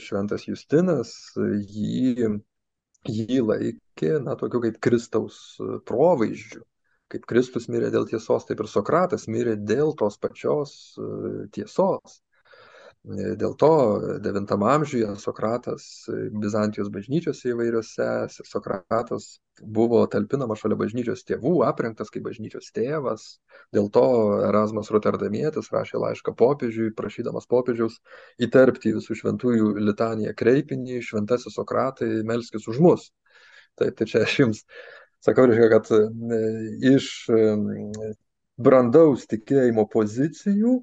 šventas 0.00 0.46
Justinas 0.48 1.12
jį, 1.36 2.30
jį 3.04 3.42
laikė, 3.42 4.16
na, 4.24 4.38
tokiu 4.40 4.62
kaip 4.64 4.80
Kristaus 4.80 5.58
provaizdžiu 5.84 6.64
kaip 7.12 7.26
Kristus 7.30 7.68
mirė 7.70 7.92
dėl 7.94 8.06
tiesos, 8.10 8.46
taip 8.48 8.60
ir 8.62 8.68
Sokratas 8.70 9.28
mirė 9.30 9.54
dėl 9.62 9.92
tos 9.98 10.16
pačios 10.18 10.96
e, 10.98 11.46
tiesos. 11.54 12.20
E, 13.06 13.34
dėl 13.38 13.54
to 13.60 13.70
IX 14.18 14.50
amžiuje 14.50 15.12
Sokratas 15.22 15.86
Bizantijos 16.42 16.90
bažnyčiose 16.94 17.52
įvairiose, 17.52 18.08
Sokratas 18.34 19.28
buvo 19.62 20.02
talpinamas 20.10 20.60
šalia 20.60 20.78
bažnyčios 20.80 21.22
tėvų, 21.28 21.54
aprengtas 21.68 22.10
kaip 22.12 22.26
bažnyčios 22.26 22.72
tėvas. 22.76 23.28
Dėl 23.76 23.88
to 23.94 24.06
Erasmas 24.48 24.90
Rotterdamietis 24.94 25.70
rašė 25.72 26.02
laišką 26.02 26.34
popiežiui, 26.36 26.90
prašydamas 26.98 27.48
popiežiaus 27.50 28.00
įterpti 28.42 28.96
visų 28.98 29.20
šventųjų 29.22 29.72
litaniją 29.86 30.34
kreipinį, 30.36 31.00
šventasis 31.06 31.56
Sokratai, 31.56 32.10
melskis 32.26 32.68
už 32.68 32.82
mus. 32.82 33.10
Tai, 33.76 33.90
tai 33.92 34.06
čia 34.08 34.24
aš 34.24 34.38
jums 34.40 34.66
Sakau, 35.26 35.46
reiškia, 35.48 35.68
kad 35.72 35.88
e, 35.90 35.98
iš 36.94 37.06
e, 37.32 37.38
brandaus 38.62 39.24
tikėjimo 39.30 39.86
pozicijų 39.90 40.76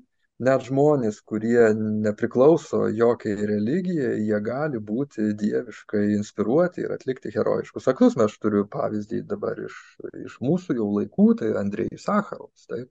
net 0.43 0.65
žmonės, 0.67 1.19
kurie 1.29 1.69
nepriklauso 1.77 2.85
jokiai 2.91 3.47
religijai, 3.49 4.17
jie 4.27 4.39
gali 4.45 4.81
būti 4.91 5.31
dieviškai 5.39 6.03
inspiruoti 6.17 6.83
ir 6.85 6.93
atlikti 6.95 7.33
herojiškus 7.33 7.89
aktus. 7.91 8.17
Aš 8.27 8.37
turiu 8.43 8.65
pavyzdį 8.75 9.23
dabar 9.31 9.59
iš, 9.65 9.79
iš 10.25 10.37
mūsų 10.43 10.77
jau 10.79 10.89
laikų, 10.99 11.27
tai 11.41 11.51
Andrėjus 11.63 12.07
Sakharovas, 12.07 12.69
taip, 12.69 12.89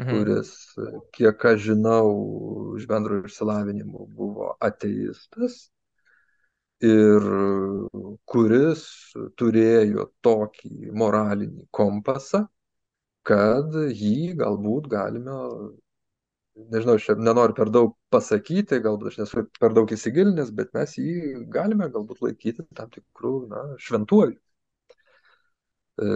mhm. 0.00 0.12
kuris, 0.12 0.52
kiek 1.16 1.48
aš 1.52 1.64
žinau, 1.70 2.06
iš 2.80 2.86
bendro 2.90 3.22
išsilavinimo 3.24 4.06
buvo 4.18 4.54
ateistas, 4.70 5.66
ir 6.84 7.24
kuris 8.28 8.84
turėjo 9.38 10.08
tokį 10.22 10.92
moralinį 10.94 11.66
kompasą, 11.74 12.46
kad 13.26 13.74
jį 13.74 14.34
galbūt 14.38 14.86
galime, 14.88 15.34
nežinau, 16.72 16.96
aš 16.98 17.08
nenoriu 17.18 17.56
per 17.56 17.70
daug 17.74 17.94
pasakyti, 18.12 18.80
galbūt 18.84 19.12
aš 19.12 19.18
nesu 19.22 19.46
per 19.60 19.74
daug 19.76 19.90
įsigilinęs, 19.94 20.52
bet 20.56 20.74
mes 20.76 20.94
jį 20.98 21.46
galime 21.52 21.88
galbūt 21.92 22.22
laikyti 22.24 22.66
tam 22.76 22.90
tikrų 22.94 23.34
na, 23.52 23.64
šventuoju. 23.82 24.36
E, 25.98 26.12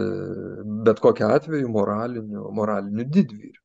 bet 0.87 1.01
kokiu 1.03 1.27
atveju 1.31 1.69
moraliniu, 1.71 2.47
moraliniu 2.55 3.07
didvyriu. 3.07 3.59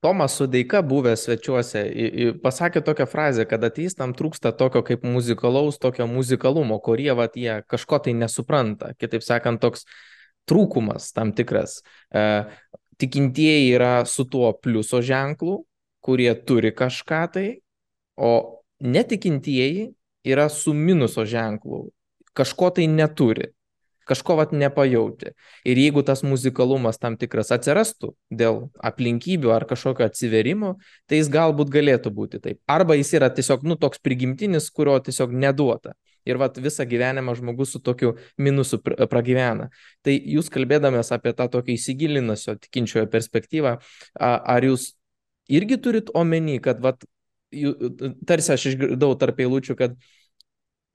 Tomas 0.00 0.32
Sudeika, 0.38 0.80
buvęs 0.80 1.26
svečiuose, 1.26 1.82
pasakė 2.40 2.80
tokią 2.86 3.04
frazę, 3.04 3.44
kad 3.44 3.64
ateistam 3.66 4.14
trūksta 4.16 4.54
tokio 4.56 4.80
kaip 4.86 5.02
muzikalaus, 5.04 5.76
tokio 5.76 6.06
muzikalumo, 6.08 6.78
kurie 6.80 7.10
vat 7.18 7.36
jie 7.36 7.58
kažko 7.68 7.98
tai 8.06 8.14
nesupranta. 8.16 8.94
Kitaip 8.96 9.26
sakant, 9.26 9.60
toks 9.60 9.84
trūkumas 10.48 11.10
tam 11.12 11.34
tikras. 11.36 11.82
E, 12.08 12.22
tikintieji 13.00 13.74
yra 13.76 14.06
su 14.08 14.24
tuo 14.24 14.54
pliuso 14.56 15.02
ženklu, 15.04 15.60
kurie 16.04 16.32
turi 16.46 16.72
kažką 16.76 17.22
tai, 17.34 17.48
o 18.16 18.62
netikintieji 18.80 19.90
yra 20.24 20.48
su 20.52 20.74
minuso 20.74 21.24
ženklu, 21.24 21.88
kažko 22.36 22.70
tai 22.76 22.86
neturi 22.90 23.52
kažko 24.10 24.36
vat 24.40 24.52
nepajauti. 24.56 25.34
Ir 25.68 25.78
jeigu 25.78 26.02
tas 26.06 26.24
muzikalumas 26.26 26.98
tam 26.98 27.16
tikras 27.20 27.52
atsirastų 27.54 28.12
dėl 28.42 28.64
aplinkybių 28.90 29.54
ar 29.54 29.66
kažkokio 29.70 30.08
atsiverimo, 30.08 30.74
tai 31.06 31.20
jis 31.20 31.30
galbūt 31.32 31.70
galėtų 31.72 32.12
būti 32.16 32.42
taip. 32.42 32.60
Arba 32.70 32.98
jis 32.98 33.12
yra 33.18 33.30
tiesiog, 33.34 33.66
nu, 33.68 33.78
toks 33.80 34.02
prigimtinis, 34.02 34.70
kurio 34.74 34.98
tiesiog 35.06 35.34
neduota. 35.34 35.94
Ir 36.28 36.36
vat 36.36 36.58
visą 36.60 36.84
gyvenimą 36.84 37.32
žmogus 37.38 37.70
su 37.72 37.80
tokiu 37.80 38.12
minusu 38.36 38.76
pragyvena. 38.82 39.70
Tai 40.04 40.12
jūs 40.12 40.50
kalbėdamas 40.52 41.14
apie 41.16 41.32
tą 41.36 41.46
tokį 41.54 41.78
įsigilinusio 41.78 42.58
tikinčiojo 42.60 43.06
perspektyvą, 43.14 43.78
ar 44.20 44.66
jūs 44.66 44.90
irgi 45.50 45.80
turit 45.82 46.10
omeny, 46.14 46.58
kad 46.62 46.80
vat, 46.84 47.04
tarsi 48.26 48.54
aš 48.54 48.70
išgirdau 48.72 49.14
tarp 49.18 49.42
eilučių, 49.42 49.76
kad 49.78 49.98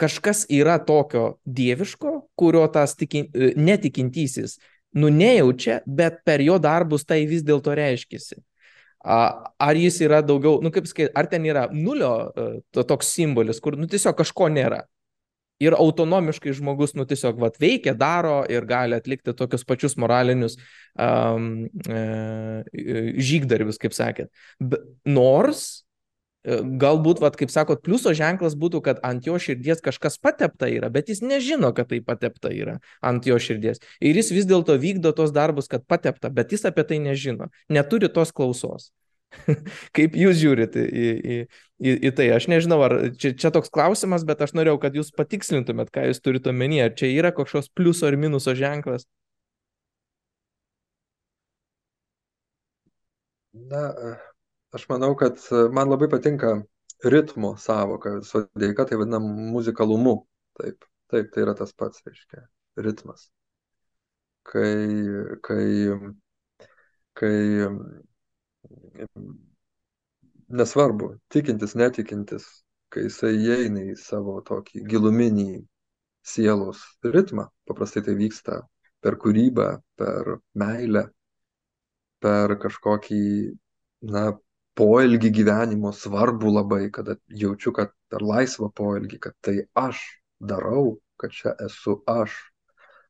kažkas 0.02 0.46
yra 0.52 0.78
tokio 0.84 1.38
dieviško, 1.46 2.16
kurio 2.40 2.66
tas 2.72 2.96
tikin, 3.00 3.30
netikintysis 3.56 4.58
nu 4.96 5.10
nejaučia, 5.12 5.82
bet 5.86 6.22
per 6.24 6.42
jo 6.42 6.58
darbus 6.60 7.04
tai 7.08 7.26
vis 7.28 7.44
dėlto 7.44 7.76
reiškisi. 7.76 8.40
Ar 9.06 9.78
jis 9.78 10.00
yra 10.02 10.22
daugiau, 10.26 10.62
nu 10.64 10.72
kaip 10.74 10.88
sakyti, 10.90 11.12
ar 11.14 11.28
ten 11.30 11.44
yra 11.46 11.68
nulio 11.74 12.12
e, 12.26 12.46
to, 12.74 12.86
toks 12.88 13.12
simbolis, 13.14 13.60
kur 13.62 13.76
nu 13.78 13.90
tiesiog 13.92 14.16
kažko 14.18 14.48
nėra. 14.50 14.80
Ir 15.64 15.76
autonomiškai 15.78 16.52
žmogus, 16.58 16.96
nu 17.00 17.06
tiesiog 17.08 17.40
vat, 17.40 17.56
veikia, 17.62 17.94
daro 17.96 18.42
ir 18.52 18.68
gali 18.68 18.98
atlikti 18.98 19.32
tokius 19.32 19.64
pačius 19.64 19.96
moralinius 19.96 20.58
um, 21.00 21.64
e, 21.88 22.02
žygdarbius, 23.24 23.80
kaip 23.80 23.96
sakėt. 23.96 24.34
Be, 24.60 24.82
nors 25.08 25.86
E, 26.46 26.60
galbūt, 26.82 27.20
vat, 27.24 27.36
kaip 27.40 27.50
sakot, 27.50 27.82
pliuso 27.86 28.14
ženklas 28.18 28.54
būtų, 28.62 28.82
kad 28.86 29.00
ant 29.08 29.26
jo 29.26 29.38
širdies 29.42 29.82
kažkas 29.86 30.20
patepta 30.22 30.70
yra, 30.70 30.92
bet 30.94 31.10
jis 31.10 31.24
nežino, 31.26 31.72
kad 31.74 31.90
tai 31.90 32.04
patepta 32.06 32.52
yra 32.54 32.78
ant 33.02 33.26
jo 33.26 33.40
širdies. 33.42 33.82
Ir 33.98 34.20
jis 34.20 34.30
vis 34.36 34.46
dėlto 34.50 34.76
vykdo 34.82 35.14
tos 35.18 35.34
darbus, 35.34 35.70
kad 35.72 35.88
patepta, 35.90 36.30
bet 36.30 36.54
jis 36.54 36.68
apie 36.70 36.86
tai 36.86 37.02
nežino, 37.02 37.50
neturi 37.74 38.12
tos 38.14 38.34
klausos. 38.36 38.92
Kaip 39.98 40.16
jūs 40.20 40.40
žiūrite 40.42 40.86
į, 40.86 41.08
į, 41.36 41.40
į, 41.82 41.96
į 42.10 42.12
tai? 42.18 42.30
Aš 42.36 42.48
nežinau, 42.52 42.80
ar 42.88 42.96
čia, 43.20 43.34
čia 43.38 43.52
toks 43.56 43.74
klausimas, 43.74 44.26
bet 44.28 44.44
aš 44.46 44.56
norėjau, 44.58 44.80
kad 44.86 44.98
jūs 44.98 45.12
patikslintumėt, 45.16 45.92
ką 45.96 46.08
jūs 46.10 46.24
turite 46.26 46.52
omenyje. 46.54 46.88
Ar 46.90 46.96
čia 47.00 47.12
yra 47.14 47.34
kažkoks 47.36 47.72
pliuso 47.76 48.10
ar 48.10 48.18
minuso 48.20 48.56
ženklas? 48.58 49.08
Na, 53.56 53.84
Aš 54.76 54.90
manau, 54.92 55.14
kad 55.16 55.38
man 55.72 55.88
labai 55.90 56.10
patinka 56.12 56.50
ritmo 57.14 57.54
savoka, 57.66 58.12
sodeika 58.30 58.84
tai 58.90 58.98
vadinam 59.00 59.28
muzikalumu. 59.54 60.16
Taip, 60.60 60.84
taip, 61.14 61.30
tai 61.32 61.46
yra 61.46 61.54
tas 61.56 61.72
pats, 61.80 62.02
reiškia, 62.08 62.44
ritmas. 62.88 63.30
Kai, 64.52 64.74
kai, 65.48 65.70
kai 67.14 67.38
nesvarbu, 70.48 71.16
tikintis, 71.34 71.76
netikintis, 71.80 72.46
kai 72.94 73.08
jisai 73.08 73.34
įeina 73.36 73.84
į 73.92 73.96
savo 74.00 74.40
tokį 74.46 74.86
giluminį 74.92 75.50
sielos 76.26 76.82
ritmą, 77.04 77.48
paprastai 77.68 78.04
tai 78.06 78.16
vyksta 78.18 78.62
per 79.04 79.18
kūrybą, 79.22 79.68
per 80.00 80.38
meilę, 80.58 81.06
per 82.24 82.56
kažkokį, 82.62 83.22
na, 84.10 84.26
poelgį 84.76 85.32
gyvenimo 85.40 85.92
svarbų 85.96 86.52
labai, 86.58 86.84
kada 86.92 87.16
jaučiu, 87.42 87.72
kad 87.76 87.94
per 88.12 88.26
laisvą 88.26 88.72
poelgį, 88.76 89.22
kad 89.28 89.36
tai 89.46 89.58
aš 89.80 90.02
darau, 90.40 90.98
kad 91.22 91.32
čia 91.32 91.56
esu 91.68 92.00
aš. 92.12 92.36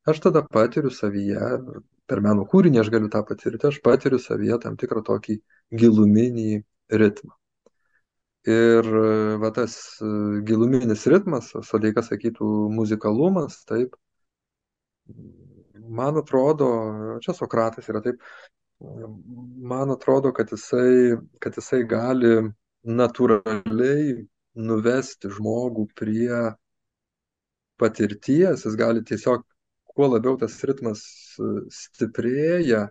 Aš 0.05 0.21
tada 0.27 0.43
patiriu 0.45 0.91
savyje, 0.93 1.47
per 2.09 2.21
meno 2.25 2.45
kūrinį 2.49 2.81
aš 2.81 2.91
galiu 2.93 3.09
tą 3.13 3.23
patirti, 3.27 3.67
aš 3.69 3.81
patiriu 3.85 4.19
savyje 4.21 4.59
tam 4.63 4.77
tikrą 4.79 5.03
tokį 5.05 5.39
giluminį 5.81 6.61
ritmą. 7.01 7.33
Ir 8.45 8.87
va 9.41 9.49
tas 9.53 9.75
giluminis 10.45 11.07
ritmas, 11.09 11.49
Sodeika 11.65 12.03
sakytų 12.05 12.49
muzikalumas, 12.73 13.63
taip, 13.65 13.95
man 15.89 16.21
atrodo, 16.21 16.67
čia 17.25 17.33
Sokratas 17.33 17.89
yra 17.89 18.03
taip, 18.05 18.21
man 19.73 19.95
atrodo, 19.95 20.29
kad 20.37 20.53
jisai, 20.53 21.17
kad 21.41 21.57
jisai 21.57 21.81
gali 21.89 22.35
natūraliai 22.85 24.13
nuvesti 24.55 25.31
žmogų 25.33 25.87
prie 25.97 26.43
patirties, 27.81 28.63
jis 28.67 28.77
gali 28.79 29.01
tiesiog, 29.03 29.41
kuo 29.95 30.09
labiau 30.11 30.37
tas 30.41 30.57
ritmas 30.67 31.01
stiprėja, 31.79 32.85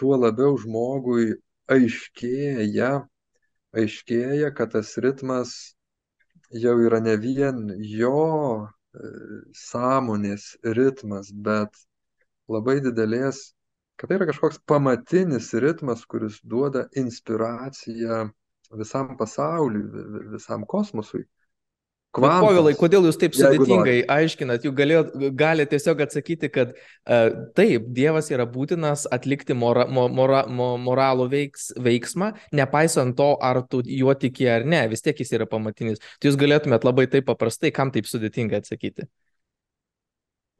tuo 0.00 0.18
labiau 0.18 0.58
žmogui 0.58 1.36
aiškėja, 1.76 2.92
aiškėja, 3.82 4.52
kad 4.58 4.74
tas 4.76 4.92
ritmas 5.04 5.54
jau 6.64 6.76
yra 6.86 7.00
ne 7.00 7.16
vien 7.16 7.64
jo 7.94 8.18
e, 8.60 8.66
sąmonės 9.56 10.52
ritmas, 10.78 11.32
bet 11.32 11.84
labai 12.52 12.80
didelės 12.84 13.46
kad 14.02 14.08
tai 14.08 14.16
yra 14.18 14.26
kažkoks 14.26 14.58
pamatinis 14.66 15.52
ritmas, 15.62 16.00
kuris 16.10 16.40
duoda 16.42 16.88
inspiraciją 16.98 18.16
visam 18.80 19.12
pasauliui, 19.20 19.84
visam 20.32 20.64
kosmosui. 20.66 21.22
Kvantas, 22.12 22.44
Povilai, 22.44 22.72
kodėl 22.76 23.06
jūs 23.08 23.16
taip 23.16 23.32
sudėtingai 23.32 24.02
aiškinat? 24.12 24.66
Jūs 24.66 24.74
galėjot, 24.76 25.14
galite 25.38 25.72
tiesiog 25.72 26.02
atsakyti, 26.04 26.50
kad 26.52 26.74
uh, 26.74 27.30
taip, 27.56 27.86
Dievas 27.96 28.28
yra 28.28 28.44
būtinas 28.44 29.06
atlikti 29.16 29.56
mora, 29.56 29.86
mora, 29.88 30.42
moralų 30.52 31.30
veiks, 31.32 31.70
veiksmą, 31.80 32.34
nepaisant 32.52 33.16
to, 33.16 33.30
ar 33.40 33.62
tu 33.64 33.80
juo 33.88 34.12
tiki 34.12 34.50
ar 34.52 34.68
ne, 34.68 34.84
vis 34.92 35.00
tiek 35.00 35.24
jis 35.24 35.32
yra 35.38 35.48
pamatinis. 35.48 36.04
Tai 36.20 36.28
jūs 36.28 36.36
galėtumėt 36.40 36.84
labai 36.84 37.08
taip 37.08 37.30
paprastai, 37.30 37.72
kam 37.72 37.94
taip 37.96 38.10
sudėtingai 38.10 38.60
atsakyti? 38.60 39.08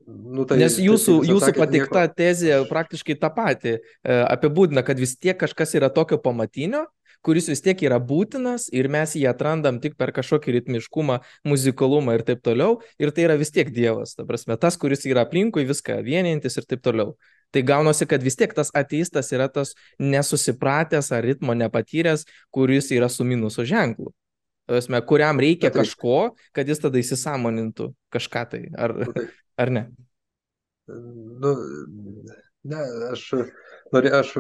Nu, 0.09 0.47
tai, 0.49 0.57
Nes 0.63 0.79
jūsų, 0.81 1.19
tai, 1.21 1.31
jūsų 1.31 1.53
pateikta 1.57 2.07
nieko... 2.07 2.17
tezė 2.17 2.57
praktiškai 2.71 3.17
tą 3.21 3.29
patį 3.35 3.75
e, 3.77 3.83
apibūdina, 4.25 4.83
kad 4.87 4.99
vis 4.99 5.15
tiek 5.21 5.37
kažkas 5.39 5.77
yra 5.79 5.93
tokio 5.95 6.19
pamatinio, 6.23 6.87
kuris 7.23 7.49
vis 7.51 7.63
tiek 7.65 7.83
yra 7.87 7.99
būtinas 8.03 8.69
ir 8.75 8.89
mes 8.93 9.15
jį 9.17 9.27
atrandam 9.31 9.79
tik 9.83 9.95
per 9.99 10.13
kažkokį 10.15 10.57
ritmiškumą, 10.59 11.21
muzikalumą 11.49 12.17
ir 12.19 12.25
taip 12.27 12.43
toliau. 12.45 12.81
Ir 13.03 13.15
tai 13.15 13.29
yra 13.29 13.39
vis 13.41 13.55
tiek 13.55 13.71
Dievas, 13.75 14.17
ta 14.19 14.27
prasme, 14.29 14.59
tas, 14.61 14.79
kuris 14.81 15.07
yra 15.09 15.27
aplinkui 15.27 15.67
viską 15.69 16.01
vienintis 16.07 16.59
ir 16.59 16.69
taip 16.69 16.83
toliau. 16.85 17.15
Tai 17.53 17.61
gaunasi, 17.69 18.09
kad 18.09 18.23
vis 18.25 18.39
tiek 18.39 18.53
tas 18.57 18.73
ateistas 18.75 19.29
yra 19.37 19.49
tas 19.53 19.75
nesusipratęs 20.01 21.13
ar 21.13 21.25
ritmo 21.25 21.55
nepatyręs, 21.55 22.25
kuris 22.51 22.91
yra 22.97 23.11
su 23.13 23.27
minuso 23.29 23.67
ženklu. 23.69 24.15
Tasme, 24.71 25.03
kuriam 25.05 25.41
reikia 25.43 25.69
tai, 25.69 25.83
kažko, 25.83 26.33
kad 26.57 26.69
jis 26.71 26.81
tada 26.81 27.01
įsisamonintų 27.03 27.91
kažką 28.15 28.45
tai. 28.49 28.63
Ar, 28.79 28.95
tai, 29.11 29.27
ar 29.61 29.73
ne? 29.75 29.83
Nu, 30.89 31.53
ne, 32.71 32.81
aš, 33.11 33.27
norė, 33.93 34.13
aš 34.19 34.33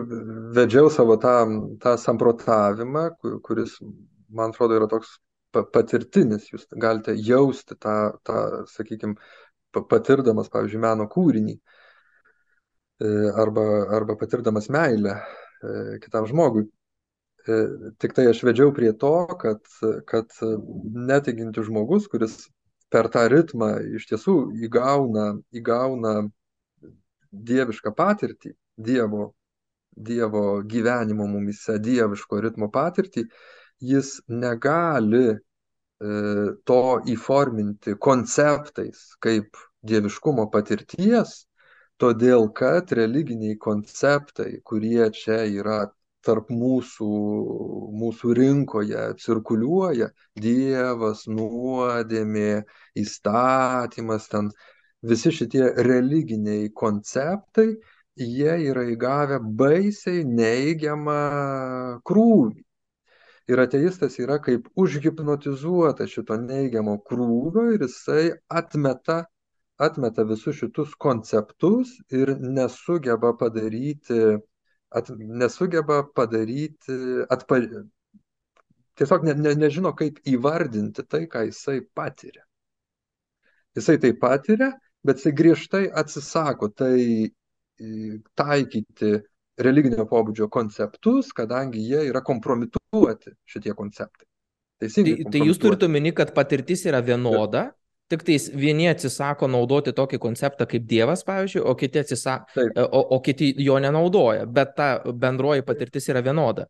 vedžiau 0.57 0.91
savo 0.93 1.16
tą, 1.20 1.37
tą 1.83 1.95
samprotavimą, 2.01 3.05
kuris, 3.45 3.77
man 4.33 4.53
atrodo, 4.53 4.79
yra 4.81 4.89
toks 4.91 5.16
patirtinis. 5.53 6.49
Jūs 6.53 6.66
galite 6.81 7.15
jausti 7.16 7.77
tą, 7.77 7.97
tą 8.27 8.65
sakykime, 8.73 9.16
patirdamas, 9.73 10.51
pavyzdžiui, 10.53 10.81
meno 10.83 11.09
kūrinį 11.12 11.57
e, 11.57 13.11
arba, 13.45 13.66
arba 13.99 14.16
patirdamas 14.20 14.70
meilę 14.73 15.19
e, 15.19 15.99
kitam 16.05 16.29
žmogui. 16.29 16.66
E, 17.43 17.61
tik 18.01 18.16
tai 18.16 18.29
aš 18.31 18.43
vedžiau 18.47 18.73
prie 18.77 18.93
to, 18.97 19.15
kad, 19.41 19.62
kad 20.09 20.33
netikintis 21.12 21.69
žmogus, 21.69 22.09
kuris 22.12 22.39
per 22.93 23.09
tą 23.12 23.27
ritmą 23.33 23.74
iš 23.97 24.09
tiesų 24.11 24.37
įgauna, 24.69 25.33
įgauna 25.57 26.16
dievišką 27.33 27.93
patirtį, 27.97 28.53
Dievo, 28.77 29.35
dievo 29.97 30.62
gyvenimo 30.66 31.27
mumise, 31.28 31.78
dieviško 31.82 32.40
ritmo 32.44 32.69
patirtį, 32.73 33.24
jis 33.93 34.14
negali 34.28 35.24
e, 35.32 35.39
to 36.69 36.82
įforminti 37.14 37.97
konceptais 37.98 39.12
kaip 39.23 39.59
dieviškumo 39.82 40.48
patirties, 40.52 41.43
todėl 42.02 42.48
kad 42.55 42.93
religiniai 42.98 43.59
konceptai, 43.60 44.60
kurie 44.64 45.10
čia 45.14 45.43
yra 45.47 45.85
tarp 46.27 46.51
mūsų, 46.55 47.09
mūsų 47.98 48.35
rinkoje 48.39 49.06
cirkuliuoja 49.23 50.09
Dievas, 50.39 51.24
nuodėmė, 51.27 52.62
įstatymas, 53.02 54.28
ten 54.31 54.52
visi 55.02 55.32
šitie 55.35 55.64
religiniai 55.82 56.70
konceptai, 56.78 57.73
jie 58.17 58.55
yra 58.71 58.85
įgavę 58.93 59.39
baisiai 59.61 60.25
neigiamą 60.29 61.19
krūvį. 62.09 62.65
Ir 63.51 63.59
ateistas 63.59 64.19
yra 64.23 64.39
kaip 64.43 64.69
užhipnotizuotas 64.79 66.13
šito 66.15 66.37
neigiamo 66.39 67.01
krūvio 67.09 67.73
ir 67.75 67.83
jisai 67.89 68.31
atmeta 68.49 69.25
atmeta 69.83 70.25
visus 70.25 70.57
šitus 70.57 70.95
konceptus 70.95 71.97
ir 72.11 72.37
nesugeba 72.39 73.33
padaryti, 73.39 74.21
at, 74.91 75.11
nesugeba 75.43 76.03
padaryti, 76.15 76.99
atpa, 77.31 77.59
tiesiog 78.99 79.27
ne, 79.27 79.35
ne, 79.35 79.55
nežino, 79.65 79.95
kaip 79.99 80.21
įvardinti 80.29 81.05
tai, 81.09 81.25
ką 81.33 81.47
jisai 81.49 81.81
patiria. 81.97 82.45
Jisai 83.77 83.99
tai 83.99 84.13
patiria, 84.21 84.73
bet 85.03 85.21
jisai 85.21 85.35
griežtai 85.41 85.85
atsisako 86.03 86.69
tai 86.77 87.33
taikyti 88.39 89.13
religinio 89.63 90.07
pobūdžio 90.09 90.49
konceptus, 90.53 91.31
kadangi 91.37 91.83
jie 91.85 92.07
yra 92.09 92.23
kompromituoti 92.25 93.35
šitie 93.49 93.75
konceptai. 93.77 94.27
Teisingai. 94.83 95.19
Tai, 95.23 95.33
tai 95.35 95.45
jūs 95.47 95.61
turite 95.63 95.87
omeny, 95.87 96.13
kad 96.17 96.33
patirtis 96.35 96.85
yra 96.89 97.03
vienoda, 97.05 97.69
tik 98.13 98.25
tais 98.27 98.49
vieni 98.51 98.89
atsisako 98.91 99.49
naudoti 99.51 99.95
tokį 99.97 100.19
konceptą 100.23 100.67
kaip 100.69 100.85
Dievas, 100.89 101.23
pavyzdžiui, 101.29 101.63
o 101.69 101.75
kiti, 101.79 102.03
atsisako, 102.03 102.67
o, 102.89 103.03
o 103.17 103.21
kiti 103.25 103.53
jo 103.63 103.79
nenaudoja, 103.81 104.49
bet 104.49 104.75
ta 104.77 104.89
bendroji 105.05 105.65
patirtis 105.69 106.11
yra 106.13 106.25
vienoda. 106.25 106.67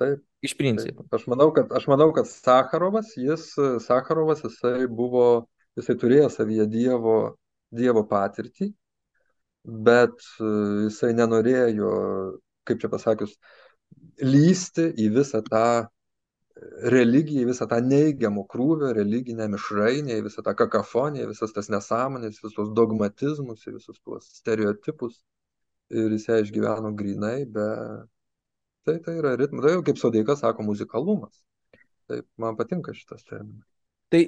Taip. 0.00 0.24
Iš 0.40 0.54
principo. 0.56 1.04
Taip. 1.04 1.18
Aš 1.18 1.26
manau, 1.28 1.50
kad, 1.52 1.68
aš 1.76 1.84
manau, 1.90 2.08
kad 2.16 2.24
Sakarovas, 2.30 3.12
jis, 3.20 3.50
Sakarovas, 3.84 4.40
jisai 4.46 4.86
buvo, 4.88 5.26
jisai 5.76 5.98
turėjo 6.00 6.30
savyje 6.32 6.64
Dievo, 6.72 7.16
dievo 7.76 8.02
patirtį, 8.08 8.70
bet 9.64 10.26
jisai 10.40 11.12
nenorėjo, 11.16 11.94
kaip 12.68 12.82
čia 12.82 12.90
pasakius, 12.92 13.34
lysti 14.22 14.90
į 15.00 15.08
visą 15.16 15.42
tą 15.46 15.64
religijai, 16.92 17.46
visą 17.48 17.66
tą 17.68 17.80
neigiamą 17.84 18.44
krūvę, 18.50 18.92
religinę 18.96 19.48
mišrainę, 19.48 20.20
visą 20.24 20.44
tą 20.44 20.54
kakafoniją, 20.58 21.28
visas 21.30 21.52
tas 21.56 21.70
nesąmonės, 21.72 22.40
visus 22.44 22.72
dogmatizmus, 22.76 23.64
visus 23.66 24.00
tuos 24.04 24.28
stereotipus. 24.40 25.20
Ir 25.90 26.12
jis 26.14 26.28
ją 26.28 26.36
išgyveno 26.44 26.92
grinai, 26.94 27.44
bet 27.50 28.04
tai, 28.86 28.98
tai 29.02 29.16
yra 29.18 29.32
ritmas, 29.38 29.64
tai 29.64 29.72
jau 29.74 29.86
kaip 29.86 29.98
Sodeika 29.98 30.36
sako, 30.38 30.62
muzikalumas. 30.68 31.40
Taip, 32.10 32.26
man 32.38 32.58
patinka 32.58 32.94
šitas 32.94 33.24
terminas. 33.26 33.66
Tai 34.10 34.22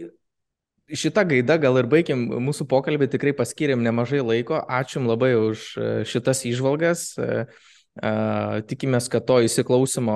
šitą 0.91 1.25
gaidą 1.29 1.59
gal 1.63 1.79
ir 1.81 1.89
baigiam 1.91 2.25
mūsų 2.43 2.67
pokalbį, 2.71 3.11
tikrai 3.13 3.35
paskiriam 3.37 3.83
nemažai 3.85 4.23
laiko. 4.25 4.59
Ačiū 4.67 5.01
Jums 5.01 5.13
labai 5.13 5.35
už 5.39 5.69
e, 5.77 5.93
šitas 6.09 6.45
išvalgas. 6.49 7.13
Tikimės, 7.93 9.11
kad 9.13 9.27
to 9.29 9.35
įsiklausimo 9.45 10.15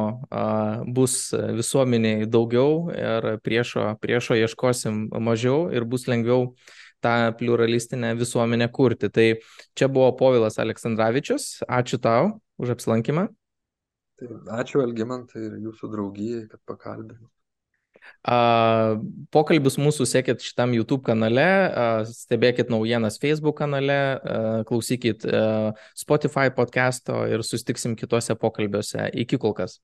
bus 0.97 1.29
visuomeniai 1.59 2.25
daugiau 2.25 2.87
ir 2.89 3.37
priešo, 3.45 3.91
priešo 4.01 4.33
ieškosim 4.41 5.11
mažiau 5.21 5.67
ir 5.69 5.85
bus 5.85 6.07
lengviau 6.09 6.55
tą 7.05 7.37
pluralistinę 7.37 8.15
visuomenę 8.17 8.71
kurti. 8.73 9.11
Tai 9.13 9.29
čia 9.77 9.89
buvo 9.93 10.17
Povilas 10.17 10.57
Aleksandраvičius. 10.59 11.67
Ačiū 11.69 12.01
tau 12.01 12.41
už 12.57 12.79
apsilankymą. 12.79 13.29
Ačiū 14.57 14.81
Elgimantai 14.81 15.45
ir 15.45 15.61
jūsų 15.69 15.93
draugijai, 15.93 16.47
kad 16.49 16.65
pakalbėjau. 16.65 17.29
Pokalbius 19.31 19.77
mūsų 19.79 20.07
sekit 20.11 20.43
šitam 20.43 20.75
YouTube 20.75 21.07
kanale, 21.07 21.47
stebėkit 22.11 22.73
naujienas 22.75 23.21
Facebook 23.23 23.61
kanale, 23.63 23.99
klausykit 24.67 25.23
Spotify 25.95 26.51
podcast'o 26.51 27.23
ir 27.31 27.47
sustiksim 27.47 27.95
kitose 27.99 28.35
pokalbiuose. 28.35 29.13
Iki 29.15 29.39
kol 29.39 29.55
kas. 29.55 29.79